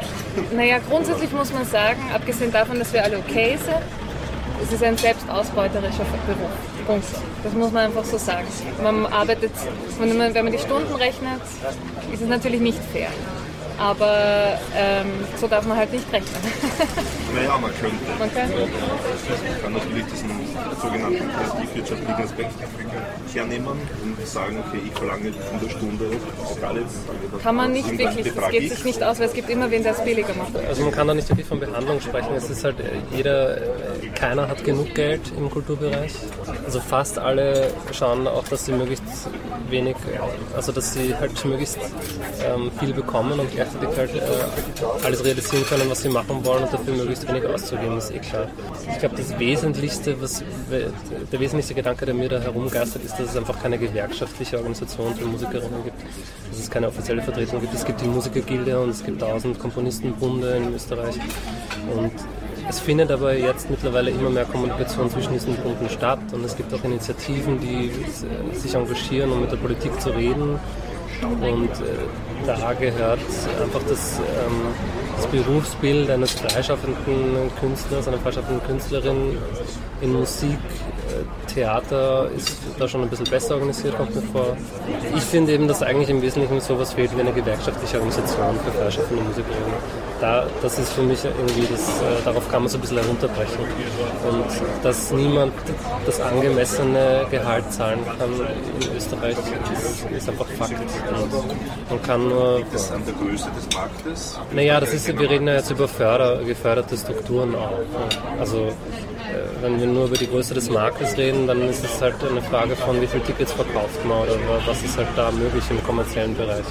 Naja, 0.57 0.79
grundsätzlich 0.89 1.31
muss 1.33 1.53
man 1.53 1.67
sagen, 1.67 2.01
abgesehen 2.15 2.51
davon, 2.53 2.79
dass 2.79 2.91
wir 2.95 3.05
alle 3.05 3.19
okay 3.19 3.59
sind, 3.63 3.83
es 4.63 4.73
ist 4.73 4.83
ein 4.83 4.97
selbstausbeuterischer 4.97 6.07
Beruf. 6.27 6.51
Punkt. 6.87 7.05
Das 7.45 7.53
muss 7.53 7.71
man 7.71 7.87
einfach 7.87 8.05
so 8.05 8.17
sagen. 8.17 8.47
Man 8.83 9.05
arbeitet, 9.07 9.53
wenn 9.99 10.17
man 10.17 10.53
die 10.53 10.59
Stunden 10.59 10.95
rechnet, 10.95 11.43
ist 12.13 12.23
es 12.23 12.29
natürlich 12.29 12.61
nicht 12.63 12.79
fair. 12.93 13.09
Aber 13.79 14.59
ähm, 14.75 15.07
so 15.39 15.47
darf 15.47 15.67
man 15.67 15.77
halt 15.77 15.93
nicht 15.93 16.11
rechnen. 16.13 16.41
Naja, 17.35 17.59
man 17.59 17.71
könnte. 17.79 17.97
Man 18.19 18.33
kann, 18.33 18.49
Man 18.49 19.63
kann 19.63 19.73
natürlich 19.75 20.05
diesen 20.07 20.31
sogenannten 20.81 21.29
kreativwirtschaftlichen 21.29 22.25
Aspekt 22.25 22.53
hernehmen 23.35 23.67
und 24.03 24.27
sagen, 24.27 24.63
okay, 24.67 24.81
ich 24.87 24.93
verlange 24.93 25.27
in 25.29 25.61
der 25.63 25.69
Stunde 25.71 26.05
auch 26.43 26.69
alles. 26.69 26.85
kann 27.43 27.57
man 27.57 27.73
nicht 27.73 27.99
wirklich, 27.99 28.33
das 28.33 28.51
geht 28.51 28.63
ich. 28.63 28.71
sich 28.71 28.85
nicht 28.85 29.03
aus, 29.03 29.19
weil 29.19 29.27
es 29.27 29.35
gibt 29.35 29.51
immer 29.51 29.71
wen, 29.71 29.83
der 29.83 29.93
es 29.93 30.03
billiger 30.03 30.35
macht. 30.35 30.57
Also 30.57 30.83
man 30.83 30.93
kann 30.93 31.09
da 31.09 31.15
nicht 31.15 31.29
wirklich 31.29 31.47
von 31.47 31.61
Behandlung 31.61 32.01
sprechen. 32.01 32.35
Es 32.35 32.49
ist 32.49 32.65
halt 32.65 32.81
äh, 32.81 32.85
jeder, 33.15 33.59
äh, 33.59 33.61
keiner 34.17 34.49
hat 34.49 34.65
genug 34.65 34.95
Geld 34.95 35.21
im 35.37 35.51
Kulturbereich. 35.51 36.13
Also 36.65 36.81
fast 36.81 37.19
alle 37.19 37.71
schauen 37.93 38.27
auch, 38.27 38.45
dass 38.49 38.65
sie 38.65 38.73
möglichst 38.73 39.05
wenig, 39.71 39.97
also 40.57 40.73
dass 40.73 40.95
sie 40.95 41.15
halt 41.15 41.45
möglichst 41.45 41.79
ähm, 42.45 42.71
viel 42.81 42.93
bekommen 42.93 43.39
und 43.39 43.53
gleichzeitig 43.53 43.89
halt 43.97 44.15
äh, 44.15 45.05
alles 45.05 45.25
realisieren 45.25 45.65
können, 45.67 45.89
was 45.89 46.03
sie 46.03 46.09
machen 46.09 46.45
wollen 46.45 46.65
und 46.65 46.73
dafür 46.73 46.95
möglichst 46.95 47.29
wenig 47.29 47.45
auszugeben, 47.47 47.99
ist 47.99 48.11
eh 48.11 48.19
klar. 48.19 48.49
Ich 48.91 48.99
glaube, 48.99 49.17
das 49.17 49.39
Wesentlichste, 49.39 50.21
was 50.21 50.43
der 50.71 51.41
wesentlichste 51.41 51.75
Gedanke, 51.75 52.07
der 52.07 52.15
mir 52.15 52.29
da 52.29 52.41
herumgeistert, 52.41 53.05
ist, 53.05 53.19
dass 53.19 53.31
es 53.31 53.37
einfach 53.37 53.61
keine 53.63 53.79
gewerkschaftliche 53.79 54.57
Organisation 54.57 55.15
für 55.15 55.27
Musikerinnen 55.27 55.85
gibt. 55.85 56.03
Dass 56.51 56.59
es 56.59 56.71
keine 56.71 56.89
offizielle 56.89 57.23
Vertretung 57.23 57.61
gibt. 57.61 57.75
Es 57.75 57.85
gibt 57.85 58.01
die 58.01 58.07
Musikergilde 58.07 58.81
und 58.81 58.91
es 58.91 59.05
gibt 59.05 59.21
tausend 59.21 59.59
Komponistenbunde 59.59 60.57
in 60.57 60.75
Österreich. 60.75 61.17
Und 61.95 62.13
es 62.69 62.81
findet 62.81 63.11
aber 63.11 63.35
jetzt 63.35 63.71
mittlerweile 63.71 64.11
immer 64.11 64.31
mehr 64.31 64.45
Kommunikation 64.45 65.11
zwischen 65.11 65.33
diesen 65.33 65.55
Punkten 65.57 65.89
statt 65.89 66.19
und 66.33 66.45
es 66.45 66.57
gibt 66.57 66.73
auch 66.75 66.83
Initiativen, 66.85 67.61
die 67.61 67.91
sich 68.57 68.75
engagieren, 68.75 69.31
um 69.33 69.41
mit 69.41 69.53
der 69.53 69.57
Politik 69.57 70.01
zu 70.01 70.11
reden. 70.11 70.59
Und 71.23 71.71
äh, 71.71 72.47
da 72.47 72.75
gehört 72.75 73.21
einfach 73.63 73.81
das, 73.89 74.19
ähm, 74.19 74.75
das 75.17 75.27
Berufsbild 75.29 76.11
eines 76.11 76.33
freischaffenden 76.33 77.51
Künstlers, 77.59 78.07
einer 78.07 78.19
freischaffenden 78.19 78.63
Künstlerin 78.67 79.39
in 80.03 80.13
Musik, 80.13 80.59
äh, 80.59 81.53
Theater 81.55 82.29
ist 82.37 82.59
da 82.79 82.87
schon 82.87 83.03
ein 83.03 83.09
bisschen 83.09 83.31
besser 83.31 83.55
organisiert, 83.55 83.97
kommt 83.97 84.15
mir 84.15 84.23
vor. 84.23 84.57
Ich 85.17 85.23
finde 85.23 85.53
eben, 85.53 85.69
dass 85.69 85.83
eigentlich 85.83 86.11
im 86.11 86.21
Wesentlichen 86.21 86.61
sowas 86.61 86.93
fehlt 86.93 87.17
wie 87.17 87.21
eine 87.21 87.33
gewerkschaftliche 87.33 87.97
Organisation 87.97 88.57
für 88.63 88.73
freischaffende 88.73 89.23
Musikerinnen 89.23 90.06
da, 90.21 90.47
das 90.63 90.79
ist 90.79 90.93
für 90.93 91.03
mich 91.03 91.25
irgendwie, 91.25 91.67
das, 91.71 91.89
äh, 91.89 92.25
darauf 92.25 92.51
kann 92.51 92.63
man 92.63 92.69
so 92.69 92.79
ein 92.79 92.81
bisschen 92.81 92.99
herunterbrechen. 92.99 93.59
Und 94.29 94.85
dass 94.85 95.11
niemand 95.13 95.53
das 96.05 96.21
angemessene 96.21 97.27
Gehalt 97.31 97.71
zahlen 97.73 98.01
kann 98.19 98.31
in 98.81 98.97
Österreich, 98.97 99.37
ist, 99.73 100.11
ist 100.11 100.29
einfach 100.29 100.47
Fakt. 100.47 100.73
Und 100.73 101.91
man 101.91 102.03
kann 102.03 102.29
nur. 102.29 102.63
Das 102.73 102.91
an 102.93 103.03
der 103.05 103.15
Größe 103.15 103.51
des 103.51 103.77
Marktes. 103.77 104.39
Naja, 104.53 104.81
das 104.81 104.93
ist, 104.93 105.07
wir 105.07 105.31
reden 105.31 105.49
ja 105.49 105.55
jetzt 105.55 105.71
über 105.71 105.89
Förder, 105.89 106.43
geförderte 106.45 106.97
Strukturen 106.97 107.55
auch. 107.55 107.79
Also, 108.39 108.69
wenn 109.63 109.81
wir 109.81 109.87
nur 109.87 110.07
über 110.07 110.17
die 110.17 110.29
Größe 110.29 110.55
des 110.55 110.71
Marktes 110.71 111.17
reden, 111.17 111.47
dann 111.47 111.63
ist 111.69 111.85
es 111.85 112.01
halt 112.01 112.15
eine 112.29 112.41
Frage 112.43 112.77
von, 112.77 113.01
wie 113.01 113.07
viele 113.07 113.23
Tickets 113.25 113.53
verkauft 113.53 114.05
man 114.05 114.19
oder 114.23 114.35
wa- 114.35 114.61
was 114.67 114.83
ist 114.83 114.97
halt 114.97 115.09
da 115.17 115.31
möglich 115.31 115.65
im 115.71 115.83
kommerziellen 115.85 116.37
Bereich. 116.37 116.65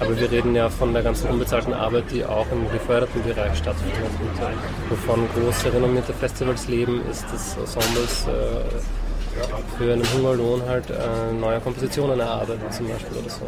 Aber 0.00 0.18
wir 0.18 0.30
reden 0.30 0.54
ja 0.54 0.68
von 0.68 0.92
der 0.92 1.02
ganzen 1.02 1.28
unbezahlten 1.30 1.72
Arbeit, 1.72 2.04
die 2.10 2.24
auch 2.24 2.46
im 2.52 2.70
geförderten 2.70 3.22
Bereich 3.22 3.56
stattfindet. 3.58 3.96
Und 4.20 4.42
äh, 4.42 4.90
wovon 4.90 5.28
große 5.34 5.72
renommierte 5.72 6.12
Festivals 6.14 6.66
leben, 6.68 7.02
ist, 7.10 7.24
dass 7.32 7.56
Ensembles 7.56 8.26
äh, 8.26 9.78
für 9.78 9.92
einen 9.92 10.04
Hungerlohn 10.14 10.62
halt 10.66 10.90
äh, 10.90 11.32
neue 11.38 11.60
Kompositionen 11.60 12.20
erarbeiten 12.20 12.70
zum 12.70 12.88
Beispiel 12.88 13.18
oder 13.18 13.30
so. 13.30 13.42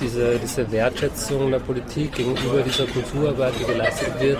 Diese, 0.00 0.36
diese 0.38 0.72
Wertschätzung 0.72 1.50
der 1.52 1.60
Politik 1.60 2.12
gegenüber 2.16 2.60
dieser 2.62 2.86
Kulturarbeit, 2.86 3.52
die 3.60 3.64
geleistet 3.64 4.18
wird, 4.20 4.38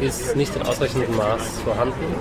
ist 0.00 0.34
nicht 0.36 0.54
in 0.56 0.62
ausreichendem 0.62 1.14
Maß 1.16 1.42
vorhanden. 1.64 2.14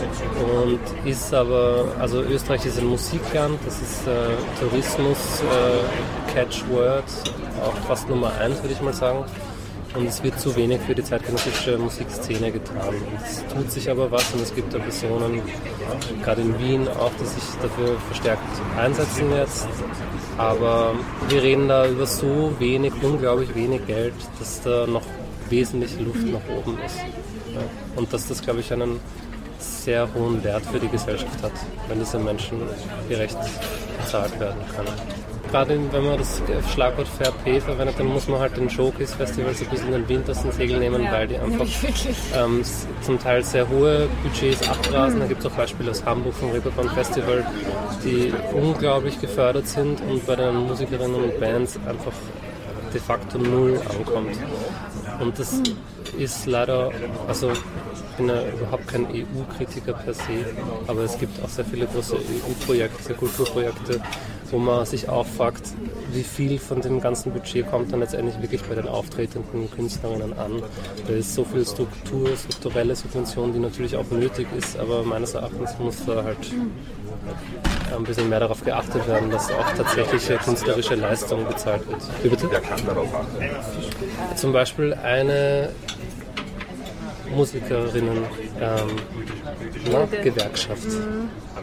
Und 0.00 0.80
ist 1.04 1.32
aber, 1.32 1.86
also 1.98 2.22
Österreich 2.22 2.66
ist 2.66 2.78
ein 2.78 2.86
Musikland, 2.86 3.58
das 3.64 3.80
ist 3.80 4.06
äh, 4.06 4.60
Tourismus, 4.60 5.42
äh, 5.42 6.32
Catchword, 6.32 7.04
auch 7.64 7.76
fast 7.86 8.08
Nummer 8.08 8.32
eins, 8.38 8.62
würde 8.62 8.74
ich 8.74 8.80
mal 8.80 8.92
sagen. 8.92 9.24
Und 9.94 10.06
es 10.06 10.22
wird 10.22 10.38
zu 10.38 10.54
wenig 10.56 10.80
für 10.82 10.94
die 10.94 11.02
zeitgenössische 11.02 11.78
Musikszene 11.78 12.52
getan. 12.52 12.94
Es 13.24 13.42
tut 13.46 13.70
sich 13.72 13.90
aber 13.90 14.10
was 14.10 14.30
und 14.34 14.42
es 14.42 14.54
gibt 14.54 14.74
da 14.74 14.78
Personen, 14.78 15.40
gerade 16.22 16.42
in 16.42 16.58
Wien 16.58 16.86
auch, 16.88 17.10
die 17.18 17.24
sich 17.24 17.44
dafür 17.62 17.96
verstärkt 18.08 18.42
einsetzen 18.78 19.32
jetzt. 19.34 19.66
Aber 20.36 20.92
wir 21.30 21.42
reden 21.42 21.68
da 21.68 21.88
über 21.88 22.04
so 22.04 22.52
wenig, 22.58 22.92
unglaublich 23.02 23.54
wenig 23.54 23.86
Geld, 23.86 24.12
dass 24.38 24.60
da 24.60 24.86
noch 24.86 25.06
wesentlich 25.48 25.98
Luft 25.98 26.26
nach 26.26 26.46
oben 26.54 26.78
ist. 26.84 26.98
Und 27.94 28.12
dass 28.12 28.28
das, 28.28 28.42
glaube 28.42 28.60
ich, 28.60 28.70
einen 28.72 29.00
sehr 29.58 30.08
hohen 30.14 30.42
Wert 30.44 30.64
für 30.66 30.78
die 30.78 30.88
Gesellschaft 30.88 31.42
hat, 31.42 31.52
wenn 31.88 31.98
diese 31.98 32.18
Menschen 32.18 32.60
gerecht 33.08 33.38
bezahlt 33.98 34.38
werden 34.40 34.60
können. 34.74 34.92
Gerade 35.50 35.78
wenn 35.92 36.04
man 36.04 36.18
das 36.18 36.42
Schlagwort 36.72 37.06
Fair 37.06 37.30
Pay 37.44 37.60
verwendet, 37.60 37.94
dann 37.98 38.08
muss 38.08 38.26
man 38.26 38.40
halt 38.40 38.56
den 38.56 38.68
Showcase 38.68 39.16
Festivals 39.16 39.60
ein 39.62 39.68
bisschen 39.68 39.92
den 39.92 40.08
Wind 40.08 40.28
aus 40.28 40.42
den 40.42 40.50
Segeln 40.50 40.80
nehmen, 40.80 41.06
weil 41.10 41.28
die 41.28 41.38
einfach 41.38 41.66
ähm, 42.34 42.62
zum 43.00 43.18
Teil 43.20 43.44
sehr 43.44 43.68
hohe 43.68 44.08
Budgets 44.24 44.68
abgrasen. 44.68 45.20
Da 45.20 45.26
gibt 45.26 45.40
es 45.40 45.46
auch 45.46 45.56
Beispiele 45.56 45.92
aus 45.92 46.04
Hamburg 46.04 46.34
vom 46.34 46.50
Reeperbahn 46.50 46.88
Festival, 46.90 47.46
die 48.04 48.32
unglaublich 48.54 49.20
gefördert 49.20 49.68
sind 49.68 50.00
und 50.10 50.26
bei 50.26 50.34
den 50.34 50.66
Musikerinnen 50.66 51.14
und 51.14 51.38
Bands 51.38 51.78
einfach 51.86 52.12
de 52.92 53.00
facto 53.00 53.38
null 53.38 53.80
ankommt. 53.88 54.36
Und 55.20 55.38
das 55.38 55.60
ist 56.18 56.46
leider, 56.46 56.90
also 57.28 57.52
bin 58.16 58.28
ja 58.28 58.42
überhaupt 58.48 58.88
kein 58.88 59.06
EU-Kritiker 59.06 59.92
per 59.92 60.14
se, 60.14 60.44
aber 60.86 61.02
es 61.02 61.18
gibt 61.18 61.42
auch 61.42 61.48
sehr 61.48 61.64
viele 61.64 61.86
große 61.86 62.16
EU-Projekte, 62.16 63.14
Kulturprojekte, 63.14 64.00
wo 64.50 64.58
man 64.58 64.86
sich 64.86 65.08
auch 65.08 65.26
fragt, 65.26 65.62
wie 66.12 66.22
viel 66.22 66.58
von 66.58 66.80
dem 66.80 67.00
ganzen 67.00 67.32
Budget 67.32 67.68
kommt 67.70 67.92
dann 67.92 68.00
letztendlich 68.00 68.40
wirklich 68.40 68.62
bei 68.62 68.74
den 68.74 68.88
auftretenden 68.88 69.70
Künstlerinnen 69.70 70.38
an. 70.38 70.62
Da 71.06 71.14
ist 71.14 71.34
so 71.34 71.44
viel 71.44 71.64
Struktur, 71.64 72.36
strukturelle 72.36 72.94
Subvention, 72.94 73.52
die 73.52 73.58
natürlich 73.58 73.96
auch 73.96 74.10
nötig 74.10 74.46
ist, 74.56 74.78
aber 74.78 75.02
meines 75.02 75.34
Erachtens 75.34 75.70
muss 75.78 76.04
da 76.06 76.24
halt 76.24 76.38
ein 77.96 78.04
bisschen 78.04 78.28
mehr 78.28 78.40
darauf 78.40 78.64
geachtet 78.64 79.06
werden, 79.08 79.30
dass 79.30 79.50
auch 79.50 79.72
tatsächliche 79.76 80.36
künstlerische 80.36 80.94
Leistung 80.94 81.46
bezahlt 81.46 81.86
wird. 81.88 82.00
Wie 82.22 82.28
bitte? 82.28 82.48
Wer 82.50 82.60
kann 82.60 82.84
darauf 82.86 83.12
achten? 83.14 84.36
Zum 84.36 84.52
Beispiel 84.52 84.94
eine 84.94 85.70
Musikerinnen 87.36 88.18
ähm, 88.60 88.88
na, 89.90 90.04
Gewerkschaft, 90.22 90.86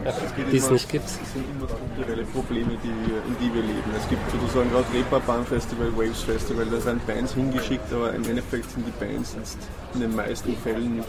ja, 0.04 0.14
die 0.50 0.56
es 0.56 0.70
nicht 0.70 0.88
gibt. 0.88 1.04
Das 1.04 1.14
sind 1.32 1.44
immer 1.50 1.68
strukturelle 1.68 2.24
Probleme, 2.24 2.78
die 2.82 2.88
wir, 2.88 3.18
in 3.26 3.36
die 3.40 3.54
wir 3.54 3.62
leben. 3.62 3.90
Es 3.96 4.08
gibt 4.08 4.22
sozusagen 4.30 4.70
gerade 4.70 4.86
Reeperbahn 4.92 5.44
Festival, 5.46 5.92
Waves 5.96 6.22
Festival, 6.22 6.66
da 6.70 6.80
sind 6.80 7.06
Bands 7.06 7.34
hingeschickt, 7.34 7.92
aber 7.92 8.12
im 8.14 8.24
Endeffekt 8.24 8.70
sind 8.70 8.86
die 8.86 9.04
Bands 9.04 9.34
jetzt 9.38 9.58
in 9.94 10.00
den 10.00 10.14
meisten 10.14 10.56
Fällen 10.56 11.04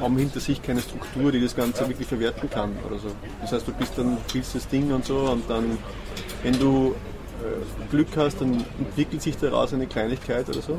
haben 0.00 0.16
hinter 0.16 0.40
sich 0.40 0.62
keine 0.62 0.80
Struktur, 0.80 1.32
die 1.32 1.40
das 1.40 1.54
Ganze 1.54 1.88
wirklich 1.88 2.08
verwerten 2.08 2.50
kann 2.50 2.76
oder 2.86 2.98
so. 2.98 3.08
Das 3.40 3.52
heißt, 3.52 3.68
du 3.68 3.72
bist 3.72 3.96
dann, 3.96 4.18
spielst 4.28 4.54
das 4.54 4.68
Ding 4.68 4.92
und 4.92 5.04
so 5.04 5.18
und 5.18 5.48
dann, 5.48 5.78
wenn 6.42 6.58
du 6.58 6.94
äh, 7.42 7.90
Glück 7.90 8.08
hast, 8.16 8.40
dann 8.40 8.64
entwickelt 8.78 9.22
sich 9.22 9.36
daraus 9.36 9.72
eine 9.72 9.86
Kleinigkeit 9.86 10.48
oder 10.48 10.60
so. 10.60 10.78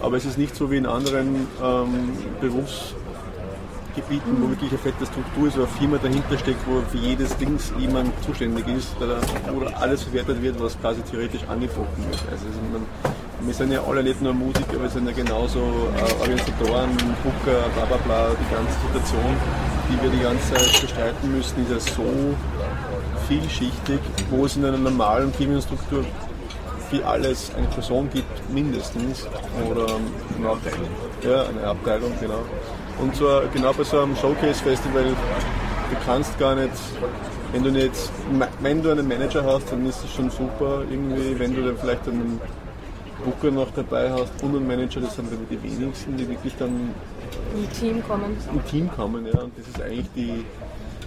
Aber 0.00 0.16
es 0.16 0.24
ist 0.24 0.38
nicht 0.38 0.54
so 0.54 0.70
wie 0.70 0.76
in 0.76 0.86
anderen 0.86 1.48
ähm, 1.62 2.10
Berufsgebieten, 2.40 4.40
wo 4.40 4.50
wirklich 4.50 4.70
eine 4.70 4.78
fette 4.78 5.06
Struktur 5.06 5.48
ist, 5.48 5.56
wo 5.56 5.62
eine 5.62 5.70
Firma 5.78 5.98
dahinter 5.98 6.38
steckt, 6.38 6.60
wo 6.66 6.80
für 6.90 6.98
jedes 6.98 7.36
Ding 7.36 7.58
jemand 7.78 8.12
zuständig 8.24 8.66
ist, 8.68 8.94
wo 9.00 9.64
alles 9.80 10.04
verwertet 10.04 10.40
wird, 10.40 10.60
was 10.60 10.78
quasi 10.80 11.02
theoretisch 11.02 11.42
angeboten 11.48 12.04
wird. 12.08 12.22
Also 12.30 12.44
man, 12.72 12.86
wir 13.40 13.54
sind 13.54 13.72
ja 13.72 13.82
alle 13.82 14.02
nicht 14.02 14.22
nur 14.22 14.34
Musiker, 14.34 14.80
wir 14.80 14.88
sind 14.88 15.06
ja 15.06 15.12
genauso 15.12 15.58
äh, 15.58 16.20
Organisatoren, 16.20 16.90
Booker, 17.22 17.68
bla 17.74 17.84
bla 17.86 17.96
bla, 17.98 18.30
die 18.30 18.54
ganze 18.54 18.72
Situation, 18.86 19.36
die 19.90 20.02
wir 20.02 20.10
die 20.10 20.22
ganze 20.22 20.54
Zeit 20.54 20.80
bestreiten 20.80 21.32
müssen, 21.32 21.62
ist 21.62 21.70
ja 21.70 21.94
so 21.94 22.04
vielschichtig, 23.26 24.00
wo 24.30 24.46
es 24.46 24.56
in 24.56 24.64
einer 24.64 24.78
normalen 24.78 25.32
Firmenstruktur 25.32 26.04
für 26.90 27.06
alles 27.06 27.50
eine 27.56 27.66
Person 27.66 28.08
gibt, 28.12 28.50
mindestens. 28.52 29.26
Oder 29.70 29.86
eine 30.36 30.48
Abteilung. 30.48 30.88
Ja, 31.22 31.46
eine 31.46 31.66
Abteilung, 31.66 32.12
genau. 32.20 32.40
Und 33.00 33.14
so, 33.14 33.42
genau 33.52 33.72
bei 33.72 33.84
so 33.84 34.00
einem 34.00 34.16
Showcase-Festival, 34.16 35.04
du 35.04 35.96
kannst 36.04 36.38
gar 36.38 36.54
nicht, 36.54 36.72
wenn 37.52 37.62
du 37.62 37.70
nicht, 37.70 37.92
wenn 38.60 38.82
du 38.82 38.90
einen 38.90 39.06
Manager 39.06 39.44
hast, 39.44 39.70
dann 39.70 39.86
ist 39.86 40.04
es 40.04 40.10
schon 40.10 40.30
super 40.30 40.82
irgendwie, 40.90 41.38
wenn 41.38 41.54
du 41.54 41.62
dann 41.62 41.78
vielleicht 41.78 42.08
einen 42.08 42.40
Booker 43.24 43.50
noch 43.50 43.68
dabei 43.74 44.10
hast 44.10 44.42
und 44.42 44.56
einen 44.56 44.66
Manager, 44.66 45.00
das 45.00 45.16
sind 45.16 45.30
dann 45.30 45.46
die 45.50 45.62
wenigsten, 45.62 46.16
die 46.16 46.28
wirklich 46.28 46.54
dann 46.58 46.94
Im 47.54 47.72
Team 47.72 48.02
kommen. 48.06 48.36
im 48.52 48.64
Team 48.66 48.90
kommen. 48.94 49.26
Ja. 49.26 49.40
Und 49.40 49.52
das 49.56 49.66
ist 49.68 49.80
eigentlich 49.80 50.06
die, 50.14 50.44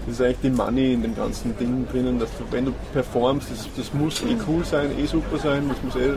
das 0.06 0.16
ist 0.16 0.22
eigentlich 0.22 0.38
die 0.44 0.50
Money 0.50 0.94
in 0.94 1.02
dem 1.04 1.16
ganzen 1.16 1.56
Ding 1.58 1.88
drinnen, 1.92 2.20
dass 2.20 2.30
du, 2.38 2.44
wenn 2.52 2.66
du 2.66 2.74
performst, 2.94 3.52
das, 3.52 3.68
das 3.76 3.94
muss 3.94 4.22
eh 4.22 4.36
cool 4.48 4.64
sein, 4.66 4.90
eh 4.98 5.06
super 5.06 5.38
sein, 5.38 5.70
das 5.70 5.82
muss 5.84 5.96
eh 5.96 6.16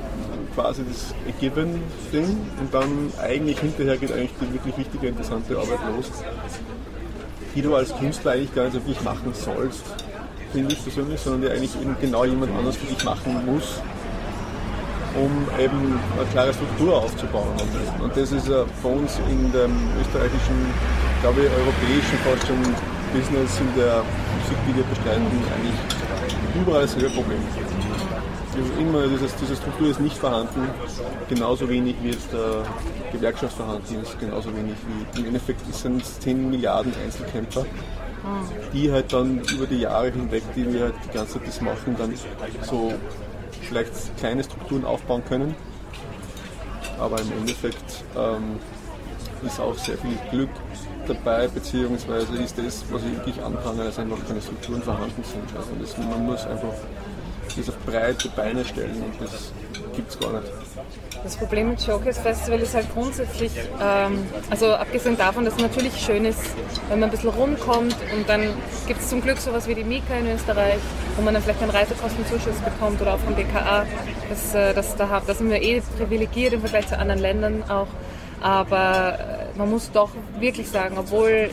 quasi 0.55 0.83
das 0.89 1.15
given 1.41 1.83
Ding 2.13 2.37
und 2.61 2.73
dann 2.73 3.13
eigentlich 3.21 3.59
hinterher 3.59 3.97
geht 3.97 4.13
eigentlich 4.13 4.31
die 4.41 4.53
wirklich 4.53 4.79
wichtige, 4.79 5.09
interessante 5.09 5.57
Arbeit 5.57 5.81
los, 5.95 6.11
die 7.55 7.63
du 7.63 7.75
als 7.75 7.95
Künstler 7.97 8.33
eigentlich 8.33 8.55
gar 8.55 8.65
nicht 8.65 8.75
wirklich 8.75 9.03
machen 9.03 9.33
sollst, 9.35 9.83
finde 10.53 10.73
ich 10.73 10.83
persönlich, 10.83 11.21
sondern 11.21 11.43
die 11.43 11.49
eigentlich 11.49 11.75
eben 11.81 11.97
genau 12.01 12.25
jemand 12.25 12.57
anders 12.57 12.77
für 12.77 12.87
dich 12.87 13.05
machen 13.05 13.45
muss, 13.47 13.81
um 15.17 15.31
eben 15.59 16.01
eine 16.17 16.27
klare 16.33 16.53
Struktur 16.53 16.97
aufzubauen. 16.97 17.55
Und, 18.03 18.17
das 18.17 18.33
ist 18.33 18.49
bei 18.49 18.89
uns 18.89 19.19
in 19.31 19.53
dem 19.53 19.73
österreichischen, 20.01 20.59
glaube 21.23 21.43
ich, 21.43 21.51
europäischen 21.51 22.19
fast 22.25 22.47
schon 22.47 22.63
Business 23.15 23.61
in 23.61 23.81
der 23.81 24.03
Musik, 24.03 24.59
die 24.67 24.77
wir 24.77 24.85
bestreiten, 24.85 25.23
eigentlich 25.23 26.61
überall 26.61 26.83
dasselbe 26.83 27.11
Problem. 27.11 27.39
Also 28.57 28.73
immer 28.81 29.07
dieses, 29.09 29.35
diese 29.37 29.57
Struktur 29.57 29.89
ist 29.89 30.01
nicht 30.01 30.17
vorhanden, 30.17 30.69
genauso 31.29 31.69
wenig 31.69 31.97
wie 32.03 32.11
jetzt 32.11 32.33
der 32.33 32.65
Gewerkschaft 33.11 33.57
vorhanden 33.57 34.01
ist, 34.03 34.19
genauso 34.21 34.55
wenig 34.57 34.75
wie 34.87 35.21
im 35.21 35.27
Endeffekt 35.27 35.75
sind 35.75 36.03
es 36.03 36.21
10 36.21 36.51
Milliarden 36.51 36.93
Einzelkämpfer, 37.05 37.67
die 38.73 38.93
halt 38.93 39.13
dann 39.13 39.41
über 39.53 39.67
die 39.67 39.81
Jahre 39.81 40.11
hinweg, 40.11 40.43
die 40.55 40.73
wir 40.73 40.85
halt 40.85 40.95
die 41.05 41.17
ganze 41.17 41.35
Zeit 41.35 41.49
das 41.49 41.61
machen, 41.61 41.97
dann 41.99 42.15
so 42.63 42.93
vielleicht 43.67 44.17
kleine 44.19 44.45
Strukturen 44.45 44.85
aufbauen 44.85 45.25
können. 45.25 45.55
Aber 46.99 47.21
im 47.21 47.33
Endeffekt 47.33 48.05
ähm, 48.17 48.59
ist 49.45 49.61
auch 49.61 49.77
sehr 49.77 49.99
viel 49.99 50.17
Glück 50.31 50.51
dabei, 51.07 51.49
beziehungsweise 51.49 52.37
ist 52.37 52.57
das, 52.57 52.85
was 52.91 53.03
ich 53.03 53.13
wirklich 53.17 53.43
anprangere, 53.43 53.87
dass 53.87 53.99
einfach 53.99 54.19
keine 54.27 54.41
Strukturen 54.41 54.83
vorhanden 54.83 55.23
sind. 55.23 55.57
Also 55.57 55.71
das, 55.81 55.99
man 55.99 56.25
muss 56.25 56.47
einfach 56.47 56.73
das 57.57 57.69
auf 57.69 57.79
breite 57.85 58.29
Beine 58.31 58.65
stellen 58.65 59.03
und 59.03 59.21
das 59.21 59.53
gibt 59.95 60.11
es 60.11 60.19
gar 60.19 60.41
nicht. 60.41 60.53
Das 61.25 61.39
Problem 61.39 61.71
mit 61.71 61.81
Showcase 61.81 62.21
Festival 62.21 62.61
ist 62.61 62.75
halt 62.75 62.87
grundsätzlich, 62.93 63.51
ähm, 63.83 64.27
also 64.51 64.75
abgesehen 64.75 65.17
davon, 65.17 65.47
dass 65.47 65.55
es 65.55 65.61
natürlich 65.63 65.97
schön 65.97 66.27
ist, 66.27 66.39
wenn 66.91 67.01
man 67.01 67.09
ein 67.09 67.13
bisschen 67.13 67.31
rumkommt 67.31 67.97
und 68.15 68.29
dann 68.29 68.43
gibt 68.87 69.01
es 69.01 69.09
zum 69.09 69.23
Glück 69.23 69.39
sowas 69.39 69.67
wie 69.67 69.75
die 69.75 69.85
Mika 69.85 70.15
in 70.17 70.31
Österreich, 70.31 70.81
wo 71.17 71.23
man 71.23 71.33
dann 71.33 71.43
vielleicht 71.43 71.63
einen 71.63 71.71
Reisekostenzuschuss 71.71 72.59
bekommt 72.59 73.01
oder 73.01 73.15
auch 73.15 73.19
vom 73.21 73.35
BKA. 73.35 73.87
Das, 74.29 74.55
äh, 74.55 74.75
das, 74.75 74.97
da, 74.97 75.23
da 75.27 75.35
sind 75.35 75.49
wir 75.49 75.63
eh 75.63 75.81
privilegiert 75.97 76.53
im 76.53 76.61
Vergleich 76.61 76.89
zu 76.89 76.99
anderen 76.99 77.23
Ländern 77.23 77.65
auch. 77.71 77.89
Aber 78.43 79.19
äh, 79.19 79.59
man 79.59 79.71
muss 79.71 79.91
doch 79.93 80.11
wirklich 80.39 80.69
sagen, 80.69 80.99
obwohl 80.99 81.49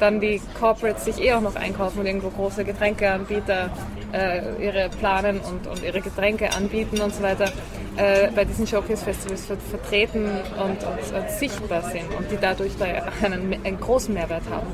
dann 0.00 0.20
die 0.20 0.40
Corporates 0.58 1.04
sich 1.04 1.22
eh 1.22 1.34
auch 1.34 1.40
noch 1.40 1.54
einkaufen 1.54 2.00
und 2.00 2.06
irgendwo 2.06 2.30
große 2.30 2.64
Getränkeanbieter 2.64 3.70
äh, 4.14 4.64
ihre 4.64 4.88
planen 4.88 5.40
und, 5.40 5.66
und 5.66 5.82
ihre 5.82 6.00
Getränke 6.00 6.52
anbieten 6.52 7.00
und 7.00 7.14
so 7.14 7.22
weiter, 7.22 7.50
äh, 7.96 8.28
bei 8.34 8.44
diesen 8.44 8.66
Showcase-Festivals 8.66 9.46
ver 9.46 9.56
vertreten 9.56 10.26
und, 10.62 10.84
und, 10.84 11.20
und 11.20 11.30
sichtbar 11.30 11.82
sind 11.82 12.14
und 12.16 12.30
die 12.30 12.38
dadurch 12.40 12.72
da 12.78 12.84
einen, 13.24 13.54
einen 13.64 13.80
großen 13.80 14.14
Mehrwert 14.14 14.44
haben. 14.50 14.66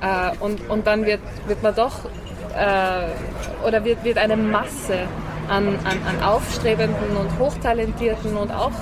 Äh, 0.00 0.36
und, 0.42 0.68
und 0.68 0.86
dann 0.86 1.06
wird, 1.06 1.20
wird 1.46 1.62
man 1.62 1.74
doch, 1.74 2.04
äh, 2.56 3.66
oder 3.66 3.84
wird, 3.84 4.04
wird 4.04 4.18
eine 4.18 4.36
Masse 4.36 5.06
an, 5.48 5.68
an, 5.84 5.98
an 6.06 6.22
aufstrebenden 6.22 7.16
und 7.16 7.38
hochtalentierten 7.38 8.36
und 8.36 8.50
auch 8.50 8.72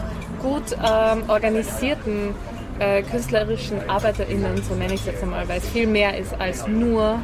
gut 0.40 0.72
ähm, 0.72 1.24
organisierten 1.28 2.34
äh, 2.78 3.02
künstlerischen 3.02 3.88
ArbeiterInnen, 3.88 4.62
so 4.62 4.74
nenne 4.74 4.94
ich 4.94 5.00
es 5.00 5.06
jetzt 5.06 5.22
einmal, 5.22 5.46
weil 5.48 5.58
es 5.58 5.68
viel 5.68 5.86
mehr 5.86 6.16
ist 6.16 6.34
als 6.40 6.66
nur 6.66 7.18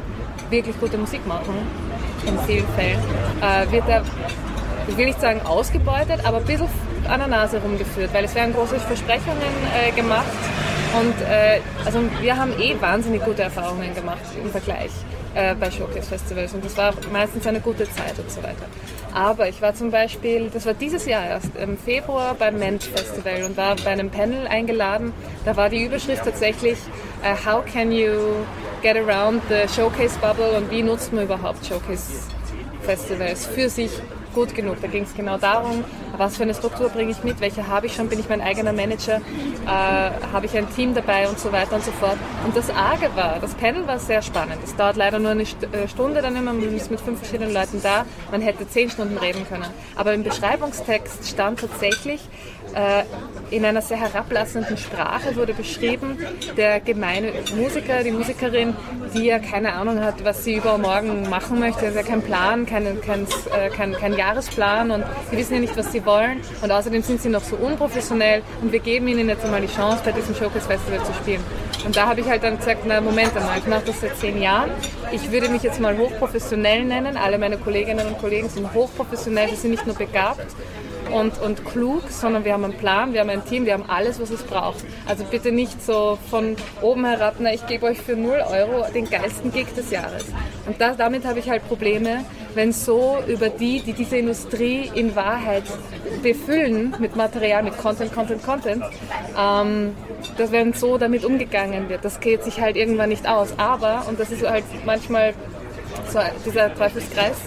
wirklich 0.49 0.79
gute 0.79 0.97
Musik 0.97 1.25
machen, 1.25 1.55
in 2.27 2.37
vielen 2.45 2.67
Fällen, 2.75 2.99
äh, 3.41 3.71
wird 3.71 3.87
er, 3.87 4.03
ich 4.87 4.97
will 4.97 5.05
nicht 5.05 5.21
sagen 5.21 5.41
ausgebeutet, 5.45 6.19
aber 6.23 6.37
ein 6.37 6.45
bisschen 6.45 6.67
an 7.07 7.19
der 7.19 7.27
Nase 7.27 7.59
rumgeführt, 7.59 8.13
weil 8.13 8.25
es 8.25 8.35
werden 8.35 8.53
große 8.53 8.79
Versprechungen 8.79 9.53
äh, 9.73 9.91
gemacht 9.91 10.25
und 10.99 11.21
äh, 11.27 11.59
also 11.85 11.99
wir 12.21 12.37
haben 12.37 12.53
eh 12.59 12.75
wahnsinnig 12.79 13.23
gute 13.23 13.43
Erfahrungen 13.43 13.93
gemacht 13.93 14.21
im 14.41 14.49
Vergleich 14.49 14.91
äh, 15.35 15.55
bei 15.55 15.69
Showcase 15.69 16.09
Festivals 16.09 16.53
und 16.53 16.65
das 16.65 16.75
war 16.77 16.93
meistens 17.11 17.45
eine 17.45 17.59
gute 17.59 17.83
Zeit 17.85 18.17
und 18.17 18.31
so 18.31 18.41
weiter. 18.41 18.65
Aber 19.13 19.47
ich 19.47 19.61
war 19.61 19.73
zum 19.73 19.91
Beispiel, 19.91 20.49
das 20.53 20.65
war 20.65 20.73
dieses 20.73 21.05
Jahr 21.05 21.25
erst, 21.25 21.55
im 21.55 21.77
Februar 21.77 22.35
beim 22.35 22.59
Ment 22.59 22.83
Festival 22.83 23.43
und 23.43 23.57
war 23.57 23.75
bei 23.75 23.91
einem 23.91 24.09
Panel 24.09 24.47
eingeladen. 24.47 25.13
Da 25.45 25.55
war 25.55 25.69
die 25.69 25.83
Überschrift 25.83 26.23
tatsächlich 26.23 26.77
äh, 27.23 27.35
How 27.45 27.63
can 27.65 27.91
you 27.91 28.11
get 28.81 28.95
around 28.97 29.41
the 29.49 29.67
Showcase 29.73 30.17
Bubble 30.19 30.57
und 30.57 30.69
wie 30.71 30.83
nutzt 30.83 31.13
man 31.13 31.25
überhaupt 31.25 31.65
Showcase 31.65 32.23
Festivals 32.81 33.45
für 33.45 33.69
sich 33.69 33.91
gut 34.33 34.53
genug. 34.53 34.77
Da 34.81 34.87
ging 34.87 35.03
es 35.03 35.15
genau 35.15 35.37
darum, 35.37 35.83
was 36.15 36.37
für 36.37 36.43
eine 36.43 36.53
Struktur 36.53 36.89
bringe 36.89 37.11
ich 37.11 37.23
mit, 37.23 37.41
welche 37.41 37.67
habe 37.67 37.87
ich 37.87 37.95
schon, 37.95 38.07
bin 38.07 38.19
ich 38.19 38.29
mein 38.29 38.39
eigener 38.39 38.71
Manager, 38.71 39.17
äh, 39.65 39.69
habe 40.31 40.45
ich 40.45 40.55
ein 40.55 40.69
Team 40.75 40.93
dabei 40.93 41.27
und 41.27 41.39
so 41.39 41.51
weiter 41.51 41.75
und 41.75 41.83
so 41.83 41.91
fort. 41.91 42.17
Und 42.45 42.55
das 42.55 42.69
Arge 42.69 43.09
war, 43.15 43.39
das 43.39 43.55
Panel 43.55 43.87
war 43.87 43.97
sehr 43.97 44.21
spannend. 44.21 44.59
Es 44.63 44.75
dauert 44.75 44.95
leider 44.95 45.17
nur 45.17 45.31
eine 45.31 45.41
äh, 45.41 45.87
Stunde 45.87 46.21
dann 46.21 46.35
immer, 46.35 46.53
man 46.53 46.75
ist 46.75 46.91
mit 46.91 47.01
fünf 47.01 47.19
verschiedenen 47.19 47.51
Leuten 47.51 47.81
da, 47.81 48.05
man 48.31 48.41
hätte 48.41 48.67
zehn 48.69 48.91
Stunden 48.91 49.17
reden 49.17 49.45
können. 49.49 49.65
Aber 49.95 50.13
im 50.13 50.23
Beschreibungstext 50.23 51.27
stand 51.27 51.59
tatsächlich, 51.59 52.21
äh, 52.73 53.03
in 53.49 53.63
einer 53.63 53.81
sehr 53.81 53.97
herablassenden 53.97 54.77
Sprache 54.77 55.35
wurde 55.35 55.53
beschrieben, 55.53 56.17
der 56.57 56.79
gemeine 56.79 57.31
Musiker, 57.55 58.03
die 58.03 58.11
Musikerin, 58.11 58.75
die 59.13 59.25
ja 59.25 59.39
keine 59.39 59.73
Ahnung 59.73 60.03
hat, 60.03 60.23
was 60.25 60.43
sie 60.43 60.55
übermorgen 60.55 61.29
machen 61.29 61.59
möchte, 61.59 61.85
also 61.85 61.99
kein 62.01 62.21
Plan, 62.21 62.65
kein, 62.65 62.99
kein, 63.01 63.23
äh, 63.55 63.69
kein, 63.69 63.93
kein 63.93 64.13
Jahresplan 64.13 64.91
und 64.91 65.05
sie 65.31 65.37
wissen 65.37 65.53
ja 65.53 65.59
nicht, 65.61 65.77
was 65.77 65.91
sie 65.91 66.05
wollen 66.05 66.41
und 66.61 66.71
außerdem 66.71 67.01
sind 67.01 67.21
sie 67.21 67.29
noch 67.29 67.43
so 67.43 67.55
unprofessionell 67.55 68.41
und 68.61 68.71
wir 68.71 68.79
geben 68.79 69.07
ihnen 69.07 69.29
jetzt 69.29 69.45
einmal 69.45 69.61
die 69.61 69.73
Chance, 69.73 70.01
bei 70.03 70.11
diesem 70.11 70.35
Showcase 70.35 70.67
Festival 70.67 71.03
zu 71.05 71.13
spielen. 71.13 71.43
Und 71.85 71.95
da 71.95 72.07
habe 72.07 72.19
ich 72.19 72.27
halt 72.27 72.43
dann 72.43 72.57
gesagt, 72.57 72.81
na 72.85 72.99
Moment 72.99 73.35
einmal, 73.37 73.59
ich 73.59 73.67
mache 73.67 73.83
das 73.85 74.01
seit 74.01 74.17
zehn 74.17 74.41
Jahren. 74.41 74.71
Ich 75.11 75.31
würde 75.31 75.47
mich 75.47 75.63
jetzt 75.63 75.79
mal 75.79 75.97
hochprofessionell 75.97 76.83
nennen. 76.83 77.15
Alle 77.15 77.37
meine 77.37 77.57
Kolleginnen 77.57 78.05
und 78.07 78.17
Kollegen 78.17 78.49
sind 78.49 78.73
hochprofessionell, 78.73 79.51
wir 79.51 79.57
sind 79.57 79.71
nicht 79.71 79.85
nur 79.85 79.95
begabt 79.95 80.45
und, 81.11 81.39
und 81.41 81.65
klug, 81.65 82.03
sondern 82.09 82.45
wir 82.45 82.53
haben 82.53 82.63
einen 82.63 82.77
Plan, 82.77 83.13
wir 83.13 83.21
haben 83.21 83.29
ein 83.29 83.45
Team, 83.45 83.65
wir 83.65 83.73
haben 83.73 83.89
alles, 83.89 84.19
was 84.19 84.29
es 84.29 84.43
braucht. 84.43 84.83
Also 85.05 85.23
bitte 85.23 85.51
nicht 85.51 85.83
so 85.83 86.17
von 86.29 86.55
oben 86.81 87.05
herab, 87.05 87.35
na 87.39 87.53
ich 87.53 87.65
gebe 87.67 87.85
euch 87.85 87.99
für 87.99 88.15
0 88.15 88.43
Euro 88.51 88.85
den 88.93 89.09
geilsten 89.09 89.51
Gig 89.51 89.67
des 89.75 89.91
Jahres. 89.91 90.25
Und 90.65 90.79
da, 90.79 90.93
damit 90.93 91.25
habe 91.25 91.39
ich 91.39 91.49
halt 91.49 91.67
Probleme, 91.67 92.25
wenn 92.55 92.73
so 92.73 93.17
über 93.27 93.49
die, 93.49 93.81
die 93.81 93.93
diese 93.93 94.17
Industrie 94.17 94.91
in 94.93 95.15
Wahrheit 95.15 95.63
befüllen 96.23 96.95
mit 96.99 97.15
Material, 97.15 97.63
mit 97.63 97.77
Content, 97.77 98.13
Content, 98.13 98.43
Content, 98.43 98.83
ähm, 99.37 99.95
dass 100.37 100.51
wenn 100.51 100.73
so 100.73 100.97
damit 100.97 101.23
umgegangen 101.23 101.89
wird, 101.89 102.03
das 102.03 102.19
geht 102.19 102.43
sich 102.43 102.59
halt 102.59 102.75
irgendwann 102.75 103.09
nicht 103.09 103.27
aus. 103.27 103.53
Aber, 103.57 104.05
und 104.09 104.19
das 104.19 104.31
ist 104.31 104.47
halt 104.47 104.63
manchmal 104.85 105.33
so 106.11 106.19
dieser 106.45 106.73
Teufelskreis, 106.73 107.37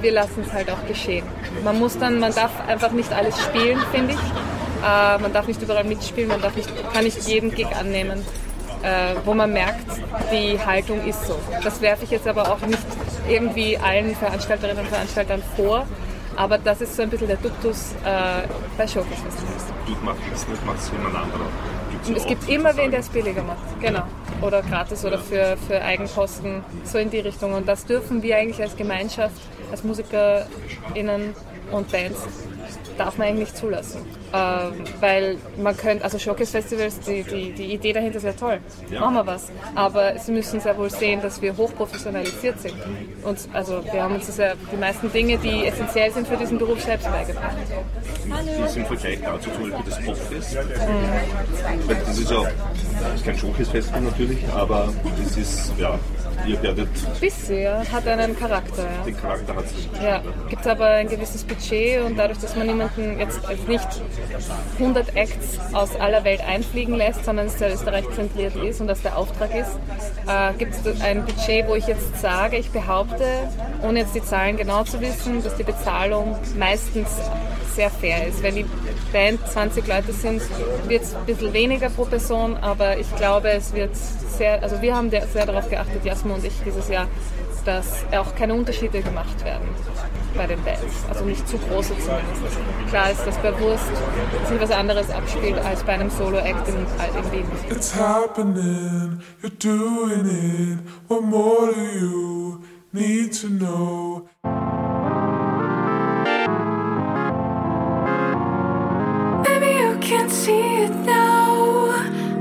wir 0.00 0.12
lassen 0.12 0.44
es 0.46 0.52
halt 0.52 0.70
auch 0.70 0.86
geschehen. 0.86 1.24
Man 1.64 1.78
muss 1.78 1.98
dann, 1.98 2.18
man 2.18 2.34
darf 2.34 2.50
einfach 2.66 2.92
nicht 2.92 3.12
alles 3.12 3.38
spielen, 3.40 3.78
finde 3.92 4.14
ich. 4.14 4.18
Äh, 4.18 5.18
man 5.18 5.32
darf 5.32 5.46
nicht 5.46 5.60
überall 5.62 5.84
mitspielen, 5.84 6.28
man 6.28 6.40
darf 6.40 6.56
nicht, 6.56 6.68
kann 6.92 7.04
nicht 7.04 7.28
jeden 7.28 7.50
Gig 7.54 7.68
annehmen, 7.78 8.24
äh, 8.82 9.14
wo 9.24 9.34
man 9.34 9.52
merkt, 9.52 9.86
die 10.32 10.58
Haltung 10.58 11.04
ist 11.04 11.26
so. 11.26 11.38
Das 11.62 11.80
werfe 11.80 12.04
ich 12.04 12.10
jetzt 12.10 12.26
aber 12.26 12.50
auch 12.50 12.60
nicht 12.66 12.78
irgendwie 13.28 13.76
allen 13.76 14.16
Veranstalterinnen 14.16 14.84
und 14.84 14.88
Veranstaltern 14.88 15.42
vor, 15.56 15.86
aber 16.36 16.56
das 16.56 16.80
ist 16.80 16.96
so 16.96 17.02
ein 17.02 17.10
bisschen 17.10 17.28
der 17.28 17.36
Duktus 17.36 17.92
äh, 18.04 18.46
bei 18.78 18.86
Showcase. 18.86 19.22
Du 19.86 19.92
machst 20.02 20.20
es 20.32 20.48
nicht, 20.48 20.64
machst 20.64 20.84
es 20.84 20.92
jemand 20.92 21.14
anderer. 21.14 21.46
Und 22.06 22.16
es 22.16 22.26
gibt 22.26 22.48
immer 22.48 22.76
wen, 22.76 22.90
der 22.90 23.00
es 23.00 23.08
billiger 23.08 23.42
macht. 23.42 23.80
Genau. 23.80 24.02
Oder 24.40 24.62
gratis 24.62 25.04
oder 25.04 25.18
für, 25.18 25.56
für 25.66 25.80
Eigenkosten, 25.82 26.64
so 26.84 26.98
in 26.98 27.10
die 27.10 27.20
Richtung. 27.20 27.52
Und 27.52 27.68
das 27.68 27.84
dürfen 27.84 28.22
wir 28.22 28.36
eigentlich 28.36 28.62
als 28.62 28.76
Gemeinschaft, 28.76 29.40
als 29.70 29.84
MusikerInnen 29.84 31.34
und 31.70 31.92
Bands, 31.92 32.26
darf 33.00 33.16
man 33.16 33.28
eigentlich 33.28 33.54
zulassen. 33.54 34.02
Ähm, 34.32 34.84
weil 35.00 35.38
man 35.56 35.76
könnte, 35.76 36.04
also 36.04 36.18
Showcase 36.18 36.52
Festivals, 36.52 37.00
die, 37.00 37.22
die, 37.22 37.52
die 37.52 37.72
Idee 37.72 37.92
dahinter 37.92 38.18
ist 38.18 38.24
ja 38.24 38.32
toll. 38.32 38.60
Machen 38.90 39.14
wir 39.14 39.26
was. 39.26 39.50
Aber 39.74 40.18
sie 40.18 40.32
müssen 40.32 40.60
sehr 40.60 40.76
wohl 40.76 40.90
sehen, 40.90 41.20
dass 41.22 41.40
wir 41.40 41.56
hochprofessionalisiert 41.56 42.60
sind. 42.60 42.74
Und 43.24 43.38
also 43.54 43.82
wir 43.90 44.02
haben 44.02 44.14
uns 44.14 44.36
ja, 44.36 44.52
die 44.70 44.76
meisten 44.76 45.10
Dinge, 45.10 45.38
die 45.38 45.66
essentiell 45.66 46.12
sind 46.12 46.28
für 46.28 46.36
diesen 46.36 46.58
Beruf, 46.58 46.80
selbst 46.82 47.10
beigebracht. 47.10 47.56
Wie 48.24 48.64
ist 48.64 48.76
im 48.76 48.86
Vergleich 48.86 49.18
dazu 49.24 49.50
zum 49.50 49.70
Beispiel 49.70 49.90
das 49.90 50.04
Popfest? 50.04 50.56
Mhm. 50.56 52.04
Das 52.06 52.18
ist 52.18 52.30
ja 52.30 52.42
das 53.00 53.14
ist 53.14 53.24
kein 53.24 53.38
Showcase-Festival 53.38 54.00
natürlich, 54.02 54.38
aber 54.54 54.92
es 55.24 55.36
ist, 55.36 55.72
ja, 55.78 55.98
ihr 56.46 56.62
werdet, 56.62 56.88
Bisschen, 57.20 57.92
hat 57.92 58.06
einen 58.06 58.38
Charakter. 58.38 58.82
Ja. 58.82 59.04
den 59.04 59.16
Charakter 59.16 59.56
hat 59.56 59.64
es. 59.64 60.02
Ja, 60.02 60.22
gibt 60.48 60.66
aber 60.66 60.86
ein 60.86 61.08
gewisses 61.08 61.44
Budget 61.44 62.02
und 62.02 62.16
dadurch, 62.16 62.38
dass 62.38 62.54
man 62.56 62.66
niemanden 62.66 62.89
jetzt 62.96 63.40
nicht 63.68 63.88
100 64.78 65.16
Acts 65.16 65.58
aus 65.72 65.96
aller 65.96 66.24
Welt 66.24 66.40
einfliegen 66.46 66.94
lässt, 66.94 67.24
sondern 67.24 67.46
es 67.46 67.58
sehr 67.58 67.72
Österreich 67.72 68.08
zentriert 68.14 68.56
ist 68.56 68.80
und 68.80 68.86
das 68.86 69.02
der 69.02 69.16
Auftrag 69.16 69.54
ist, 69.54 69.78
äh, 70.26 70.52
gibt 70.58 70.74
es 70.74 71.00
ein 71.00 71.24
Budget, 71.24 71.68
wo 71.68 71.74
ich 71.74 71.86
jetzt 71.86 72.20
sage, 72.20 72.56
ich 72.56 72.70
behaupte, 72.70 73.24
ohne 73.82 74.00
jetzt 74.00 74.14
die 74.14 74.22
Zahlen 74.22 74.56
genau 74.56 74.84
zu 74.84 75.00
wissen, 75.00 75.42
dass 75.42 75.56
die 75.56 75.64
Bezahlung 75.64 76.36
meistens 76.58 77.08
sehr 77.74 77.90
fair 77.90 78.26
ist. 78.26 78.42
Wenn 78.42 78.56
die 78.56 78.66
Band 79.12 79.46
20 79.46 79.86
Leute 79.86 80.12
sind, 80.12 80.42
wird 80.88 81.02
es 81.02 81.14
ein 81.14 81.24
bisschen 81.24 81.52
weniger 81.52 81.88
pro 81.90 82.04
Person, 82.04 82.56
aber 82.56 82.98
ich 82.98 83.14
glaube, 83.16 83.50
es 83.50 83.72
wird 83.72 83.94
sehr, 83.94 84.62
also 84.62 84.82
wir 84.82 84.96
haben 84.96 85.10
sehr 85.10 85.46
darauf 85.46 85.68
geachtet, 85.68 86.04
Jasmo 86.04 86.34
und 86.34 86.44
ich 86.44 86.52
dieses 86.64 86.88
Jahr, 86.88 87.06
dass 87.64 88.04
auch 88.16 88.34
keine 88.34 88.54
Unterschiede 88.54 89.00
gemacht 89.02 89.44
werden 89.44 89.68
bei 90.36 90.46
den 90.46 90.62
Bands. 90.64 90.82
Also 91.08 91.24
nicht 91.24 91.46
zu 91.48 91.58
große 91.58 91.94
zumindest. 91.98 92.58
Klar 92.88 93.10
ist, 93.10 93.26
dass 93.26 93.36
bei 93.38 93.58
Wurst 93.60 93.86
sich 94.48 94.60
was 94.60 94.70
anderes 94.70 95.10
abspielt 95.10 95.58
als 95.58 95.82
bei 95.82 95.92
einem 95.92 96.10
Solo-Act 96.10 96.68
in, 96.68 96.76
in 96.76 97.32
Wien. 97.32 97.46
It's 97.70 97.94
happening, 97.94 99.20
you're 99.42 99.50
doing 99.58 100.26
it. 100.26 100.78
What 101.08 101.22
more 101.22 101.72
do 101.72 101.80
you 101.98 102.62
need 102.92 103.32
to 103.40 103.48
know? 103.48 104.28
Maybe 109.44 109.78
you 109.78 109.98
can't 110.00 110.30
see 110.30 110.84
it 110.84 110.94
now, 111.06 111.92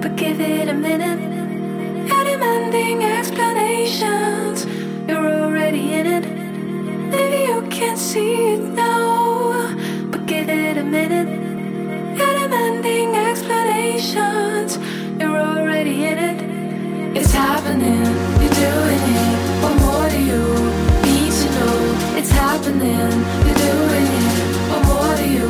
but 0.01 0.15
give 0.15 0.39
it 0.39 0.69
a 0.69 0.73
minute. 0.73 1.19
You're 2.07 2.23
demanding 2.23 3.03
explanations, 3.03 4.65
you're 5.07 5.43
already 5.43 5.93
in 5.93 6.05
it. 6.07 6.38
Can't 7.69 7.97
see 7.97 8.53
it 8.53 8.61
now, 8.73 9.73
but 10.11 10.25
give 10.25 10.49
it 10.49 10.77
a 10.77 10.83
minute. 10.83 11.29
You're 12.17 12.39
demanding 12.39 13.15
explanations, 13.15 14.77
you're 15.19 15.37
already 15.37 16.05
in 16.05 16.17
it. 16.17 17.17
It's 17.17 17.31
happening, 17.31 18.05
you're 18.41 18.57
doing 18.65 19.03
it. 19.21 19.37
What 19.63 19.75
more 19.81 20.09
do 20.09 20.19
you 20.31 20.43
need 21.07 21.31
to 21.41 21.47
know? 21.57 21.77
It's 22.17 22.31
happening, 22.31 23.13
you're 23.45 23.61
doing 23.69 24.07
it. 24.25 24.37
What 24.69 24.81
more 24.89 25.15
do 25.15 25.25
you 25.37 25.49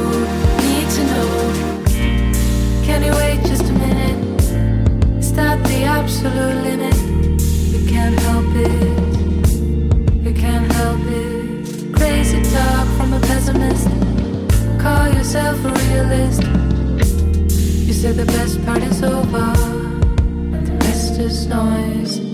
need 0.66 0.88
to 0.98 1.02
know? 1.12 1.30
Can 2.86 3.00
you 3.04 3.14
wait 3.14 3.40
just 3.46 3.64
a 3.64 3.74
minute? 3.74 4.42
Is 5.18 5.32
that 5.34 5.64
the 5.64 5.84
absolute 5.84 6.64
limit? 6.64 6.98
You 7.74 7.80
can't 7.90 8.20
help 8.20 8.56
it. 8.56 8.89
Call 14.80 15.10
yourself 15.10 15.64
a 15.66 15.72
realist. 15.72 16.44
You 17.88 17.94
said 17.94 18.16
the 18.16 18.26
best 18.26 18.66
part 18.66 18.82
is 18.82 19.04
over, 19.04 19.52
the 20.66 20.78
rest 20.82 21.20
is 21.20 21.48
noise. 21.48 22.29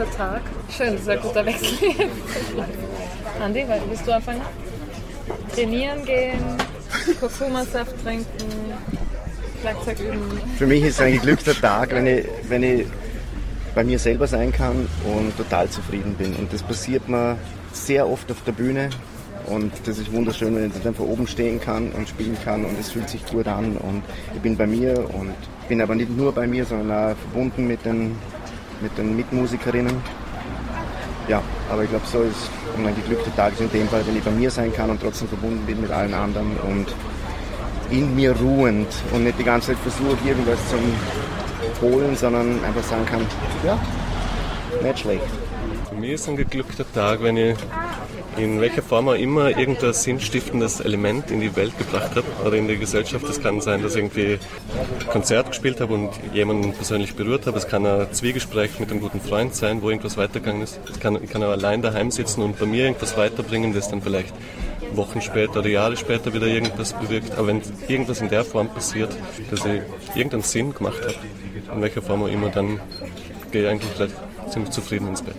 Geglückter 0.00 0.16
Tag. 0.16 0.42
Schön, 0.76 0.92
das 0.92 1.02
ist 1.02 1.08
ein 1.08 1.20
guter 1.20 1.46
Wechsel. 1.46 1.76
Andi, 3.42 3.64
willst 3.88 4.06
du 4.06 4.14
anfangen? 4.14 4.40
Trainieren 5.54 6.04
gehen, 6.04 6.40
Kurkuma-Saft 7.18 8.02
trinken, 8.02 8.26
Schlagzeug 9.60 10.00
üben. 10.00 10.40
Für 10.56 10.66
mich 10.66 10.82
ist 10.82 10.94
es 10.94 11.00
ein 11.00 11.12
geglückter 11.12 11.54
Tag, 11.54 11.92
wenn 11.92 12.06
ich, 12.06 12.26
wenn 12.48 12.62
ich 12.62 12.86
bei 13.74 13.84
mir 13.84 13.98
selber 13.98 14.26
sein 14.26 14.52
kann 14.52 14.88
und 15.04 15.36
total 15.36 15.68
zufrieden 15.68 16.14
bin. 16.14 16.34
Und 16.34 16.52
das 16.52 16.62
passiert 16.62 17.08
mir 17.08 17.36
sehr 17.72 18.08
oft 18.08 18.30
auf 18.30 18.42
der 18.44 18.52
Bühne. 18.52 18.90
Und 19.46 19.72
das 19.84 19.98
ist 19.98 20.12
wunderschön, 20.12 20.54
wenn 20.54 20.66
ich 20.66 20.82
dann 20.82 20.94
vor 20.94 21.08
oben 21.08 21.26
stehen 21.26 21.60
kann 21.60 21.90
und 21.92 22.08
spielen 22.08 22.36
kann 22.44 22.64
und 22.64 22.78
es 22.78 22.90
fühlt 22.90 23.08
sich 23.08 23.24
gut 23.26 23.48
an 23.48 23.76
und 23.76 24.02
ich 24.34 24.40
bin 24.40 24.56
bei 24.56 24.66
mir 24.66 24.98
und 25.12 25.34
bin 25.68 25.80
aber 25.80 25.94
nicht 25.94 26.14
nur 26.14 26.32
bei 26.32 26.46
mir, 26.46 26.64
sondern 26.64 27.12
auch 27.12 27.16
verbunden 27.16 27.66
mit 27.66 27.84
den, 27.84 28.16
mit 28.80 28.96
den 28.98 29.16
Mitmusikerinnen. 29.16 29.96
Ja, 31.28 31.42
aber 31.70 31.84
ich 31.84 31.90
glaube, 31.90 32.06
so 32.06 32.22
ist 32.22 32.50
mein 32.82 32.94
geglückter 32.96 33.34
Tag 33.36 33.52
in 33.60 33.70
dem 33.70 33.88
Fall, 33.88 34.06
wenn 34.06 34.16
ich 34.16 34.22
bei 34.22 34.30
mir 34.30 34.50
sein 34.50 34.72
kann 34.72 34.90
und 34.90 35.00
trotzdem 35.00 35.28
verbunden 35.28 35.64
bin 35.66 35.80
mit 35.80 35.90
allen 35.90 36.14
anderen 36.14 36.56
und 36.68 36.86
in 37.90 38.14
mir 38.14 38.32
ruhend 38.36 38.88
und 39.12 39.24
nicht 39.24 39.38
die 39.38 39.44
ganze 39.44 39.68
Zeit 39.68 39.78
versuche, 39.78 40.16
irgendwas 40.26 40.58
zu 40.68 40.76
holen, 41.82 42.16
sondern 42.16 42.64
einfach 42.64 42.82
sagen 42.84 43.06
kann, 43.06 43.20
ja, 43.64 43.78
nicht 44.82 45.00
schlecht. 45.00 45.22
Für 45.88 45.94
mich 45.94 46.12
ist 46.12 46.28
ein 46.28 46.36
geglückter 46.36 46.84
Tag, 46.92 47.22
wenn 47.22 47.36
ich 47.36 47.56
in 48.36 48.60
welcher 48.60 48.82
Form 48.82 49.08
auch 49.08 49.14
immer 49.14 49.56
irgendein 49.56 49.92
sinnstiftendes 49.92 50.80
Element 50.80 51.30
in 51.30 51.40
die 51.40 51.54
Welt 51.56 51.76
gebracht 51.76 52.10
habe 52.10 52.24
oder 52.44 52.56
in 52.56 52.68
die 52.68 52.78
Gesellschaft. 52.78 53.28
Das 53.28 53.42
kann 53.42 53.60
sein, 53.60 53.82
dass 53.82 53.94
ich 53.94 54.02
irgendwie 54.02 54.38
ein 55.00 55.08
Konzert 55.08 55.48
gespielt 55.48 55.80
habe 55.80 55.94
und 55.94 56.10
jemanden 56.32 56.72
persönlich 56.72 57.14
berührt 57.14 57.46
habe. 57.46 57.58
Es 57.58 57.68
kann 57.68 57.86
ein 57.86 58.12
Zwiegespräch 58.12 58.78
mit 58.78 58.90
einem 58.90 59.00
guten 59.00 59.20
Freund 59.20 59.54
sein, 59.54 59.82
wo 59.82 59.90
irgendwas 59.90 60.16
weitergegangen 60.16 60.62
ist. 60.62 60.80
Es 60.90 61.00
kann, 61.00 61.22
ich 61.22 61.30
kann 61.30 61.42
auch 61.42 61.50
allein 61.50 61.82
daheim 61.82 62.10
sitzen 62.10 62.42
und 62.42 62.58
bei 62.58 62.66
mir 62.66 62.84
irgendwas 62.84 63.16
weiterbringen, 63.16 63.74
das 63.74 63.90
dann 63.90 64.02
vielleicht 64.02 64.34
Wochen 64.94 65.20
später 65.20 65.60
oder 65.60 65.68
Jahre 65.68 65.96
später 65.96 66.32
wieder 66.32 66.46
irgendwas 66.46 66.92
bewirkt. 66.92 67.36
Aber 67.36 67.48
wenn 67.48 67.62
irgendwas 67.88 68.20
in 68.20 68.28
der 68.28 68.44
Form 68.44 68.68
passiert, 68.68 69.10
dass 69.50 69.64
ich 69.64 69.82
irgendeinen 70.14 70.42
Sinn 70.42 70.74
gemacht 70.74 71.00
habe, 71.02 71.14
in 71.74 71.82
welcher 71.82 72.02
Form 72.02 72.22
auch 72.22 72.28
immer, 72.28 72.48
dann 72.48 72.80
gehe 73.50 73.62
ich 73.62 73.68
eigentlich 73.68 74.10
ziemlich 74.48 74.70
zufrieden 74.70 75.08
ins 75.08 75.22
Bett. 75.22 75.36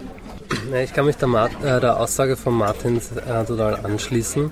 Ja, 0.72 0.78
ich 0.78 0.93
kann 0.93 1.05
mich 1.05 1.17
der, 1.17 1.28
äh, 1.65 1.82
der 1.82 1.99
Aussage 1.99 2.38
von 2.38 2.53
Martin 2.53 2.95
äh, 2.97 3.43
total 3.43 3.76
anschließen. 3.84 4.49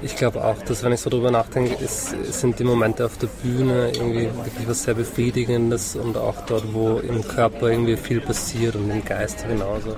Ich 0.00 0.16
glaube 0.16 0.42
auch, 0.42 0.56
dass 0.62 0.82
wenn 0.82 0.92
ich 0.92 1.00
so 1.00 1.10
drüber 1.10 1.30
nachdenke, 1.30 1.74
ist, 1.84 2.14
sind 2.32 2.58
die 2.58 2.64
Momente 2.64 3.04
auf 3.04 3.18
der 3.18 3.26
Bühne 3.26 3.92
irgendwie 3.94 4.30
wirklich 4.34 4.66
was 4.66 4.84
sehr 4.84 4.94
Befriedigendes 4.94 5.96
und 5.96 6.16
auch 6.16 6.46
dort, 6.46 6.72
wo 6.72 7.00
im 7.00 7.22
Körper 7.28 7.68
irgendwie 7.68 7.98
viel 7.98 8.22
passiert 8.22 8.76
und 8.76 8.90
im 8.90 9.04
Geist 9.04 9.46
genauso. 9.46 9.96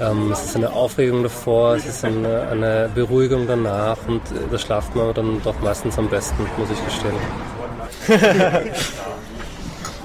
Ähm, 0.00 0.30
es 0.30 0.44
ist 0.44 0.54
eine 0.54 0.72
Aufregung 0.72 1.24
davor, 1.24 1.74
es 1.74 1.86
ist 1.86 2.04
eine, 2.04 2.42
eine 2.48 2.88
Beruhigung 2.94 3.48
danach 3.48 3.98
und 4.06 4.22
äh, 4.30 4.50
da 4.52 4.58
schlaft 4.58 4.94
man 4.94 5.12
dann 5.14 5.42
doch 5.42 5.60
meistens 5.62 5.98
am 5.98 6.08
besten, 6.08 6.46
muss 6.56 6.68
ich 6.70 6.84
gestehen. 6.84 7.14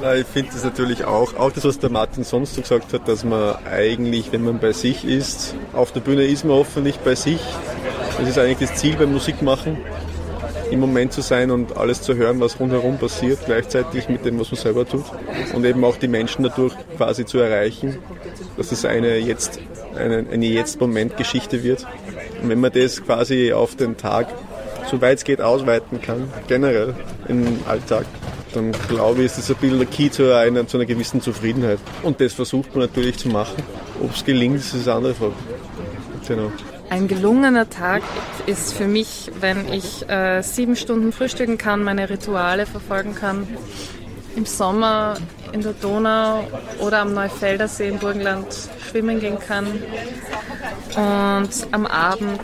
Na, 0.01 0.15
ich 0.15 0.27
finde 0.27 0.51
das 0.53 0.63
natürlich 0.63 1.03
auch, 1.03 1.35
auch 1.35 1.51
das, 1.51 1.65
was 1.65 1.77
der 1.77 1.89
Martin 1.89 2.23
sonst 2.23 2.55
so 2.55 2.61
gesagt 2.61 2.93
hat, 2.93 3.07
dass 3.09 3.25
man 3.25 3.55
eigentlich, 3.65 4.31
wenn 4.31 4.45
man 4.45 4.57
bei 4.59 4.71
sich 4.71 5.03
ist, 5.03 5.55
auf 5.73 5.91
der 5.91 5.99
Bühne 5.99 6.23
ist 6.23 6.45
man 6.45 6.55
hoffentlich 6.55 6.97
bei 6.99 7.15
sich. 7.15 7.41
Das 8.17 8.29
ist 8.29 8.37
eigentlich 8.37 8.69
das 8.69 8.79
Ziel 8.79 8.95
beim 8.95 9.11
Musikmachen, 9.11 9.77
im 10.71 10.79
Moment 10.79 11.11
zu 11.11 11.19
sein 11.19 11.51
und 11.51 11.75
alles 11.75 12.01
zu 12.01 12.15
hören, 12.15 12.39
was 12.39 12.61
rundherum 12.61 12.97
passiert, 12.97 13.39
gleichzeitig 13.45 14.07
mit 14.07 14.23
dem, 14.23 14.39
was 14.39 14.51
man 14.51 14.61
selber 14.61 14.87
tut. 14.87 15.03
Und 15.53 15.65
eben 15.65 15.83
auch 15.83 15.97
die 15.97 16.07
Menschen 16.07 16.43
dadurch 16.43 16.75
quasi 16.95 17.25
zu 17.25 17.39
erreichen, 17.39 17.97
dass 18.55 18.71
es 18.71 18.85
eine 18.85 19.17
jetzt, 19.17 19.59
eine, 19.97 20.25
eine 20.31 20.45
Jetzt-Moment-Geschichte 20.45 21.61
wird. 21.61 21.85
Und 22.41 22.47
wenn 22.47 22.61
man 22.61 22.71
das 22.71 23.03
quasi 23.03 23.51
auf 23.51 23.75
den 23.75 23.97
Tag, 23.97 24.27
soweit 24.89 25.17
es 25.17 25.23
geht, 25.25 25.41
ausweiten 25.41 26.01
kann, 26.01 26.31
generell 26.47 26.95
im 27.27 27.59
Alltag, 27.67 28.05
dann 28.53 28.71
glaube 28.87 29.19
ich, 29.19 29.25
ist 29.27 29.37
das 29.37 29.49
ein 29.49 29.57
bisschen 29.57 29.77
der 29.77 29.87
Key 29.87 30.09
zu 30.09 30.35
einer, 30.35 30.67
zu 30.67 30.77
einer 30.77 30.85
gewissen 30.85 31.21
Zufriedenheit. 31.21 31.79
Und 32.03 32.19
das 32.19 32.33
versucht 32.33 32.75
man 32.75 32.85
natürlich 32.85 33.17
zu 33.17 33.29
machen. 33.29 33.63
Ob 34.01 34.15
es 34.15 34.23
gelingt, 34.23 34.57
ist 34.57 34.73
eine 34.73 34.95
andere 34.95 35.13
Frage. 35.13 35.33
Genau. 36.27 36.51
Ein 36.89 37.07
gelungener 37.07 37.69
Tag 37.69 38.01
ist 38.47 38.73
für 38.73 38.87
mich, 38.87 39.31
wenn 39.39 39.71
ich 39.71 40.09
äh, 40.09 40.41
sieben 40.41 40.75
Stunden 40.75 41.11
frühstücken 41.11 41.57
kann, 41.57 41.83
meine 41.83 42.09
Rituale 42.09 42.65
verfolgen 42.65 43.13
kann. 43.13 43.47
Im 44.35 44.45
Sommer 44.45 45.17
in 45.51 45.61
der 45.61 45.73
Donau 45.73 46.47
oder 46.79 46.99
am 46.99 47.13
Neufeldersee 47.13 47.89
im 47.89 47.99
Burgenland 47.99 48.47
schwimmen 48.89 49.19
gehen 49.19 49.37
kann. 49.39 49.67
Und 50.95 51.49
am 51.71 51.85
Abend 51.85 52.41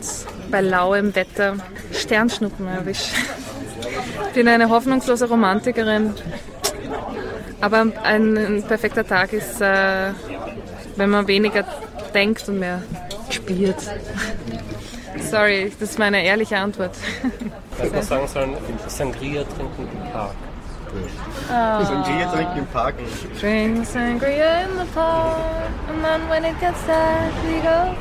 bei 0.52 0.62
lauem 0.62 1.16
Wetter 1.16 1.58
Sternschnuppen 1.92 2.68
erwische. 2.68 3.16
Ich 4.36 4.38
bin 4.38 4.50
eine 4.50 4.70
hoffnungslose 4.70 5.30
Romantikerin. 5.30 6.14
Aber 7.62 7.86
ein, 8.04 8.38
ein 8.38 8.64
perfekter 8.68 9.08
Tag 9.08 9.32
ist, 9.32 9.62
äh, 9.62 10.12
wenn 10.98 11.10
man 11.10 11.26
weniger 11.30 11.64
denkt 12.14 12.50
und 12.50 12.60
mehr 12.60 12.84
spielt. 13.30 13.78
Sorry, 15.32 15.72
das 15.80 15.92
ist 15.92 16.00
meine 16.00 16.22
ehrliche 16.22 16.58
Antwort. 16.58 16.98
Ich 17.82 17.94
muss 17.94 18.10
sagen 18.10 18.28
sollen, 18.28 18.58
Sangria 18.88 19.46
trinken 19.46 19.88
im 20.04 20.12
Park. 20.12 20.36
Sangria 21.48 22.30
trinken 22.30 22.58
im 22.58 22.68
Park. 22.68 22.96
Drink 23.40 23.86
sangria 23.86 24.64
in 24.64 24.78
the 24.78 24.86
park, 24.94 25.38
and 25.88 26.04
then 26.04 26.30
when 26.30 26.44
it 26.44 26.60
gets 26.60 26.86
dark, 26.86 27.32
we 27.46 27.62
go 27.62 27.96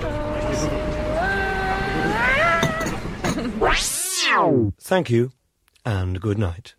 home. 4.35 4.72
Thank 4.80 5.11
you 5.11 5.30
and 5.85 6.20
good 6.20 6.39
night. 6.39 6.74